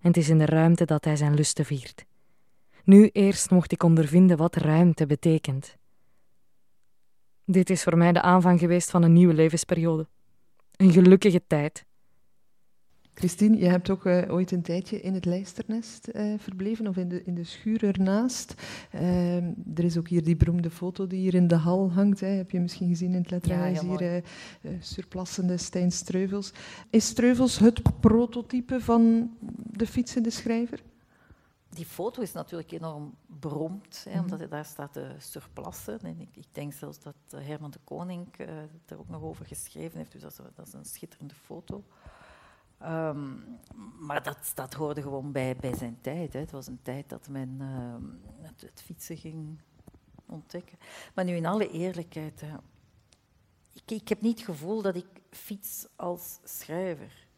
en 0.00 0.08
het 0.08 0.16
is 0.16 0.28
in 0.28 0.38
de 0.38 0.44
ruimte 0.44 0.84
dat 0.84 1.04
hij 1.04 1.16
zijn 1.16 1.34
lusten 1.34 1.64
viert. 1.64 2.04
Nu 2.84 3.08
eerst 3.12 3.50
mocht 3.50 3.72
ik 3.72 3.82
ondervinden 3.82 4.36
wat 4.36 4.56
ruimte 4.56 5.06
betekent. 5.06 5.76
Dit 7.44 7.70
is 7.70 7.82
voor 7.82 7.96
mij 7.96 8.12
de 8.12 8.22
aanvang 8.22 8.58
geweest 8.58 8.90
van 8.90 9.02
een 9.02 9.12
nieuwe 9.12 9.34
levensperiode. 9.34 10.08
Een 10.76 10.92
gelukkige 10.92 11.42
tijd. 11.46 11.84
Christine, 13.20 13.56
je 13.56 13.68
hebt 13.68 13.90
ook 13.90 14.04
uh, 14.04 14.32
ooit 14.32 14.50
een 14.50 14.62
tijdje 14.62 15.00
in 15.00 15.14
het 15.14 15.24
lijsternest 15.24 16.08
uh, 16.12 16.38
verbleven, 16.38 16.86
of 16.86 16.96
in 16.96 17.08
de, 17.08 17.24
in 17.24 17.34
de 17.34 17.44
schuur 17.44 17.84
ernaast. 17.84 18.54
Uh, 18.94 19.36
er 19.76 19.84
is 19.84 19.98
ook 19.98 20.08
hier 20.08 20.24
die 20.24 20.36
beroemde 20.36 20.70
foto 20.70 21.06
die 21.06 21.20
hier 21.20 21.34
in 21.34 21.48
de 21.48 21.54
hal 21.54 21.92
hangt. 21.92 22.20
Hè. 22.20 22.26
Heb 22.26 22.50
je 22.50 22.60
misschien 22.60 22.88
gezien 22.88 23.12
in 23.12 23.20
het 23.20 23.30
letterhuis 23.30 23.80
ja, 23.80 23.96
hier, 23.96 24.22
surplassende 24.78 25.56
Stijn 25.56 25.92
Streuvels. 25.92 26.52
Is 26.90 27.06
Streuvels 27.06 27.58
het 27.58 28.00
prototype 28.00 28.80
van 28.80 29.30
de 29.70 29.86
fietsende 29.86 30.30
schrijver? 30.30 30.82
Die 31.68 31.86
foto 31.86 32.22
is 32.22 32.32
natuurlijk 32.32 32.72
enorm 32.72 33.14
beroemd, 33.26 34.04
hè, 34.04 34.10
mm 34.10 34.16
-hmm. 34.16 34.32
omdat 34.32 34.50
daar 34.50 34.64
staat 34.64 34.94
de 34.94 35.14
surplassen. 35.18 36.00
En 36.00 36.20
ik, 36.20 36.28
ik, 36.34 36.46
denk 36.52 36.72
zelfs 36.72 37.00
dat 37.00 37.14
Herman 37.36 37.70
de 37.70 37.80
Koning 37.84 38.26
er 38.86 38.98
ook 38.98 39.08
nog 39.08 39.22
over 39.22 39.46
geschreven 39.46 39.98
heeft, 39.98 40.12
dus 40.12 40.22
dat 40.22 40.30
is, 40.30 40.38
dat 40.54 40.66
is 40.66 40.72
een 40.72 40.84
schitterende 40.84 41.34
foto. 41.34 41.84
Um, 42.82 43.58
maar 43.98 44.22
dat, 44.22 44.52
dat 44.54 44.74
hoorde 44.74 45.02
gewoon 45.02 45.32
bij, 45.32 45.56
bij 45.56 45.74
zijn 45.76 45.98
tijd. 46.00 46.32
Hè. 46.32 46.40
Het 46.40 46.50
was 46.50 46.66
een 46.66 46.82
tijd 46.82 47.08
dat 47.08 47.28
men 47.28 47.58
uh, 47.60 48.46
het, 48.60 48.82
fietsen 48.82 49.16
ging 49.16 49.58
ontdekken. 50.26 50.78
Maar 51.14 51.24
nu 51.24 51.34
in 51.34 51.46
alle 51.46 51.70
eerlijkheid, 51.70 52.42
ik, 53.72 53.90
ik 53.90 54.08
heb 54.08 54.20
niet 54.20 54.36
het 54.36 54.46
gevoel 54.46 54.82
dat 54.82 54.96
ik 54.96 55.06
fiets 55.30 55.86
als 55.96 56.38
schrijver. 56.44 57.28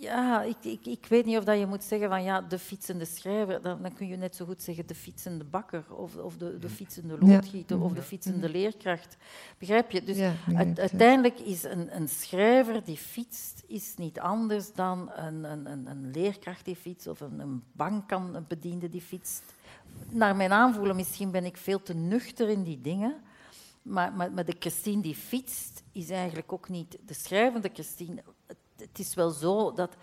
Ja, 0.00 0.42
ik, 0.42 0.56
ik, 0.64 0.86
ik 0.86 1.06
weet 1.06 1.24
niet 1.24 1.36
of 1.36 1.44
dat 1.44 1.58
je 1.58 1.66
moet 1.66 1.84
zeggen 1.84 2.08
van 2.08 2.22
ja, 2.22 2.40
de 2.40 2.58
fietsende 2.58 3.04
schrijver. 3.04 3.62
Dan, 3.62 3.82
dan 3.82 3.94
kun 3.94 4.08
je 4.08 4.16
net 4.16 4.36
zo 4.36 4.44
goed 4.44 4.62
zeggen 4.62 4.86
de 4.86 4.94
fietsende 4.94 5.44
bakker 5.44 5.84
of, 5.96 6.16
of 6.16 6.36
de, 6.36 6.58
de 6.58 6.68
fietsende 6.68 7.18
loodgieter 7.18 7.82
of 7.82 7.92
de 7.92 8.02
fietsende 8.02 8.48
leerkracht. 8.48 9.16
Begrijp 9.58 9.90
je? 9.90 10.04
Dus 10.04 10.18
uiteindelijk 10.74 11.40
is 11.40 11.62
een, 11.62 11.96
een 11.96 12.08
schrijver 12.08 12.84
die 12.84 12.96
fietst 12.96 13.62
is 13.66 13.94
niet 13.96 14.20
anders 14.20 14.72
dan 14.72 15.10
een, 15.14 15.44
een, 15.44 15.86
een 15.86 16.10
leerkracht 16.10 16.64
die 16.64 16.76
fietst 16.76 17.06
of 17.06 17.20
een, 17.20 17.38
een 17.38 17.62
bankbediende 17.72 18.88
die 18.88 19.02
fietst. 19.02 19.42
Naar 20.08 20.36
mijn 20.36 20.52
aanvoelen, 20.52 20.96
misschien 20.96 21.30
ben 21.30 21.44
ik 21.44 21.56
veel 21.56 21.82
te 21.82 21.94
nuchter 21.94 22.48
in 22.48 22.62
die 22.62 22.80
dingen. 22.80 23.14
Maar, 23.82 24.12
maar, 24.12 24.32
maar 24.32 24.44
de 24.44 24.56
Christine 24.58 25.02
die 25.02 25.14
fietst 25.14 25.82
is 25.92 26.10
eigenlijk 26.10 26.52
ook 26.52 26.68
niet 26.68 26.98
de 27.06 27.14
schrijvende 27.14 27.70
Christine 27.72 28.22
het 28.80 28.98
is 28.98 29.14
wel 29.14 29.30
zo 29.30 29.72
dat 29.72 29.96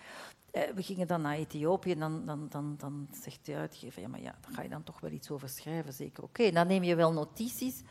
eh, 0.51 0.73
we 0.75 0.83
gingen 0.83 1.07
dan 1.07 1.21
naar 1.21 1.35
Ethiopië 1.35 1.91
en 1.91 1.99
dan, 1.99 2.25
dan, 2.25 2.47
dan, 2.49 2.75
dan 2.77 3.07
zegt 3.21 3.45
de 3.45 3.55
uitgever, 3.55 4.01
ja, 4.01 4.07
maar 4.07 4.21
ja, 4.21 4.35
daar 4.41 4.51
ga 4.53 4.61
je 4.61 4.69
dan 4.69 4.83
toch 4.83 4.99
wel 4.99 5.11
iets 5.11 5.29
over 5.29 5.49
schrijven, 5.49 5.93
zeker. 5.93 6.23
Oké, 6.23 6.51
dan 6.51 6.67
neem 6.67 6.83
je 6.83 6.95
wel 6.95 7.13
notities, 7.13 7.81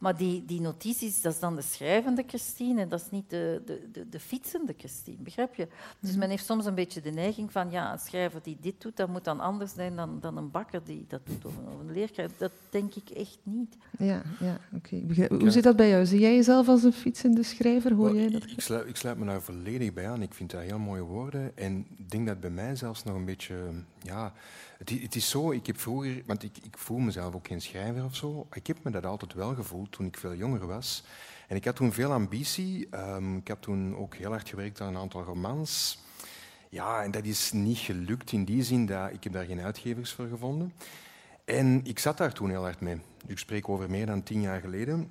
maar 0.00 0.16
die, 0.16 0.44
die 0.44 0.60
notities, 0.60 1.22
dat 1.22 1.32
is 1.32 1.38
dan 1.38 1.56
de 1.56 1.62
schrijvende 1.62 2.24
Christine 2.26 2.80
en 2.80 2.88
dat 2.88 3.00
is 3.00 3.10
niet 3.10 3.30
de, 3.30 3.62
de, 3.66 3.88
de, 3.92 4.08
de 4.08 4.20
fietsende 4.20 4.74
Christine, 4.78 5.16
begrijp 5.22 5.54
je? 5.54 5.68
Dus 6.00 6.10
mhm. 6.10 6.18
men 6.18 6.30
heeft 6.30 6.44
soms 6.44 6.66
een 6.66 6.74
beetje 6.74 7.00
de 7.00 7.10
neiging 7.10 7.52
van, 7.52 7.70
ja, 7.70 7.92
een 7.92 7.98
schrijver 7.98 8.40
die 8.42 8.56
dit 8.60 8.80
doet, 8.80 8.96
dat 8.96 9.08
moet 9.08 9.24
dan 9.24 9.40
anders 9.40 9.74
zijn 9.74 9.96
dan, 9.96 10.18
dan 10.20 10.36
een 10.36 10.50
bakker 10.50 10.80
die 10.84 11.04
dat 11.08 11.20
doet, 11.26 11.44
of 11.44 11.56
een, 11.56 11.66
of 11.74 11.80
een 11.80 11.92
leerkracht. 11.92 12.38
Dat 12.38 12.52
denk 12.70 12.94
ik 12.94 13.10
echt 13.10 13.38
niet. 13.42 13.76
Ja, 13.98 14.22
ja 14.38 14.58
oké. 14.74 15.02
Hoe 15.28 15.50
zit 15.50 15.64
dat 15.64 15.76
bij 15.76 15.88
jou? 15.88 16.06
Zie 16.06 16.20
jij 16.20 16.34
jezelf 16.34 16.68
als 16.68 16.82
een 16.82 16.92
fietsende 16.92 17.42
schrijver? 17.42 17.92
Hoor 17.92 18.16
jij 18.16 18.30
dat? 18.30 18.42
Ik 18.42 18.60
sluit, 18.60 18.88
ik 18.88 18.96
sluit 18.96 19.18
me 19.18 19.26
daar 19.26 19.42
volledig 19.42 19.92
bij 19.92 20.08
aan. 20.08 20.22
Ik 20.22 20.34
vind 20.34 20.50
dat 20.50 20.60
heel 20.60 20.78
mooie 20.78 21.02
woorden. 21.02 21.56
En 21.56 21.86
ik 21.96 22.10
denk 22.10 22.26
dat 22.26 22.40
bij 22.40 22.50
mij 22.50 22.76
zelfs 22.76 23.04
nog 23.04 23.14
een 23.16 23.24
beetje... 23.24 23.54
Ja, 24.02 24.32
het, 24.80 25.02
het, 25.02 25.14
is 25.14 25.28
zo, 25.28 25.50
ik 25.50 25.66
heb 25.66 25.80
vroeger, 25.80 26.22
want 26.26 26.42
ik, 26.42 26.52
voel 26.70 26.98
mezelf 26.98 27.34
ook 27.34 27.46
geen 27.46 27.60
schrijver 27.60 28.04
of 28.04 28.16
zo. 28.16 28.46
Ik 28.52 28.66
heb 28.66 28.76
me 28.82 28.90
dat 28.90 29.06
altijd 29.06 29.32
wel 29.32 29.54
gevoeld 29.54 29.92
toen 29.92 30.06
ik 30.06 30.16
veel 30.16 30.34
jonger 30.34 30.66
was. 30.66 31.04
En 31.48 31.56
ik 31.56 31.64
had 31.64 31.76
toen 31.76 31.92
veel 31.92 32.12
ambitie. 32.12 32.88
Um, 32.94 33.36
ik 33.36 33.48
heb 33.48 33.60
toen 33.60 33.96
ook 33.96 34.14
heel 34.14 34.30
hard 34.30 34.48
gewerkt 34.48 34.80
aan 34.80 34.88
een 34.88 35.00
aantal 35.00 35.22
romans. 35.22 35.98
Ja, 36.68 37.02
en 37.02 37.10
dat 37.10 37.24
is 37.24 37.52
niet 37.52 37.78
gelukt 37.78 38.32
in 38.32 38.44
die 38.44 38.62
zin 38.62 38.86
dat 38.86 39.12
ik 39.12 39.24
heb 39.24 39.32
daar 39.32 39.44
geen 39.44 39.60
uitgevers 39.60 40.12
voor 40.12 40.26
gevonden. 40.26 40.72
En 41.44 41.80
ik 41.84 41.98
zat 41.98 42.16
daar 42.16 42.32
toen 42.32 42.50
heel 42.50 42.62
hard 42.62 42.80
mee. 42.80 43.00
Ik 43.26 43.38
spreek 43.38 43.68
over 43.68 43.90
meer 43.90 44.06
dan 44.06 44.22
tien 44.22 44.40
jaar 44.40 44.60
geleden. 44.60 45.10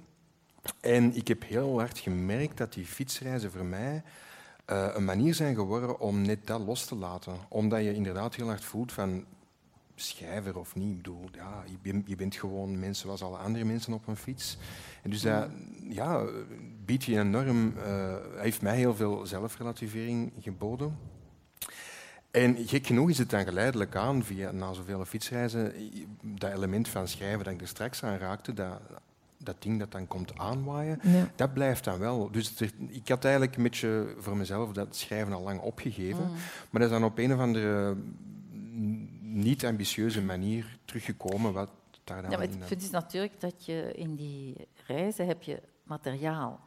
En 0.80 1.16
ik 1.16 1.28
heb 1.28 1.44
heel 1.44 1.80
hard 1.80 2.00
gemerkt 2.00 2.58
dat 2.58 2.74
die 2.74 2.86
fietsreizen 2.86 3.52
voor 3.52 3.66
mij 3.66 4.04
uh, 4.70 4.88
een 4.94 5.06
manier 5.06 5.34
zijn 5.34 5.56
geworden 5.56 6.00
om 6.00 6.22
net 6.22 6.48
dat 6.48 6.62
los 6.62 6.86
te 6.86 6.96
laten. 6.96 7.34
Omdat 7.50 7.84
je 7.84 7.94
inderdaad 7.94 8.36
heel 8.36 8.48
hard 8.48 8.66
voelt 8.66 8.92
van 8.92 9.26
schrijver 10.02 10.60
of 10.60 10.76
niet. 10.76 10.90
Ik 10.90 10.96
bedoel, 10.96 11.30
ja, 11.32 11.64
je, 12.06 12.16
bent 12.16 12.36
gewoon 12.36 12.80
mensen 12.80 13.06
zoals 13.06 13.22
alle 13.22 13.38
andere 13.38 13.66
mensen 13.66 13.94
op 13.94 14.08
een 14.08 14.16
fiets. 14.16 14.58
En 15.04 15.10
dus 15.10 15.22
dat 15.22 15.50
ja, 15.90 16.26
biedt 16.86 17.04
je 17.04 17.20
enorm, 17.20 17.74
uh, 17.78 18.16
heeft 18.36 18.62
mij 18.62 18.78
heel 18.78 18.96
veel 18.96 19.26
zelfrelativering 19.26 20.32
geboden. 20.40 20.98
En 22.32 22.68
gek 22.68 22.88
genoeg 22.88 23.10
is 23.10 23.18
het 23.18 23.30
dan 23.30 23.44
geleidelijk 23.44 23.96
aan, 23.96 24.24
via, 24.24 24.52
na 24.52 24.74
zoveel 24.74 25.06
fietsreizen, 25.06 25.74
dat 26.22 26.52
element 26.52 26.88
van 26.88 27.08
schrijven 27.08 27.44
dat 27.44 27.54
ik 27.54 27.62
er 27.62 27.68
straks 27.68 28.04
aan 28.04 28.18
raakte, 28.18 28.54
dat, 28.54 28.80
dat 29.38 29.56
ding 29.60 29.80
dat 29.80 29.92
dan 29.92 30.08
komt 30.08 30.38
aanwaaien, 30.38 31.00
dat 31.36 31.54
blijft 31.54 31.84
dan 31.84 32.00
wel. 32.00 32.32
Dus 32.32 32.54
ik 32.88 33.08
had 33.08 33.24
eigenlijk 33.24 33.56
een 33.56 33.64
beetje 33.64 34.16
voor 34.18 34.38
mezelf 34.38 34.72
dat 34.72 34.96
schrijven 34.96 35.34
al 35.34 35.44
lang 35.44 35.60
opgegeven. 35.60 36.24
Mm. 36.24 36.34
Maar 36.70 36.82
dat 36.82 36.92
is 36.92 36.98
dan 37.00 37.04
op 37.04 37.18
een 37.18 37.34
of 37.34 37.40
andere 37.40 37.96
niet-ambitieuze 39.40 40.22
manier 40.22 40.78
teruggekomen. 40.86 41.54
Wat 41.54 41.70
daar 42.04 42.22
dan 42.22 42.32
ja, 42.32 42.38
maar 42.38 42.48
het 42.48 42.68
punt 42.68 42.82
is 42.82 42.90
natuurlijk 42.90 43.40
dat 43.40 43.66
je 43.66 43.92
in 43.94 44.16
die 44.16 44.68
reizen 44.86 45.28
heb 45.28 45.44
je 45.44 45.62
materiaal. 45.84 46.60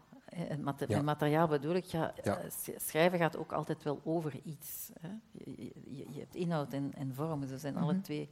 En 0.89 1.05
materiaal 1.05 1.49
bedoel 1.49 1.75
ik, 1.75 1.85
ja, 1.85 2.15
eh, 2.15 2.37
schrijven 2.77 3.19
gaat 3.19 3.37
ook 3.37 3.53
altijd 3.53 3.83
wel 3.83 4.01
over 4.05 4.33
iets. 4.45 4.91
Hè. 5.01 5.09
Je, 5.33 5.73
je, 5.85 6.07
je, 6.11 6.19
hebt 6.19 6.35
inhoud 6.35 6.73
en, 6.73 6.93
en 6.95 7.15
vorm, 7.15 7.47
ze 7.47 7.59
zijn 7.59 7.77
alle 7.77 7.93
mhm. 7.93 8.03
twee 8.03 8.29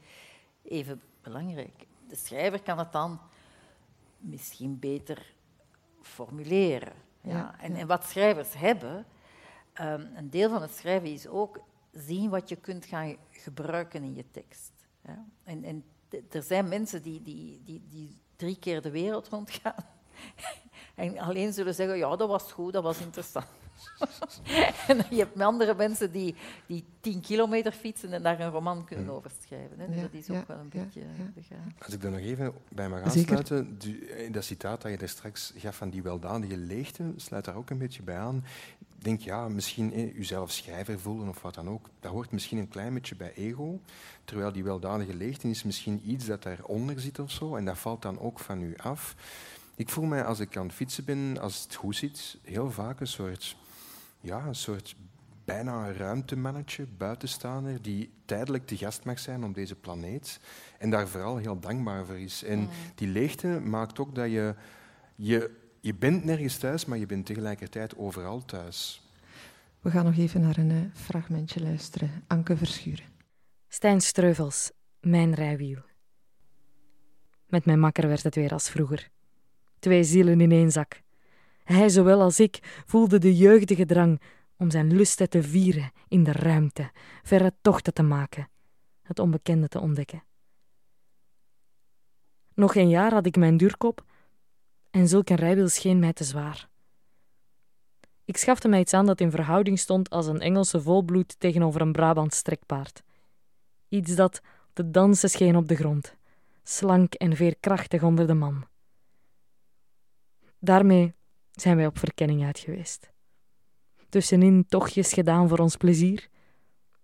even 0.62 1.00
belangrijk. 1.22 1.87
De 2.09 2.16
schrijver 2.16 2.62
kan 2.62 2.79
het 2.79 2.92
dan 2.92 3.20
misschien 4.18 4.79
beter 4.79 5.35
formuleren. 6.03 6.92
Ja. 7.20 7.55
En, 7.59 7.74
en 7.74 7.87
wat 7.87 8.05
schrijvers 8.05 8.55
hebben, 8.55 9.07
um, 9.81 10.09
een 10.14 10.31
deel 10.31 10.50
van 10.50 10.62
het 10.62 10.74
schrijven 10.74 11.12
is 11.12 11.29
ook 11.29 11.61
zien 11.92 12.31
wat 12.31 12.48
je 12.48 12.57
kunt 12.57 12.85
gaan 12.85 13.16
gebruiken 13.31 14.03
in 14.03 14.14
je 14.14 14.24
tekst. 14.31 14.72
En, 15.42 15.64
en 15.64 15.85
er 16.31 16.42
zijn 16.42 16.68
mensen 16.68 17.03
die, 17.03 17.22
die, 17.22 17.62
die, 17.64 17.83
die 17.88 18.16
drie 18.37 18.59
keer 18.59 18.83
de 18.83 18.90
wereld 18.90 19.29
rondgaan 19.29 19.85
en 21.01 21.19
alleen 21.19 21.53
zullen 21.53 21.75
zeggen, 21.75 21.97
ja, 21.97 22.17
dat 22.17 22.29
was 22.29 22.53
goed, 22.53 22.73
dat 22.73 22.83
was 22.83 23.01
interessant. 23.01 23.47
en 24.89 25.05
je 25.11 25.17
hebt 25.17 25.41
andere 25.41 25.75
mensen 25.75 26.13
die, 26.13 26.35
die 26.67 26.85
tien 27.01 27.21
kilometer 27.21 27.73
fietsen 27.73 28.13
en 28.13 28.23
daar 28.23 28.41
een 28.41 28.51
roman 28.51 28.85
kunnen 28.85 29.11
over 29.11 29.31
schrijven. 29.45 29.79
Hè. 29.79 29.87
Dus 29.87 30.01
dat 30.01 30.13
is 30.13 30.31
ook 30.31 30.47
wel 30.47 30.59
een 30.59 30.69
beetje 30.69 31.01
begaan. 31.35 31.75
Als 31.85 31.95
ik 31.95 32.03
er 32.03 32.11
nog 32.11 32.21
even 32.21 32.53
bij 32.69 32.89
mag 32.89 33.03
aansluiten, 33.03 33.79
in 34.17 34.33
dat 34.33 34.45
citaat 34.45 34.83
dat 34.83 34.91
je 34.91 34.99
daar 34.99 35.09
straks 35.09 35.53
gaf 35.57 35.77
van 35.77 35.91
die 35.91 36.03
weldadige 36.03 36.57
leegte, 36.57 37.13
sluit 37.17 37.45
daar 37.45 37.57
ook 37.57 37.71
een 37.71 37.79
beetje 37.79 38.03
bij 38.03 38.19
aan. 38.19 38.45
Ik 38.99 39.05
denk, 39.07 39.21
ja, 39.21 39.49
misschien 39.49 39.93
eh, 39.93 40.17
uzelf 40.17 40.51
schrijver 40.51 41.01
voelen 41.01 41.29
of 41.29 41.43
wat 41.43 41.55
dan 41.55 41.69
ook, 41.69 41.89
dat 42.01 42.13
hoort 42.13 42.31
misschien 42.31 42.59
een 42.59 42.69
klein 42.69 42.95
beetje 42.95 43.17
bij 43.17 43.33
ego, 43.35 43.81
terwijl 44.25 44.53
die 44.53 44.65
weldadige 44.65 45.15
leegte 45.15 45.49
is 45.49 45.63
misschien 45.63 46.03
iets 46.11 46.27
dat 46.27 46.43
daaronder 46.43 47.01
zit 47.01 47.19
of 47.19 47.31
zo, 47.31 47.57
en 47.57 47.65
dat 47.65 47.79
valt 47.79 48.03
dan 48.03 48.19
ook 48.19 48.39
van 48.39 48.63
u 48.63 48.75
af. 48.77 49.15
Ik 49.81 49.88
voel 49.88 50.05
mij 50.05 50.25
als 50.25 50.40
ik 50.40 50.57
aan 50.57 50.66
het 50.66 50.75
fietsen 50.75 51.05
ben, 51.05 51.38
als 51.40 51.62
het 51.62 51.75
goed 51.75 51.97
zit, 51.97 52.38
heel 52.43 52.71
vaak 52.71 53.01
een 53.01 53.07
soort 53.07 53.57
ja, 54.21 54.47
een 54.47 54.55
soort 54.55 54.97
bijna 55.45 55.87
een 55.87 55.95
ruimtemannetje, 55.95 56.87
buitenstaander, 56.87 57.83
die 57.83 58.12
tijdelijk 58.25 58.66
te 58.66 58.77
gast 58.77 59.05
mag 59.05 59.19
zijn 59.19 59.45
op 59.45 59.55
deze 59.55 59.75
planeet 59.75 60.40
en 60.79 60.90
daar 60.90 61.09
vooral 61.09 61.37
heel 61.37 61.61
dankbaar 61.61 62.07
voor 62.07 62.19
is. 62.19 62.45
En 62.45 62.59
mm. 62.59 62.69
die 62.95 63.09
leegte 63.09 63.47
maakt 63.47 63.99
ook 63.99 64.14
dat 64.14 64.31
je, 64.31 64.55
je, 65.16 65.57
je 65.81 65.95
bent 65.95 66.25
nergens 66.25 66.59
thuis, 66.59 66.85
maar 66.85 66.99
je 66.99 67.07
bent 67.07 67.27
tegelijkertijd 67.27 67.97
overal 67.97 68.45
thuis. 68.45 69.09
We 69.81 69.90
gaan 69.90 70.05
nog 70.05 70.16
even 70.16 70.40
naar 70.40 70.59
een 70.59 70.71
uh, 70.71 70.81
fragmentje 70.95 71.62
luisteren. 71.62 72.25
Anke 72.27 72.57
Verschuren. 72.57 73.07
Stijn 73.69 74.01
Streuvels, 74.01 74.71
mijn 75.01 75.35
rijwiel. 75.35 75.83
Met 77.47 77.64
mijn 77.64 77.81
makker 77.81 78.09
werd 78.09 78.23
het 78.23 78.35
weer 78.35 78.53
als 78.53 78.71
vroeger. 78.71 79.11
Twee 79.81 80.05
zielen 80.05 80.40
in 80.40 80.53
één 80.53 80.71
zak. 80.71 81.03
Hij, 81.64 81.88
zowel 81.88 82.21
als 82.21 82.40
ik, 82.40 82.83
voelde 82.87 83.19
de 83.19 83.37
jeugdige 83.37 83.87
drang 83.87 84.21
om 84.57 84.71
zijn 84.71 84.93
lusten 84.97 85.29
te 85.29 85.43
vieren 85.43 85.93
in 86.09 86.25
de 86.25 86.33
ruimte, 86.33 86.90
verre 87.23 87.53
tochten 87.61 87.95
te 87.95 88.03
maken, 88.03 88.49
het 89.03 89.19
onbekende 89.19 89.69
te 89.69 89.81
ontdekken. 89.81 90.23
Nog 92.55 92.75
een 92.75 92.88
jaar 92.88 93.12
had 93.12 93.27
ik 93.27 93.37
mijn 93.37 93.57
duurkop 93.57 94.05
en 94.90 95.09
zulk 95.09 95.29
een 95.29 95.37
rijwiel 95.37 95.69
scheen 95.69 95.99
mij 95.99 96.12
te 96.12 96.25
zwaar. 96.25 96.69
Ik 98.25 98.37
schafte 98.37 98.69
mij 98.69 98.81
iets 98.81 98.95
aan 98.95 99.07
dat 99.07 99.21
in 99.21 99.31
verhouding 99.31 99.79
stond 99.79 100.11
als 100.11 100.27
een 100.27 100.40
Engelse 100.40 100.81
volbloed 100.81 101.40
tegenover 101.40 101.81
een 101.81 101.93
Brabant 101.93 102.35
strekpaard. 102.35 103.03
Iets 103.88 104.14
dat 104.14 104.40
te 104.73 104.90
dansen 104.90 105.31
scheen 105.31 105.57
op 105.57 105.69
de 105.69 105.77
grond, 105.77 106.16
slank 106.62 107.14
en 107.14 107.37
veerkrachtig 107.37 108.03
onder 108.03 108.27
de 108.27 108.35
man. 108.35 108.70
Daarmee 110.61 111.14
zijn 111.51 111.77
wij 111.77 111.87
op 111.87 111.99
verkenning 111.99 112.44
uit 112.44 112.59
geweest. 112.59 113.12
Tussenin 114.09 114.66
tochtjes 114.68 115.12
gedaan 115.12 115.49
voor 115.49 115.59
ons 115.59 115.77
plezier, 115.77 116.29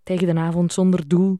tegen 0.03 0.35
de 0.35 0.41
avond 0.41 0.73
zonder 0.73 1.07
doel. 1.07 1.37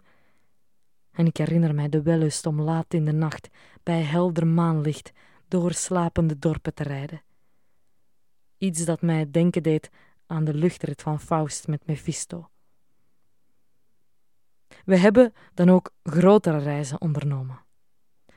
En 1.12 1.26
ik 1.26 1.38
herinner 1.38 1.76
mij 1.76 1.90
de 1.90 2.02
wellust 2.02 2.46
om 2.46 2.62
laat 2.62 2.94
in 2.94 3.06
de 3.06 3.12
nacht, 3.12 3.50
bij 3.84 4.02
helder 4.02 4.48
maanlicht, 4.48 5.12
door 5.48 5.74
slapende 5.74 6.40
dorpen 6.40 6.74
te 6.74 6.84
rijden. 6.84 7.22
Iets 8.58 8.86
dat 8.86 9.02
mij 9.02 9.32
denken 9.32 9.64
deed 9.64 9.90
aan 10.26 10.44
de 10.44 10.54
luchtrit 10.54 11.02
van 11.02 11.20
Faust 11.20 11.68
met 11.68 11.86
Mephisto. 11.86 12.50
We 14.86 14.98
hebben 14.98 15.34
dan 15.54 15.70
ook 15.70 15.94
grotere 16.04 16.58
reizen 16.58 17.02
ondernomen. 17.02 17.60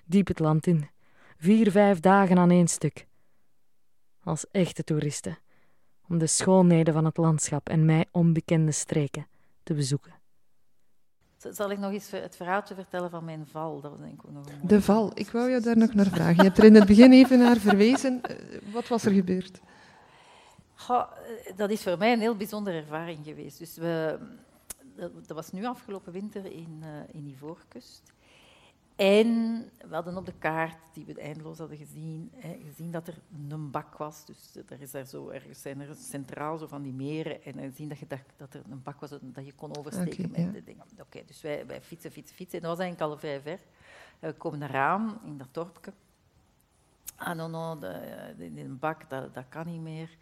Diep 0.05 0.27
het 0.27 0.39
land 0.39 0.67
in, 0.67 0.89
vier, 1.37 1.71
vijf 1.71 2.01
dagen 2.01 2.39
aan 2.39 2.51
één 2.51 2.69
stuk 2.69 3.09
als 4.25 4.51
echte 4.51 4.85
toeristen, 4.85 5.39
om 6.09 6.19
de 6.19 6.27
schoonheden 6.27 6.95
van 6.95 7.05
het 7.05 7.17
landschap 7.17 7.69
en 7.69 7.85
mij 7.85 8.07
onbekende 8.11 8.73
streken 8.73 9.27
te 9.63 9.75
bezoeken. 9.75 10.19
Zal 11.37 11.71
ik 11.71 11.79
nog 11.79 11.93
eens 11.93 12.11
het 12.11 12.37
verhaaltje 12.37 12.75
vertellen 12.75 13.11
van 13.11 13.25
mijn 13.25 13.47
val? 13.47 13.81
Dat 13.81 13.99
denk 13.99 14.23
ik 14.23 14.31
nog 14.31 14.45
de 14.63 14.83
val, 14.83 15.11
ik 15.15 15.31
wou 15.31 15.51
je 15.51 15.61
daar 15.61 15.77
nog 15.77 15.95
naar 15.95 16.07
vragen. 16.07 16.37
Je 16.37 16.43
hebt 16.43 16.59
er 16.59 16.65
in 16.65 16.75
het 16.75 16.87
begin 16.87 17.13
even 17.13 17.39
naar 17.39 17.57
verwezen. 17.57 18.23
Eh, 18.23 18.37
wat 18.73 18.89
was 18.89 19.05
er 19.05 19.13
gebeurd? 19.13 19.61
Goh, 20.75 21.11
eh, 21.47 21.57
dat 21.57 21.71
is 21.71 21.83
voor 21.83 21.99
mij 21.99 22.13
een 22.13 22.21
heel 22.21 22.37
bijzondere 22.37 22.77
ervaring 22.77 23.19
geweest. 23.25 23.59
Dus 23.59 23.77
we, 23.77 24.19
dat, 25.27 25.37
was 25.37 25.53
nu 25.53 25.65
afgelopen 25.65 26.13
winter 26.13 26.45
in, 26.45 26.83
uh, 26.83 26.89
in 27.13 27.27
Ivoorkust. 27.27 28.13
En 29.01 29.71
we 29.89 29.95
hadden 29.95 30.17
op 30.17 30.27
de 30.27 30.39
kaart, 30.39 30.77
die 30.93 31.05
we 31.05 31.21
eindeloos 31.21 31.59
hadden 31.59 31.77
gezien, 31.77 32.33
gezien 32.65 32.91
dat 32.91 33.09
er 33.09 33.19
een 33.49 33.71
bak 33.71 33.97
was. 33.97 34.25
Dus 34.25 34.57
er 34.69 34.81
is 34.81 34.91
daar 34.91 35.05
zo 35.05 35.29
ergens 35.29 35.63
zijn 35.63 35.81
er 35.81 35.95
centraal 35.95 36.59
zo 36.59 36.67
van 36.67 36.83
die 36.83 36.93
meren. 36.93 37.45
En 37.45 37.55
gezien 37.59 37.89
dat, 37.89 37.99
je, 37.99 38.07
dat, 38.07 38.19
dat 38.37 38.55
er 38.55 38.63
een 38.71 38.83
bak 38.83 39.01
was 39.01 39.11
dat 39.23 39.47
je 39.47 39.53
kon 39.53 39.77
oversteken 39.77 40.31
met 40.31 40.53
de 40.53 40.65
dingen. 40.65 40.85
Oké, 41.01 41.23
dus 41.27 41.41
wij, 41.41 41.67
wij 41.67 41.83
fietsen, 41.83 42.11
fietsen, 42.11 42.37
fietsen. 42.37 42.59
En 42.59 42.69
dat 42.69 42.77
was 42.77 42.87
eigenlijk 42.87 43.13
al 43.13 43.19
vrij 43.19 43.41
ver. 43.41 43.59
we 44.19 44.33
komen 44.33 44.63
eraan 44.63 45.21
in 45.25 45.39
dat 45.39 45.55
dorpje. 45.55 45.93
Ah, 47.17 47.37
no, 47.37 47.49
no, 47.49 47.79
de, 47.79 48.35
de, 48.39 48.55
de 48.55 48.69
bak, 48.69 49.11
dat, 49.11 49.35
dat 49.35 49.45
kan 49.49 49.67
niet 49.67 49.81
meer. 49.81 50.17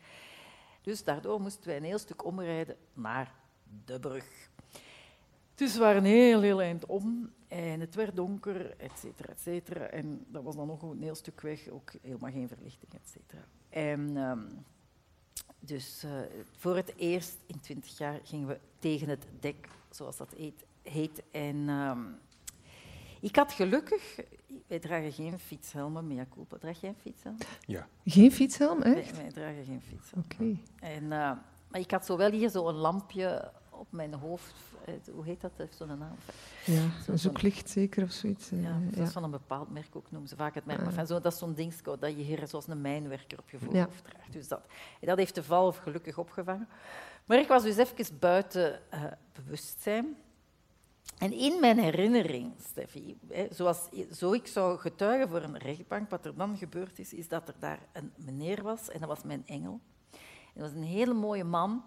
Dus 0.83 1.05
daardoor 1.05 1.41
moesten 1.41 1.67
wij 1.67 1.77
een 1.77 1.85
heel 1.85 1.99
stuk 1.99 2.25
omrijden 2.25 2.77
naar 2.93 3.35
de 3.85 4.01
brug. 4.01 4.49
Dus 5.59 5.73
we 5.73 5.79
waren 5.79 6.05
heel, 6.05 6.41
heel 6.41 6.63
eind 6.63 6.87
om 6.87 7.31
en 7.49 7.81
het 7.81 7.95
werd 7.95 8.17
donker, 8.17 8.77
et 8.77 8.91
cetera, 8.99 9.33
et 9.33 9.41
cetera. 9.41 9.81
En 9.81 10.25
dat 10.29 10.43
was 10.43 10.57
dan 10.57 10.67
nog 10.67 10.83
een 10.83 11.03
heel 11.03 11.15
stuk 11.15 11.41
weg, 11.41 11.69
ook 11.69 11.93
helemaal 12.03 12.31
geen 12.31 12.49
verlichting, 12.49 12.93
et 12.93 13.09
cetera. 13.09 13.45
En 13.69 14.17
um, 14.17 14.49
dus 15.59 16.05
uh, 16.05 16.11
voor 16.57 16.77
het 16.77 16.93
eerst 16.97 17.39
in 17.47 17.61
twintig 17.61 17.99
jaar 17.99 18.21
gingen 18.23 18.49
we 18.49 18.59
tegen 18.79 19.09
het 19.09 19.27
dek, 19.41 19.69
zoals 19.91 20.17
dat 20.17 20.35
heet. 20.37 20.65
heet. 20.83 21.23
En 21.31 21.69
um, 21.69 22.19
ik 23.21 23.37
had 23.37 23.53
gelukkig, 23.53 24.21
wij 24.67 24.79
dragen 24.79 25.13
geen 25.13 25.39
fietshelmen, 25.39 26.07
mea 26.07 26.27
culpa. 26.31 26.59
Draag 26.59 26.81
jij 26.81 26.91
een 26.91 26.97
fietshelm? 27.01 27.37
Ja. 27.67 27.89
Geen 28.05 28.33
fietshelm, 28.33 28.83
echt? 28.83 29.13
Wij, 29.13 29.23
wij 29.23 29.33
dragen 29.33 29.65
geen 29.65 29.83
fietshelm. 29.83 30.25
Oké. 30.25 30.57
En 30.81 31.03
uh, 31.03 31.33
Maar 31.69 31.81
ik 31.81 31.91
had 31.91 32.07
zo 32.07 32.17
wel 32.17 32.31
hier 32.31 32.51
zo'n 32.51 32.75
lampje 32.75 33.53
op 33.79 33.87
mijn 33.91 34.15
hoofd. 34.15 34.55
Hoe 35.13 35.25
heet 35.25 35.41
dat? 35.41 35.51
heeft 35.57 35.77
zo'n 35.77 35.89
naam. 35.89 36.17
Ja, 36.65 36.89
zo'n 37.05 37.19
zoeklicht 37.19 37.71
zeker 37.71 38.03
of 38.03 38.11
zoiets. 38.11 38.49
Ja, 38.49 38.79
dat 38.91 39.07
is 39.07 39.13
van 39.13 39.25
een 39.25 39.31
bepaald 39.31 39.71
merk 39.71 39.97
ook, 39.97 40.11
noemen 40.11 40.29
ze 40.29 40.37
vaak 40.37 40.55
het 40.55 40.65
merk. 40.65 40.95
Maar 40.95 41.07
zo, 41.07 41.21
dat 41.21 41.33
is 41.33 41.39
zo'n 41.39 41.55
dingetje 41.55 41.97
dat 41.99 42.11
je 42.11 42.23
hier 42.23 42.47
zoals 42.47 42.67
een 42.69 42.81
mijnwerker 42.81 43.39
op 43.39 43.51
je 43.51 43.59
voorhoofd 43.59 44.05
draagt. 44.05 44.33
Dus 44.33 44.49
dat, 44.49 44.61
dat 45.01 45.19
heeft 45.19 45.35
de 45.35 45.43
val 45.43 45.73
gelukkig 45.73 46.19
opgevangen. 46.19 46.69
Maar 47.25 47.39
ik 47.39 47.49
was 47.49 47.63
dus 47.63 47.77
even 47.77 48.19
buiten 48.19 48.81
uh, 48.95 49.05
bewustzijn. 49.33 50.17
En 51.19 51.33
in 51.33 51.61
mijn 51.61 51.79
herinnering, 51.79 52.53
Steffi, 52.61 53.19
zoals 53.51 53.89
zo 54.13 54.33
ik 54.33 54.47
zou 54.47 54.79
getuigen 54.79 55.29
voor 55.29 55.43
een 55.43 55.59
rechtbank, 55.59 56.11
wat 56.11 56.27
er 56.27 56.37
dan 56.37 56.57
gebeurd 56.57 56.99
is, 56.99 57.13
is 57.13 57.29
dat 57.29 57.49
er 57.49 57.55
daar 57.59 57.79
een 57.93 58.13
meneer 58.17 58.63
was, 58.63 58.89
en 58.89 59.01
dat 59.01 59.09
was 59.09 59.23
mijn 59.23 59.43
engel. 59.47 59.81
En 60.55 60.61
dat 60.61 60.63
was 60.63 60.73
een 60.73 60.89
hele 60.89 61.15
mooie 61.15 61.45
man, 61.45 61.85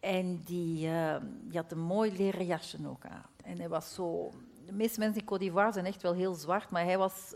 en 0.00 0.42
die, 0.44 0.86
uh, 0.86 1.16
die, 1.42 1.58
had 1.58 1.72
een 1.72 1.80
mooi 1.80 2.12
leren 2.16 2.46
jasje 2.46 2.78
ook 2.86 3.04
aan. 3.04 3.26
En 3.44 3.58
hij 3.58 3.68
was 3.68 3.94
zo... 3.94 4.32
De 4.66 4.72
meeste 4.72 4.98
mensen 4.98 5.20
in 5.20 5.26
Côte 5.26 5.38
d'Ivoire 5.38 5.72
zijn 5.72 5.86
echt 5.86 6.02
wel 6.02 6.14
heel 6.14 6.34
zwart, 6.34 6.70
maar 6.70 6.84
hij 6.84 6.98
was 6.98 7.34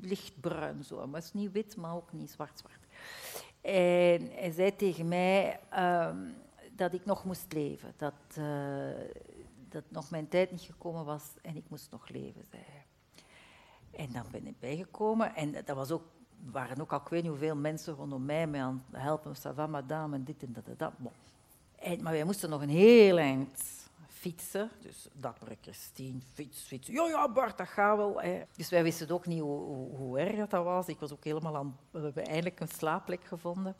lichtbruin 0.00 0.84
zo. 0.84 0.98
Hij 0.98 1.06
was 1.06 1.32
niet 1.32 1.52
wit, 1.52 1.76
maar 1.76 1.94
ook 1.94 2.12
niet 2.12 2.30
zwart-zwart. 2.30 2.86
En 3.60 4.30
hij 4.30 4.50
zei 4.50 4.76
tegen 4.76 5.08
mij 5.08 5.60
uh, 5.72 6.16
dat 6.72 6.92
ik 6.92 7.04
nog 7.04 7.24
moest 7.24 7.52
leven. 7.52 7.92
Dat, 7.96 8.14
uh, 8.38 8.90
dat 9.68 9.84
nog 9.88 10.10
mijn 10.10 10.28
tijd 10.28 10.50
niet 10.50 10.60
gekomen 10.60 11.04
was 11.04 11.24
en 11.42 11.56
ik 11.56 11.64
moest 11.68 11.90
nog 11.90 12.08
leven, 12.08 12.44
zei 12.50 12.62
hij. 12.66 12.84
En 14.04 14.12
dan 14.12 14.24
ben 14.30 14.46
ik 14.46 14.58
bijgekomen 14.60 15.34
en 15.34 15.52
dat 15.52 15.76
was 15.76 15.90
ook, 15.90 16.04
waren 16.44 16.80
ook 16.80 16.92
al 16.92 17.00
ik 17.00 17.08
weet 17.08 17.22
niet 17.22 17.30
hoeveel 17.30 17.56
mensen 17.56 17.94
rondom 17.94 18.24
mij 18.24 18.46
mee 18.46 18.60
aan 18.60 18.84
het 18.90 19.00
helpen. 19.00 19.34
Ça 19.36 19.54
va, 19.54 19.82
en 20.12 20.24
dit 20.24 20.42
en 20.42 20.52
dat 20.52 20.66
en 20.66 20.74
dat. 20.76 20.92
En, 21.80 22.02
maar 22.02 22.12
wij 22.12 22.24
moesten 22.24 22.50
nog 22.50 22.62
een 22.62 22.68
heel 22.68 23.18
eind 23.18 23.62
fietsen. 24.08 24.70
Dus 24.80 25.08
dappere 25.12 25.56
Christine, 25.60 26.18
fiets, 26.34 26.60
fiets. 26.60 26.88
Ja, 26.88 27.06
ja, 27.06 27.28
Bart, 27.28 27.58
dat 27.58 27.68
gaat 27.68 27.96
wel. 27.96 28.20
Hè. 28.20 28.42
Dus 28.56 28.68
wij 28.68 28.82
wisten 28.82 29.10
ook 29.10 29.26
niet 29.26 29.40
hoe, 29.40 29.60
hoe, 29.60 29.96
hoe, 29.96 30.18
erg 30.18 30.48
dat 30.48 30.64
was. 30.64 30.86
Ik 30.86 30.98
was 30.98 31.12
ook 31.12 31.24
helemaal 31.24 31.56
aan... 31.56 31.76
We 31.90 32.00
hebben 32.00 32.26
eindelijk 32.26 32.60
een 32.60 32.68
slaapplek 32.68 33.24
gevonden. 33.24 33.76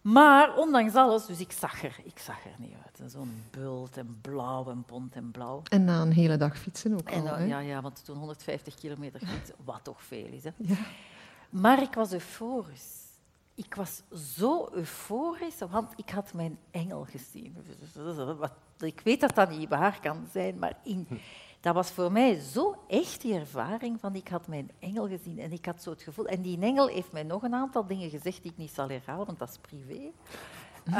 Maar 0.00 0.56
ondanks 0.56 0.94
alles, 0.94 1.26
dus 1.26 1.40
ik 1.40 1.52
zag 1.52 1.84
er, 1.84 1.96
ik 2.02 2.18
zag 2.18 2.44
er 2.44 2.54
niet 2.58 2.74
uit. 2.84 3.10
Zo'n 3.10 3.42
bult 3.50 3.96
en 3.96 4.18
blauw 4.20 4.70
en 4.70 4.84
bont 4.86 5.14
en 5.14 5.30
blauw. 5.30 5.62
En 5.68 5.84
na 5.84 6.00
een 6.00 6.12
hele 6.12 6.36
dag 6.36 6.58
fietsen 6.58 6.92
ook 6.92 7.10
en, 7.10 7.20
al, 7.20 7.34
hè? 7.34 7.44
Ja, 7.44 7.58
ja, 7.58 7.80
want 7.80 8.04
toen 8.04 8.16
150 8.16 8.74
kilometer 8.74 9.20
fietsen, 9.20 9.54
wat 9.64 9.80
toch 9.84 10.02
veel 10.02 10.26
is. 10.26 10.44
Hè? 10.44 10.50
Ja. 10.56 10.76
Maar 11.50 11.82
ik 11.82 11.94
was 11.94 12.12
euforisch. 12.12 13.07
Ik 13.58 13.74
was 13.74 14.02
zo 14.36 14.68
euforisch, 14.72 15.58
want 15.70 15.92
ik 15.96 16.10
had 16.10 16.32
mijn 16.32 16.58
engel 16.70 17.04
gezien. 17.04 17.56
Ik 18.78 19.00
weet 19.00 19.20
dat 19.20 19.34
dat 19.34 19.50
niet 19.50 19.68
waar 19.68 20.00
kan 20.00 20.26
zijn, 20.32 20.58
maar 20.58 20.78
in, 20.84 21.08
dat 21.60 21.74
was 21.74 21.90
voor 21.90 22.12
mij 22.12 22.40
zo 22.40 22.76
echt 22.88 23.20
die 23.20 23.34
ervaring 23.34 24.00
van 24.00 24.14
ik 24.14 24.28
had 24.28 24.46
mijn 24.46 24.70
engel 24.78 25.08
gezien 25.08 25.38
en 25.38 25.52
ik 25.52 25.64
had 25.64 25.82
zo 25.82 25.90
het 25.90 26.02
gevoel... 26.02 26.26
En 26.26 26.42
die 26.42 26.60
engel 26.60 26.86
heeft 26.86 27.12
mij 27.12 27.22
nog 27.22 27.42
een 27.42 27.54
aantal 27.54 27.86
dingen 27.86 28.10
gezegd 28.10 28.42
die 28.42 28.50
ik 28.50 28.58
niet 28.58 28.74
zal 28.74 28.88
herhalen, 28.88 29.26
want 29.26 29.38
dat 29.38 29.48
is 29.48 29.58
privé. 29.58 30.00
um, 30.86 30.92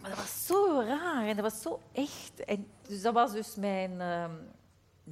maar 0.00 0.10
dat 0.10 0.16
was 0.16 0.46
zo 0.46 0.82
raar 0.86 1.26
en 1.26 1.36
dat 1.36 1.52
was 1.52 1.62
zo 1.62 1.80
echt. 1.92 2.44
En 2.44 2.66
dus 2.88 3.02
dat 3.02 3.14
was 3.14 3.32
dus 3.32 3.56
mijn... 3.56 4.00
Um, 4.00 4.38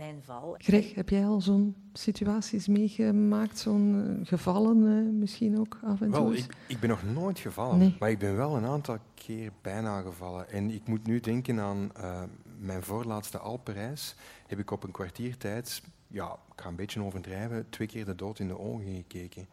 mijn 0.01 0.22
val. 0.24 0.55
Greg, 0.59 0.94
heb 0.94 1.09
jij 1.09 1.26
al 1.26 1.40
zo'n 1.40 1.76
situaties 1.92 2.68
meegemaakt, 2.68 3.59
zo'n 3.59 3.94
uh, 3.94 4.26
gevallen 4.26 4.82
uh, 4.82 5.12
misschien 5.18 5.59
ook 5.59 5.78
af 5.82 6.01
en 6.01 6.11
toe? 6.11 6.22
Wel, 6.22 6.32
ik, 6.32 6.55
ik, 6.66 6.80
ben 6.80 6.88
nog 6.88 7.03
nooit 7.03 7.38
gevallen, 7.38 7.78
nee. 7.78 7.96
maar 7.98 8.11
ik 8.11 8.18
ben 8.18 8.36
wel 8.36 8.57
een 8.57 8.66
aantal 8.66 8.98
keer 9.14 9.53
bijna 9.62 10.01
gevallen. 10.01 10.51
En 10.51 10.70
ik 10.70 10.86
moet 10.86 11.07
nu 11.07 11.20
denken 11.20 11.61
aan 11.61 11.90
uh, 11.96 12.22
mijn 12.59 12.82
voorlaatste 12.82 13.38
Alpenreis. 13.38 14.14
Heb 14.46 14.59
ik 14.59 14.70
op 14.70 14.84
een 14.84 14.90
kwartier 14.90 15.36
tijd, 15.36 15.82
ja, 16.07 16.38
ik 16.55 16.61
ga 16.61 16.68
een 16.68 16.76
beetje 16.76 17.03
overdrijven, 17.03 17.66
twee 17.70 17.88
keer 17.88 18.05
de 18.05 18.14
dood 18.14 18.38
in 18.38 18.48
de 18.48 18.59
ogen 18.59 18.94
gekeken. 18.94 19.48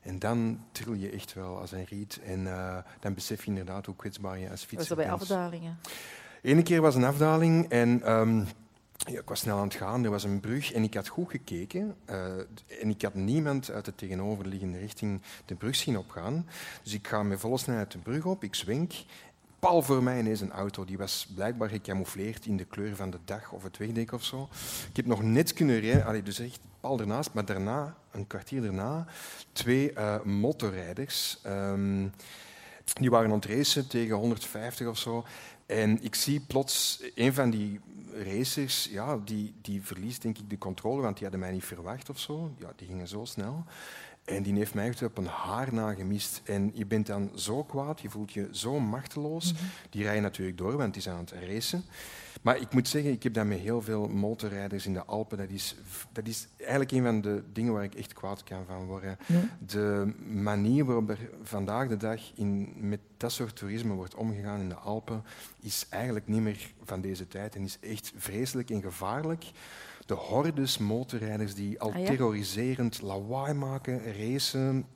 En 0.00 0.18
dan 0.18 0.60
tril 0.72 0.92
je 0.92 1.10
echt 1.10 1.34
wel 1.34 1.58
als 1.58 1.72
een 1.72 1.84
riet 1.84 2.20
en 2.24 2.44
dan 3.00 3.14
besef 3.14 3.44
je 3.44 3.50
inderdaad 3.50 3.86
hoe 3.86 3.96
kwetsbaar 3.96 4.38
je 4.38 4.50
als 4.50 4.64
fietser 4.64 4.96
bent. 4.96 5.10
Was 5.10 5.18
dat 5.18 5.28
bij 5.28 5.36
afdalingen? 5.38 5.78
Eén 6.42 6.62
keer 6.62 6.80
was 6.80 6.94
een 6.94 7.04
afdaling 7.04 7.68
en... 7.68 8.12
Um, 8.12 8.46
ja, 9.06 9.20
ik 9.20 9.28
was 9.28 9.40
snel 9.40 9.56
aan 9.56 9.64
het 9.64 9.74
gaan, 9.74 10.04
er 10.04 10.10
was 10.10 10.24
een 10.24 10.40
brug 10.40 10.72
en 10.72 10.82
ik 10.82 10.94
had 10.94 11.08
goed 11.08 11.30
gekeken. 11.30 11.96
Uh, 12.10 12.24
en 12.80 12.88
ik 12.88 13.02
had 13.02 13.14
niemand 13.14 13.70
uit 13.70 13.84
de 13.84 13.94
tegenoverliggende 13.94 14.78
richting 14.78 15.20
de 15.44 15.54
brug 15.54 15.76
zien 15.76 15.98
opgaan. 15.98 16.46
Dus 16.82 16.94
ik 16.94 17.06
ga 17.06 17.22
met 17.22 17.40
volle 17.40 17.58
snelheid 17.58 17.92
de 17.92 17.98
brug 17.98 18.24
op, 18.24 18.44
ik 18.44 18.54
zwenk. 18.54 18.92
Pal 19.58 19.82
voor 19.82 20.02
mij 20.02 20.18
ineens 20.18 20.40
een 20.40 20.52
auto. 20.52 20.84
Die 20.84 20.98
was 20.98 21.28
blijkbaar 21.34 21.68
gecamoufleerd 21.68 22.46
in 22.46 22.56
de 22.56 22.64
kleur 22.64 22.96
van 22.96 23.10
de 23.10 23.18
dag 23.24 23.52
of 23.52 23.62
het 23.62 23.76
wegdek 23.76 24.12
of 24.12 24.24
zo. 24.24 24.48
Ik 24.90 24.96
heb 24.96 25.06
nog 25.06 25.22
net 25.22 25.52
kunnen 25.52 25.80
rijden, 25.80 26.24
dus 26.24 26.38
echt 26.38 26.60
pal 26.80 27.00
ernaast. 27.00 27.32
Maar 27.32 27.44
daarna, 27.44 27.96
een 28.10 28.26
kwartier 28.26 28.62
daarna, 28.62 29.06
twee 29.52 29.92
uh, 29.92 30.22
motorrijders. 30.22 31.38
Um, 31.46 32.12
die 32.94 33.10
waren 33.10 33.30
aan 33.30 33.36
het 33.36 33.44
racen 33.44 33.88
tegen 33.88 34.16
150 34.16 34.86
of 34.86 34.98
zo. 34.98 35.24
En 35.68 36.02
ik 36.02 36.14
zie 36.14 36.40
plots 36.40 37.02
een 37.14 37.34
van 37.34 37.50
die 37.50 37.80
racers, 38.24 38.88
ja, 38.90 39.18
die, 39.24 39.54
die 39.62 39.82
verliest 39.82 40.22
denk 40.22 40.38
ik 40.38 40.50
de 40.50 40.58
controle, 40.58 41.02
want 41.02 41.14
die 41.14 41.22
hadden 41.22 41.40
mij 41.40 41.52
niet 41.52 41.64
verwacht 41.64 42.10
of 42.10 42.18
zo. 42.18 42.50
Ja, 42.58 42.72
die 42.76 42.86
gingen 42.86 43.08
zo 43.08 43.24
snel. 43.24 43.64
En 44.28 44.42
die 44.42 44.54
heeft 44.54 44.74
mij 44.74 44.88
echt 44.88 45.02
op 45.02 45.18
een 45.18 45.26
haar 45.26 45.74
na 45.74 45.92
gemist. 45.92 46.40
En 46.44 46.70
je 46.74 46.86
bent 46.86 47.06
dan 47.06 47.30
zo 47.34 47.64
kwaad, 47.64 48.00
je 48.00 48.10
voelt 48.10 48.32
je 48.32 48.48
zo 48.50 48.80
machteloos. 48.80 49.52
Mm 49.52 49.58
-hmm. 49.58 49.68
Die 49.90 50.02
rijden 50.02 50.22
natuurlijk 50.22 50.58
door, 50.58 50.76
want 50.76 50.92
die 50.92 51.02
zijn 51.02 51.14
aan 51.14 51.24
het 51.30 51.34
racen. 51.48 51.84
Maar 52.42 52.60
ik 52.60 52.72
moet 52.72 52.88
zeggen, 52.88 53.12
ik 53.12 53.22
heb 53.22 53.34
dat 53.34 53.46
met 53.46 53.58
heel 53.58 53.82
veel 53.82 54.08
motorrijders 54.08 54.86
in 54.86 54.92
de 54.92 55.04
Alpen. 55.04 55.38
Dat 55.38 55.48
is, 55.48 55.76
dat 56.12 56.26
is 56.26 56.48
eigenlijk 56.58 56.90
een 56.90 57.02
van 57.02 57.20
de 57.20 57.42
dingen 57.52 57.72
waar 57.72 57.84
ik 57.84 57.94
echt 57.94 58.12
kwaad 58.12 58.42
kan 58.44 58.64
van 58.66 58.84
worden. 58.84 59.18
Ja. 59.26 59.40
De 59.66 60.12
manier 60.28 60.84
waarop 60.84 61.10
er 61.10 61.30
vandaag 61.42 61.88
de 61.88 61.96
dag 61.96 62.20
in, 62.34 62.72
met 62.76 63.00
dat 63.16 63.32
soort 63.32 63.56
toerisme 63.56 63.94
wordt 63.94 64.14
omgegaan 64.14 64.60
in 64.60 64.68
de 64.68 64.74
Alpen, 64.74 65.22
is 65.60 65.86
eigenlijk 65.90 66.26
niet 66.26 66.40
meer 66.40 66.72
van 66.84 67.00
deze 67.00 67.28
tijd 67.28 67.54
en 67.54 67.62
is 67.62 67.78
echt 67.80 68.12
vreselijk 68.16 68.70
en 68.70 68.82
gevaarlijk. 68.82 69.44
De 70.08 70.14
hordes 70.14 70.78
motorrijders 70.78 71.54
die 71.54 71.80
al 71.80 71.92
ah, 71.92 71.98
ja? 71.98 72.04
terroriserend 72.04 73.02
lawaai 73.02 73.54
maken, 73.54 74.12
racen, 74.12 74.86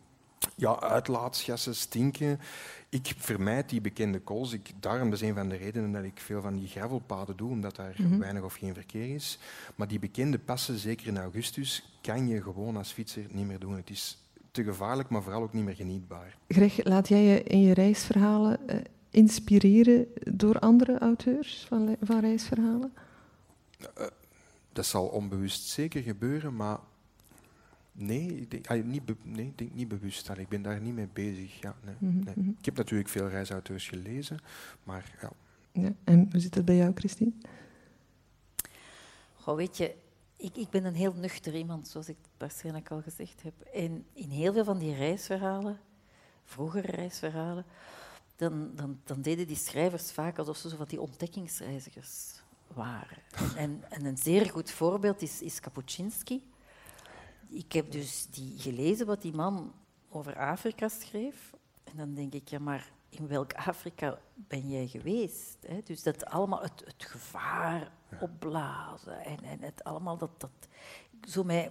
ja, 0.57 0.81
uitlaatsgassen, 0.81 1.75
stinken. 1.75 2.41
Ik 2.89 3.15
vermijd 3.17 3.69
die 3.69 3.81
bekende 3.81 4.21
kools. 4.21 4.53
Ik, 4.53 4.71
daarom 4.81 5.11
dat 5.11 5.21
is 5.21 5.29
een 5.29 5.35
van 5.35 5.49
de 5.49 5.57
redenen 5.57 5.93
dat 5.93 6.05
ik 6.05 6.21
veel 6.21 6.41
van 6.41 6.59
die 6.59 6.69
gravelpaden 6.69 7.37
doe, 7.37 7.51
omdat 7.51 7.77
daar 7.77 7.95
mm 7.99 8.07
-hmm. 8.07 8.19
weinig 8.19 8.43
of 8.43 8.55
geen 8.55 8.75
verkeer 8.75 9.15
is. 9.15 9.39
Maar 9.75 9.89
die 9.89 9.99
bekende 9.99 10.39
passen, 10.39 10.79
zeker 10.79 11.07
in 11.07 11.19
augustus, 11.19 11.99
kan 12.01 12.29
je 12.29 12.43
gewoon 12.43 12.77
als 12.77 12.93
fietser 12.93 13.25
niet 13.31 13.47
meer 13.47 13.59
doen. 13.59 13.77
Het 13.77 13.91
is 13.91 14.19
te 14.51 14.65
gevaarlijk, 14.65 15.09
maar 15.09 15.23
vooral 15.23 15.43
ook 15.43 15.53
niet 15.53 15.65
meer 15.65 15.75
genietbaar. 15.75 16.37
Greg, 16.49 16.85
laat 16.85 17.09
jij 17.09 17.23
je 17.23 17.43
in 17.43 17.63
je 17.63 17.75
reisverhalen 17.75 18.59
uh, 18.67 18.77
inspireren 19.11 20.07
door 20.15 20.59
andere 20.59 20.99
auteurs 20.99 21.65
van, 21.69 21.97
van 22.01 22.21
reisverhalen? 22.21 22.93
Uh, 23.99 24.07
dat 24.73 24.87
zal 24.87 25.07
onbewust 25.07 25.69
zeker 25.69 26.03
gebeuren, 26.03 26.57
maar 26.57 26.79
Nee, 27.93 28.41
ik 28.41 28.51
denk, 28.51 28.67
ah, 28.67 28.85
niet, 28.85 29.05
be, 29.05 29.17
nee, 29.23 29.47
ik 29.47 29.59
denk 29.59 29.75
niet 29.75 29.89
bewust. 29.89 30.29
Ik 30.29 30.49
ben 30.49 30.63
daar 30.63 30.81
niet 30.81 30.95
mee 30.95 31.09
bezig. 31.13 31.61
Ja, 31.61 31.75
nee, 31.85 31.95
Mhm, 31.99 32.25
nee. 32.25 32.55
Ik 32.59 32.65
heb 32.65 32.77
natuurlijk 32.77 33.09
veel 33.09 33.29
reisauteurs 33.29 33.89
gelezen, 33.89 34.39
maar 34.83 35.19
ja, 35.21 35.31
Ja. 35.73 35.93
En 36.05 36.29
hoe 36.31 36.41
zit 36.41 36.55
het 36.55 36.65
bij 36.65 36.77
jou, 36.77 36.93
Christine? 36.95 37.33
Goh, 39.35 39.57
weet 39.57 39.77
je, 39.77 39.95
ik, 40.37 40.57
ik 40.57 40.71
ben 40.71 40.85
een 40.85 40.95
heel 40.95 41.15
nuchter 41.15 41.55
iemand, 41.55 41.89
zoals 41.89 42.09
ik 42.09 42.17
waarschijnlijk 42.39 42.91
al 42.91 43.03
gezegd 43.03 43.43
heb. 43.43 43.61
En 43.61 44.05
in 44.13 44.31
heel 44.31 44.53
veel 44.53 44.65
van 44.65 44.79
die 44.79 44.95
reisverhalen, 44.95 45.81
vroegere 46.45 46.91
reisverhalen, 46.91 47.65
dan, 48.37 48.71
dan, 48.75 49.01
dan 49.05 49.23
deden 49.23 49.47
die 49.47 49.57
schrijvers 49.57 50.13
vaak 50.13 50.39
alsof 50.39 50.57
ze 50.57 50.69
zo 50.69 50.77
van 50.77 50.87
die 50.87 51.01
ontdekkingsreizigers 51.01 52.42
waren. 52.75 53.19
En, 53.57 53.85
en 53.89 54.05
een 54.05 54.17
zeer 54.17 54.51
goed 54.51 54.71
voorbeeld 54.71 55.23
is, 55.23 55.43
is 55.43 55.61
Kapuscinski. 55.61 56.51
Ik 57.49 57.73
heb 57.73 57.91
dus 57.91 58.27
die 58.31 58.59
gelezen 58.59 59.07
wat 59.07 59.23
die 59.23 59.35
man 59.35 59.73
over 60.09 60.37
Afrika 60.37 60.89
schreef. 60.89 61.53
En 61.85 61.97
dan 61.97 62.15
denk 62.15 62.33
ik, 62.33 62.49
ja, 62.49 62.59
maar 62.59 62.91
in 63.09 63.29
welk 63.29 63.53
Afrika 63.53 64.19
ben 64.35 64.71
jij 64.71 64.87
geweest? 64.87 65.57
Hè? 65.67 65.81
Dus 65.85 66.03
dat 66.03 66.25
allemaal 66.25 66.63
het, 66.63 66.83
het 66.85 67.05
gevaar 67.05 67.91
opblazen 68.21 69.25
en, 69.25 69.43
en 69.43 69.61
het 69.61 69.85
allemaal 69.85 70.17
dat, 70.17 70.41
dat 70.41 70.69
zo 71.29 71.45
met 71.45 71.71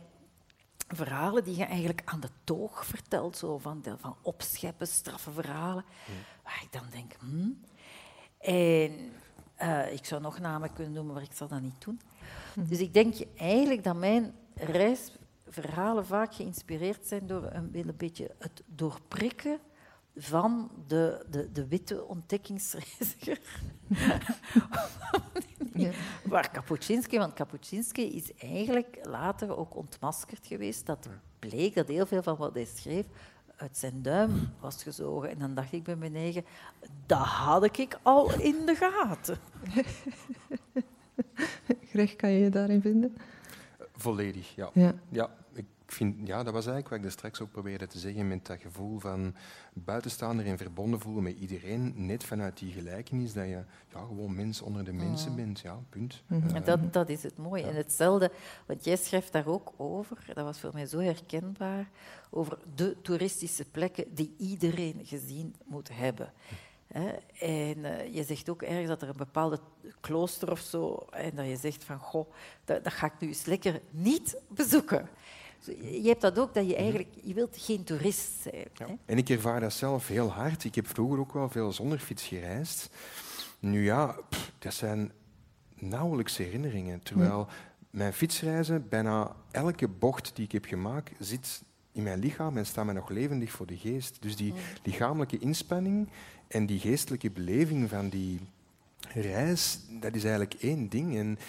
verhalen 0.88 1.44
die 1.44 1.56
je 1.56 1.64
eigenlijk 1.64 2.02
aan 2.06 2.20
de 2.20 2.30
toog 2.44 2.86
vertelt, 2.86 3.38
zo 3.38 3.58
van, 3.58 3.84
van 4.00 4.16
opscheppen, 4.22 4.88
straffe 4.88 5.32
verhalen, 5.32 5.86
waar 6.44 6.60
ik 6.62 6.72
dan 6.72 6.86
denk, 6.92 7.14
hmm. 7.20 7.60
En 8.42 9.12
uh, 9.64 9.94
ik 9.94 10.06
zou 10.06 10.22
nog 10.22 10.40
namen 10.40 10.74
kunnen 10.74 10.94
noemen, 10.94 11.14
maar 11.14 11.24
ik 11.24 11.34
zal 11.34 11.48
dat 11.48 11.62
niet 11.62 11.82
doen. 11.86 12.02
Hm. 12.54 12.66
Dus 12.66 12.80
ik 12.80 12.94
denk 12.94 13.16
eigenlijk 13.38 13.84
dat 13.84 13.96
mijn 13.96 14.34
reisverhalen 14.56 16.06
vaak 16.06 16.36
geïnspireerd 16.36 17.08
zijn 17.08 17.28
door 17.28 17.44
een, 17.52 17.70
een 17.74 17.94
beetje 17.98 18.32
het 18.38 18.64
doorprikken 18.66 19.60
van 20.16 20.72
de, 20.88 21.26
de, 21.30 21.52
de 21.52 21.68
witte 21.68 22.06
ontdekkingsreiziger. 22.06 23.40
ja. 25.74 25.92
Waar 26.24 26.52
Kapuscinski, 26.52 27.18
want 27.18 27.34
Kapuscinski 27.34 28.16
is 28.16 28.34
eigenlijk 28.36 29.00
later 29.04 29.58
ook 29.58 29.76
ontmaskerd 29.76 30.48
geweest. 30.48 30.86
Dat 30.86 31.08
bleek 31.40 31.76
dat 31.76 31.88
heel 31.88 32.06
veel 32.06 32.24
van 32.24 32.38
wat 32.38 32.54
hij 32.54 32.66
schreef 32.66 33.06
uit 33.62 33.78
zijn 33.78 34.02
duim 34.02 34.50
was 34.60 34.84
gezogen. 34.84 35.30
En 35.30 35.40
dan 35.40 35.54
dacht 35.54 35.74
ik 35.74 35.84
bij 35.84 35.96
mijn 35.96 36.16
eigen, 36.16 36.46
dat 37.06 37.18
had 37.18 37.78
ik 37.78 38.00
al 38.02 38.40
in 38.40 38.66
de 38.66 38.76
gaten. 38.76 39.38
Greg, 41.92 42.16
kan 42.16 42.32
je 42.32 42.40
je 42.40 42.50
daarin 42.50 42.82
vinden? 42.82 43.18
Volledig, 43.92 44.56
ja. 44.56 44.70
ja. 44.74 44.94
ja 45.10 45.30
vind, 45.92 46.28
ja, 46.28 46.44
dat 46.44 46.54
was 46.54 46.66
eigenlijk 46.66 46.90
wat 46.90 47.00
ik 47.00 47.06
er 47.06 47.12
straks 47.12 47.42
ook 47.42 47.52
probeerde 47.52 47.88
te 47.88 48.00
zeggen, 48.00 48.28
met 48.28 48.46
dat 48.46 48.60
gevoel 48.60 49.00
van 49.00 49.36
buitenstaander 49.74 50.46
en 50.46 50.58
verbonden 50.58 51.00
voelen 51.00 51.24
met 51.24 51.38
iedereen, 51.40 51.94
net 51.96 52.24
vanuit 52.24 52.58
die 52.58 52.72
gelijkenis, 52.72 53.34
dat 53.34 53.46
je 53.46 53.64
ja, 53.94 54.00
gewoon 54.08 54.36
mens 54.36 54.62
onder 54.62 54.84
de 54.86 54.94
mensen 54.94 55.36
bent. 55.36 55.60
Ja, 55.60 55.80
punt. 55.90 56.24
En 56.28 56.64
dat, 56.64 56.94
dat 56.94 57.10
is 57.10 57.24
het 57.24 57.38
mooie. 57.38 57.64
En 57.64 57.76
hetzelfde, 57.76 58.32
want 58.66 58.84
jij 58.84 58.96
schrijft 58.96 59.32
daar 59.32 59.48
ook 59.48 59.74
over, 59.78 60.18
dat 60.34 60.46
was 60.46 60.60
voor 60.60 60.74
mij 60.74 60.86
zo 60.86 61.00
herkenbaar, 61.00 61.90
over 62.30 62.58
de 62.76 62.96
toeristische 63.02 63.66
plekken 63.66 64.14
die 64.14 64.34
iedereen 64.38 65.00
gezien 65.04 65.56
moet 65.66 65.90
hebben. 65.94 66.34
En 67.40 67.78
uh, 67.78 68.14
je 68.14 68.24
zegt 68.24 68.50
ook 68.50 68.62
ergens 68.62 68.88
dat 68.88 69.02
er 69.02 69.10
een 69.10 69.18
bepaalde 69.18 69.60
klooster 70.00 70.52
of 70.52 70.60
zo, 70.60 71.08
en 71.12 71.36
dat 71.36 71.46
je 71.46 71.58
zegt 71.58 71.84
van, 71.84 72.00
goh, 72.00 72.32
dat, 72.66 72.84
dat 72.84 72.94
ga 72.94 73.06
ik 73.06 73.14
nu 73.20 73.28
eens 73.28 73.46
lekker 73.46 73.82
niet 73.90 74.38
bezoeken. 74.48 75.10
Je 75.66 76.08
hebt 76.08 76.22
dat 76.22 76.40
ook, 76.40 76.54
dat 76.54 76.66
je 76.66 76.72
mhm. 76.72 76.82
eigenlijk 76.82 77.10
je 77.24 77.34
wilt 77.34 77.58
geen 77.58 77.84
toerist 77.84 78.42
zijn. 78.42 78.66
Ja. 78.74 78.88
En 79.06 79.18
ik 79.18 79.30
ervaar 79.30 79.60
dat 79.60 79.74
zelf 79.74 80.08
heel 80.08 80.30
hard. 80.30 80.64
Ik 80.64 80.76
heb 80.76 80.88
vroeger 80.88 81.20
ook 81.20 81.34
wel 81.34 81.50
veel 81.50 81.72
zonder 81.72 82.00
fiets 82.00 82.24
gereisd. 82.24 82.90
Nu 83.60 83.84
ja, 83.84 84.16
dat 84.60 84.74
zijn 84.74 85.12
nauwelijks 85.76 86.38
herinneringen. 86.38 87.04
Terwijl 87.04 87.48
mijn 87.90 88.14
fietsreizen, 88.14 88.90
bijna 88.90 89.36
elke 89.52 89.88
bocht 89.88 90.36
die 90.36 90.46
ik 90.46 90.52
heb 90.52 90.66
gemaakt, 90.66 91.12
zit 91.20 91.64
in 91.92 92.04
mijn 92.04 92.20
lichaam 92.20 92.58
en 92.58 92.66
staat 92.66 92.86
mij 92.86 92.94
nog 92.94 93.10
levendig 93.10 93.52
voor 93.52 93.66
de 93.66 93.78
geest. 93.78 94.18
Dus 94.22 94.36
die 94.36 94.54
lichamelijke 94.84 95.38
inspanning 95.38 96.08
en 96.48 96.66
die 96.66 96.80
geestelijke 96.80 97.32
beleving 97.32 97.90
van 97.90 98.10
die 98.10 98.40
reis, 99.14 99.80
dat 99.90 100.16
is 100.16 100.24
eigenlijk 100.24 100.54
één 100.54 100.90
ding. 100.90 101.18
En 101.18 101.40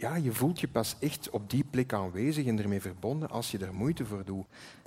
ja, 0.00 0.16
je 0.16 0.32
voelt 0.32 0.60
je 0.60 0.68
pas 0.68 0.96
echt 1.00 1.30
op 1.30 1.50
die 1.50 1.64
plek 1.70 1.92
aanwezig 1.92 2.46
en 2.46 2.58
ermee 2.58 2.80
verbonden 2.80 3.30
als 3.30 3.50
je 3.50 3.58
er 3.58 3.74
moeite 3.74 4.04
voor 4.04 4.22
doet. 4.24 4.44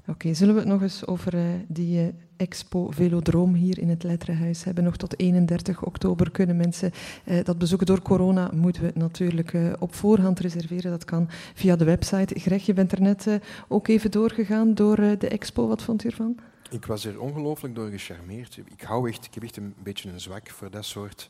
Oké, 0.08 0.34
zullen 0.34 0.54
we 0.54 0.60
het 0.60 0.70
nog 0.70 0.82
eens 0.82 1.06
over 1.08 1.36
uh, 1.36 1.42
die 1.68 2.02
uh, 2.02 2.08
Expo 2.38 2.92
Velodroom 2.92 3.54
hier 3.54 3.80
in 3.80 3.90
het 3.90 4.04
Letterenhuis 4.04 4.64
hebben? 4.64 4.84
Nog 4.84 4.98
tot 4.98 5.20
31 5.20 5.84
oktober 5.84 6.32
kunnen 6.32 6.58
mensen 6.58 6.92
uh, 7.26 7.44
dat 7.44 7.58
bezoeken. 7.58 7.88
Door 7.88 8.02
corona 8.02 8.50
moeten 8.54 8.82
we 8.82 8.88
het 8.88 8.98
natuurlijk 8.98 9.54
op 9.80 9.96
voorhand 9.96 10.40
reserveren. 10.40 10.92
Dat 10.92 11.06
kan 11.06 11.30
via 11.54 11.76
de 11.76 11.86
website. 11.86 12.40
Greg, 12.40 12.66
je 12.66 12.74
bent 12.74 12.92
er 12.92 13.02
net 13.02 13.40
ook 13.68 13.88
even 13.88 14.12
doorgegaan 14.12 14.74
door 14.74 14.96
de 14.96 15.28
expo. 15.28 15.68
Wat 15.68 15.82
vond 15.82 16.02
je 16.02 16.10
ervan? 16.10 16.36
Ik 16.70 16.86
was 16.86 17.06
er 17.06 17.20
ongelooflijk 17.20 17.76
door 17.76 17.90
gecharmeerd. 17.90 18.58
Ik, 18.58 18.82
hou 18.82 19.10
echt, 19.10 19.26
ik 19.26 19.34
heb 19.34 19.44
echt 19.44 19.58
een 19.58 19.74
beetje 19.84 20.10
een 20.10 20.20
zwak 20.20 20.50
voor 20.50 20.72
dat 20.72 20.86
soort 20.86 21.30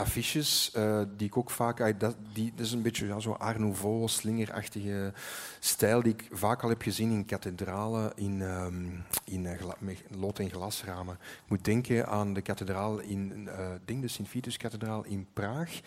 affiches 0.00 0.72
uh, 0.76 1.02
die 1.16 1.26
ik 1.26 1.36
ook 1.36 1.50
vaak... 1.50 2.00
Dat, 2.00 2.16
die, 2.32 2.52
is 2.56 2.72
een 2.72 2.82
beetje 2.82 3.06
ja, 3.06 3.20
zo'n 3.20 3.38
Art 3.38 3.58
Nouveau, 3.58 4.08
slingerachtige 4.08 5.12
stijl 5.58 6.02
die 6.02 6.12
ik 6.12 6.28
vaak 6.30 6.62
al 6.62 6.68
heb 6.68 6.82
gezien 6.82 7.10
in 7.10 7.24
kathedralen, 7.24 8.12
in, 8.16 8.40
um, 8.40 9.04
in 9.24 9.44
uh, 9.44 9.96
lood- 10.08 10.38
en 10.38 10.50
glasramen. 10.50 11.14
Ik 11.14 11.48
moet 11.48 11.64
denken 11.64 12.08
aan 12.08 12.34
de 12.34 12.42
kathedraal 12.42 12.98
in 12.98 13.48
uh, 13.48 13.68
denk 13.84 14.02
de 14.02 14.08
Sint-Vitus-kathedraal 14.08 15.04
in 15.04 15.26
Praag, 15.32 15.80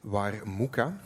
waar 0.00 0.48
Muka 0.48 1.00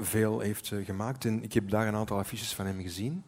veel 0.00 0.40
heeft 0.40 0.72
gemaakt. 0.84 1.24
En 1.24 1.42
ik 1.42 1.52
heb 1.52 1.70
daar 1.70 1.86
een 1.86 1.94
aantal 1.94 2.18
affiches 2.18 2.54
van 2.54 2.66
hem 2.66 2.80
gezien. 2.80 3.24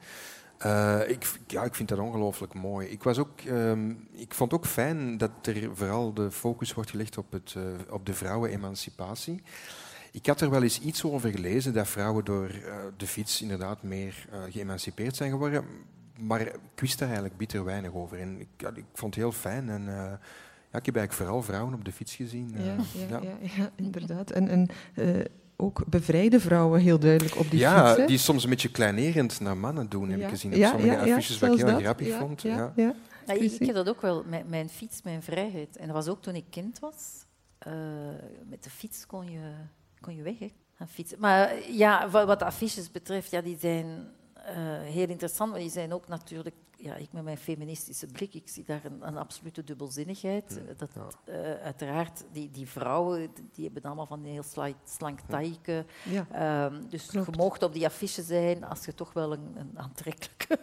Uh, 0.65 1.09
ik, 1.09 1.39
ja, 1.47 1.63
ik 1.65 1.75
vind 1.75 1.89
dat 1.89 1.99
ongelooflijk 1.99 2.55
mooi. 2.55 2.89
Ik, 2.89 3.03
was 3.03 3.19
ook, 3.19 3.41
um, 3.49 4.09
ik 4.13 4.35
vond 4.35 4.53
ook 4.53 4.67
fijn 4.67 5.19
dat 5.19 5.31
er 5.43 5.77
vooral 5.77 6.15
de 6.15 6.31
focus 6.31 6.75
wordt 6.75 6.91
gelegd 6.91 7.19
op, 7.19 7.33
het, 7.33 7.55
uh, 7.57 7.65
op 7.91 8.07
de 8.07 8.15
vrouwenemancipatie. 8.15 9.43
Ik 10.13 10.27
had 10.27 10.41
er 10.41 10.51
wel 10.51 10.63
eens 10.63 10.81
iets 10.81 11.05
over 11.05 11.31
gelezen 11.31 11.75
dat 11.75 11.89
vrouwen 11.89 12.25
door 12.25 12.51
uh, 12.51 12.75
de 12.97 13.07
fiets 13.07 13.43
inderdaad 13.43 13.83
meer 13.83 14.27
geëmancipeerd 14.51 15.17
zijn 15.17 15.31
geworden. 15.31 15.65
Maar 16.19 16.41
ik 16.41 16.59
wist 16.75 16.99
daar 16.99 17.09
eigenlijk 17.09 17.37
bitter 17.37 17.65
weinig 17.65 17.93
over. 17.93 18.19
En 18.19 18.41
ik, 18.41 18.49
ik 18.75 18.85
vond 18.93 19.15
het 19.15 19.25
heel 19.25 19.33
fijn. 19.33 19.69
En, 19.69 19.85
ja, 20.73 20.79
ik 20.79 20.87
heb 20.87 20.97
eigenlijk 20.97 21.13
vooral 21.13 21.43
vrouwen 21.43 21.75
op 21.75 21.85
de 21.85 21.93
fiets 21.93 22.15
gezien. 22.15 22.55
Ja, 22.57 22.77
ja, 23.09 23.21
ja. 23.23 23.39
ja, 23.57 23.71
inderdaad. 23.77 24.31
En, 24.31 24.49
en 24.49 24.69
ook 25.57 25.83
bevrijde 25.87 26.41
vrouwen 26.41 26.81
heel 26.81 26.99
duidelijk 26.99 27.37
op 27.37 27.51
die 27.51 27.59
ja, 27.59 27.87
fiets. 27.87 27.99
Ja, 28.01 28.07
die 28.07 28.19
soms 28.19 28.45
een 28.45 28.51
beetje 28.51 28.71
kleinerend 28.71 29.41
naar 29.41 29.57
mannen 29.57 29.89
doen, 29.89 30.11
heb 30.11 30.21
ik 30.21 30.29
gezien. 30.29 30.55
Op 30.55 30.65
sommige 30.65 30.99
affiches 30.99 31.39
wat 31.39 31.59
ik 31.59 31.67
heel 31.67 31.79
grappig 31.79 32.15
vond. 32.15 32.43
Ja, 32.43 32.73
ja. 32.77 32.95
ik, 33.27 33.53
ik 33.53 33.67
heb 33.67 33.75
dat 33.75 33.89
ook 33.89 34.01
wel, 34.01 34.25
met 34.27 34.49
mijn 34.49 34.69
fiets, 34.69 35.03
mijn 35.03 35.23
vrijheid. 35.23 35.77
En 35.77 35.87
dat 35.87 35.97
was 35.97 36.09
ook 36.09 36.23
toen 36.23 36.35
ik 36.35 36.45
kind 36.51 36.79
was. 36.79 37.25
Uh, 37.67 37.73
met 38.49 38.65
de 38.65 38.71
fiets 38.71 39.07
kon 39.07 39.31
je, 39.31 39.51
kon 40.01 40.17
je 40.17 40.23
weg, 40.23 40.39
hè, 40.39 40.87
fietsen. 40.87 41.21
Maar 41.21 41.71
ja, 41.71 42.11
wat 42.11 42.39
de 42.39 42.45
affiches 42.45 42.91
betreft, 42.91 43.31
ja, 43.31 43.41
die 43.41 43.57
zijn 43.61 44.09
heel 44.83 45.09
interessant, 45.09 45.51
maar 45.51 45.61
die 45.61 45.71
zijn 45.71 45.93
ook 45.93 46.09
natuurlijk 46.09 46.55
ja, 46.77 46.95
ik 46.95 47.13
met 47.13 47.25
mijn 47.25 47.37
feministische 47.37 48.07
blik, 48.07 48.35
ik 48.35 48.49
zie 48.49 48.65
daar 48.67 48.85
een, 48.85 49.07
een 49.07 49.17
absolute 49.17 49.65
dubbelzinnigheid. 49.65 50.61
Dat, 50.77 50.91
uh, 51.29 51.35
uiteraard, 51.63 52.25
die, 52.33 52.51
die 52.51 52.69
vrouwen, 52.69 53.31
die 53.53 53.65
hebben 53.65 53.83
allemaal 53.83 54.07
van 54.07 54.19
een 54.19 54.31
heel 54.31 54.67
slank 54.85 55.21
taille. 55.29 55.85
Ja. 56.05 56.65
Um, 56.65 56.89
dus 56.89 57.07
Klopt. 57.07 57.27
je 57.27 57.43
mocht 57.43 57.63
op 57.63 57.73
die 57.73 57.87
affiche 57.87 58.23
zijn 58.23 58.65
als 58.65 58.85
je 58.85 58.95
toch 58.95 59.13
wel 59.13 59.33
een, 59.33 59.55
een 59.57 59.73
aantrekkelijke 59.75 60.59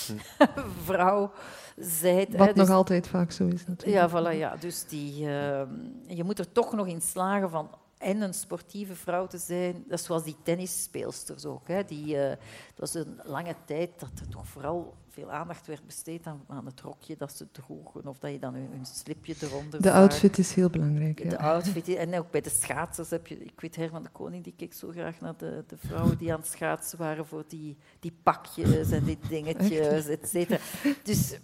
vrouw 0.84 1.32
zijt. 1.76 2.36
Wat 2.36 2.54
nog 2.54 2.66
dus, 2.66 2.74
altijd 2.74 3.08
vaak 3.08 3.30
zo 3.30 3.46
is 3.46 3.66
natuurlijk. 3.66 4.12
Ja, 4.12 4.20
voilà, 4.20 4.36
ja. 4.36 4.56
Dus 4.56 4.84
die, 4.86 5.20
uh, 5.20 5.62
je 6.06 6.24
moet 6.24 6.38
er 6.38 6.52
toch 6.52 6.72
nog 6.72 6.86
in 6.86 7.00
slagen 7.00 7.50
van 7.50 7.70
en 8.02 8.20
een 8.20 8.34
sportieve 8.34 8.94
vrouw 8.94 9.26
te 9.26 9.38
zijn. 9.38 9.84
Dat 9.88 9.98
is 9.98 10.04
zoals 10.04 10.24
die 10.24 10.36
tennisspeelsters 10.42 11.44
ook. 11.44 11.68
Hè. 11.68 11.84
Die, 11.84 12.14
uh, 12.14 12.28
het 12.28 12.78
was 12.78 12.94
een 12.94 13.20
lange 13.24 13.54
tijd 13.64 13.90
dat 14.00 14.10
er 14.20 14.28
toch 14.28 14.46
vooral 14.46 14.94
veel 15.08 15.30
aandacht 15.30 15.66
werd 15.66 15.86
besteed 15.86 16.26
aan, 16.26 16.44
aan 16.48 16.66
het 16.66 16.80
rokje 16.80 17.16
dat 17.16 17.32
ze 17.32 17.50
droegen 17.50 18.06
of 18.06 18.18
dat 18.18 18.30
je 18.30 18.38
dan 18.38 18.54
hun, 18.54 18.86
slipje 18.86 19.34
eronder 19.40 19.82
De 19.82 19.92
outfit 19.92 20.38
is 20.38 20.54
heel 20.54 20.70
belangrijk. 20.70 21.22
Ja. 21.22 21.28
De 21.28 21.38
outfit 21.38 21.88
en 21.88 22.18
ook 22.18 22.30
bij 22.30 22.40
de 22.40 22.50
schaatsers 22.50 23.10
heb 23.10 23.26
je, 23.26 23.38
ik 23.38 23.60
weet 23.60 23.76
Herman 23.76 24.02
de 24.02 24.08
Koning, 24.08 24.44
die 24.44 24.54
keek 24.56 24.72
zo 24.72 24.90
graag 24.90 25.20
naar 25.20 25.36
de, 25.36 25.64
de 25.66 25.76
vrouwen 25.76 26.18
die 26.18 26.32
aan 26.32 26.40
het 26.40 26.48
schaatsen 26.48 26.98
waren 26.98 27.26
voor 27.26 27.44
die, 27.48 27.76
die 28.00 28.16
pakjes 28.22 28.90
en 28.90 29.04
die 29.04 29.18
dingetjes, 29.28 30.06
et 30.06 30.28
cetera. 30.28 30.58
Dus 31.02 31.38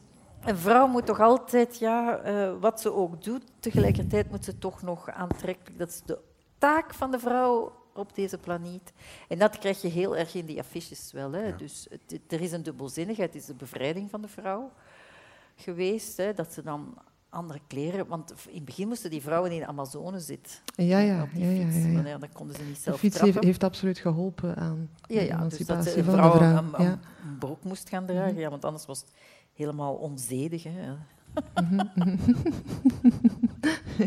een 0.44 0.56
vrouw 0.56 0.86
moet 0.86 1.06
toch 1.06 1.20
altijd, 1.20 1.78
ja, 1.78 2.26
uh, 2.26 2.60
wat 2.60 2.80
ze 2.80 2.92
ook 2.92 3.22
doet, 3.24 3.42
tegelijkertijd 3.60 4.30
moet 4.30 4.44
ze 4.44 4.58
toch 4.58 4.82
nog 4.82 5.10
aantrekkelijk, 5.10 5.78
dat 5.78 5.88
is 5.88 6.02
de 6.04 6.18
taak 6.58 6.94
van 6.94 7.10
de 7.10 7.18
vrouw 7.18 7.72
op 7.94 8.14
deze 8.14 8.38
planeet. 8.38 8.92
En 9.28 9.38
dat 9.38 9.58
krijg 9.58 9.82
je 9.82 9.88
heel 9.88 10.16
erg 10.16 10.34
in 10.34 10.46
die 10.46 10.58
affiches 10.58 11.12
wel. 11.12 11.32
Hè. 11.32 11.56
Dus 11.56 11.86
het, 11.90 12.32
er 12.32 12.40
is 12.40 12.52
een 12.52 12.62
dubbelzinnigheid, 12.62 13.32
het 13.32 13.42
is 13.42 13.48
de 13.48 13.54
bevrijding 13.54 14.10
van 14.10 14.22
de 14.22 14.28
vrouw 14.28 14.70
geweest. 15.56 16.16
Hè, 16.16 16.32
dat 16.34 16.52
ze 16.52 16.62
dan 16.62 16.94
andere 17.30 17.60
kleren. 17.66 18.06
Want 18.06 18.30
in 18.48 18.54
het 18.54 18.64
begin 18.64 18.88
moesten 18.88 19.10
die 19.10 19.22
vrouwen 19.22 19.52
in 19.52 19.58
de 19.58 19.66
Amazone 19.66 20.20
zitten. 20.20 20.52
Ja, 20.74 20.98
ja, 20.98 21.22
op 21.22 21.28
die 21.34 21.46
ja, 21.46 21.70
fiets. 21.70 22.08
ja, 22.08 22.18
dan 22.18 22.32
konden 22.32 22.56
ze 22.56 22.62
niet 22.62 22.74
De 22.74 22.80
zelf 22.80 22.98
fiets 22.98 23.14
trappen. 23.14 23.34
heeft, 23.34 23.46
heeft 23.46 23.64
absoluut 23.64 23.98
geholpen 23.98 24.56
aan 24.56 24.90
Ja, 25.06 25.20
de 25.20 25.26
ja, 25.26 25.36
dus 25.38 25.58
dat 25.58 25.68
emancipatie 25.68 25.94
de 25.96 26.04
van 26.04 26.14
de 26.14 26.20
vrouw 26.20 26.30
vrouw. 26.36 26.56
een, 26.56 26.74
een, 26.74 26.84
ja. 26.84 26.98
een 27.24 27.38
broek 27.38 27.64
moest 27.64 27.88
gaan 27.88 28.06
dragen, 28.06 28.38
ja, 28.38 28.50
want 28.50 28.64
anders 28.64 28.86
was 28.86 29.00
het 29.00 29.12
helemaal 29.54 29.94
onzedig. 29.94 30.62
Hè. 30.62 30.92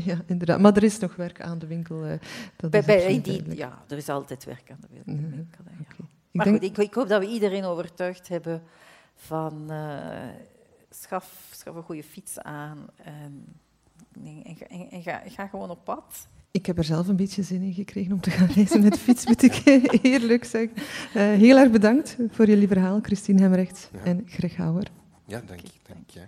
ja, 0.10 0.22
inderdaad. 0.26 0.60
Maar 0.60 0.76
er 0.76 0.84
is 0.84 1.00
nog 1.00 1.16
werk 1.16 1.42
aan 1.42 1.60
de 1.60 1.68
winkel. 1.68 2.06
eh, 2.06 2.20
dat 2.56 2.72
Bij, 2.72 2.80
is 2.80 2.86
bij, 2.86 2.96
absoluut 2.96 3.26
die, 3.26 3.56
ja, 3.56 3.84
er 3.88 3.98
is 3.98 4.10
altijd 4.10 4.44
werk 4.46 4.72
aan 4.72 4.78
de 4.82 4.88
Mhm. 5.12 5.30
winkel. 5.30 5.64
ja. 5.66 5.72
Ik 6.32 6.32
Maar 6.32 6.46
denk, 6.46 6.58
goed, 6.58 6.66
ik, 6.70 6.78
ik 6.78 6.94
hoop 6.94 7.08
dat 7.08 7.20
we 7.22 7.28
iedereen 7.28 7.64
overtuigd 7.64 8.28
hebben 8.28 8.62
van 9.16 9.72
eh, 9.72 10.28
schaf, 10.90 11.48
schaf 11.52 11.76
een 11.76 11.84
goede 11.84 12.04
fiets 12.04 12.40
aan 12.40 12.78
en, 13.04 13.46
en, 14.24 14.44
en, 14.70 14.90
en 14.92 15.02
ga, 15.02 15.22
ga 15.26 15.48
gewoon 15.48 15.70
op 15.70 15.84
pad. 15.86 16.28
ik 16.52 16.66
heb 16.66 16.78
er 16.78 16.84
zelf 16.84 17.08
een 17.08 17.16
beetje 17.16 17.44
zin 17.44 17.62
in 17.62 17.74
gekregen 17.74 18.12
om 18.14 18.22
te 18.22 18.30
gaan 18.30 18.48
reizen 18.48 18.84
met 18.84 19.00
fiets, 19.00 19.26
moet 19.26 19.44
ik 19.44 19.62
eerlijk 20.02 20.44
zeggen. 20.44 20.72
Eh, 21.14 21.22
heel 21.24 21.58
erg 21.58 21.72
bedankt 21.72 22.18
voor 22.30 22.46
jullie 22.48 22.68
verhaal, 22.68 23.00
Christine 23.02 23.42
Hemrecht 23.42 23.90
Ja. 23.94 24.00
en 24.04 24.24
Greg 24.28 24.56
Houwer. 24.56 24.88
Ja, 25.26 25.42
dank, 25.46 25.60
dank 25.88 26.10
je. 26.10 26.22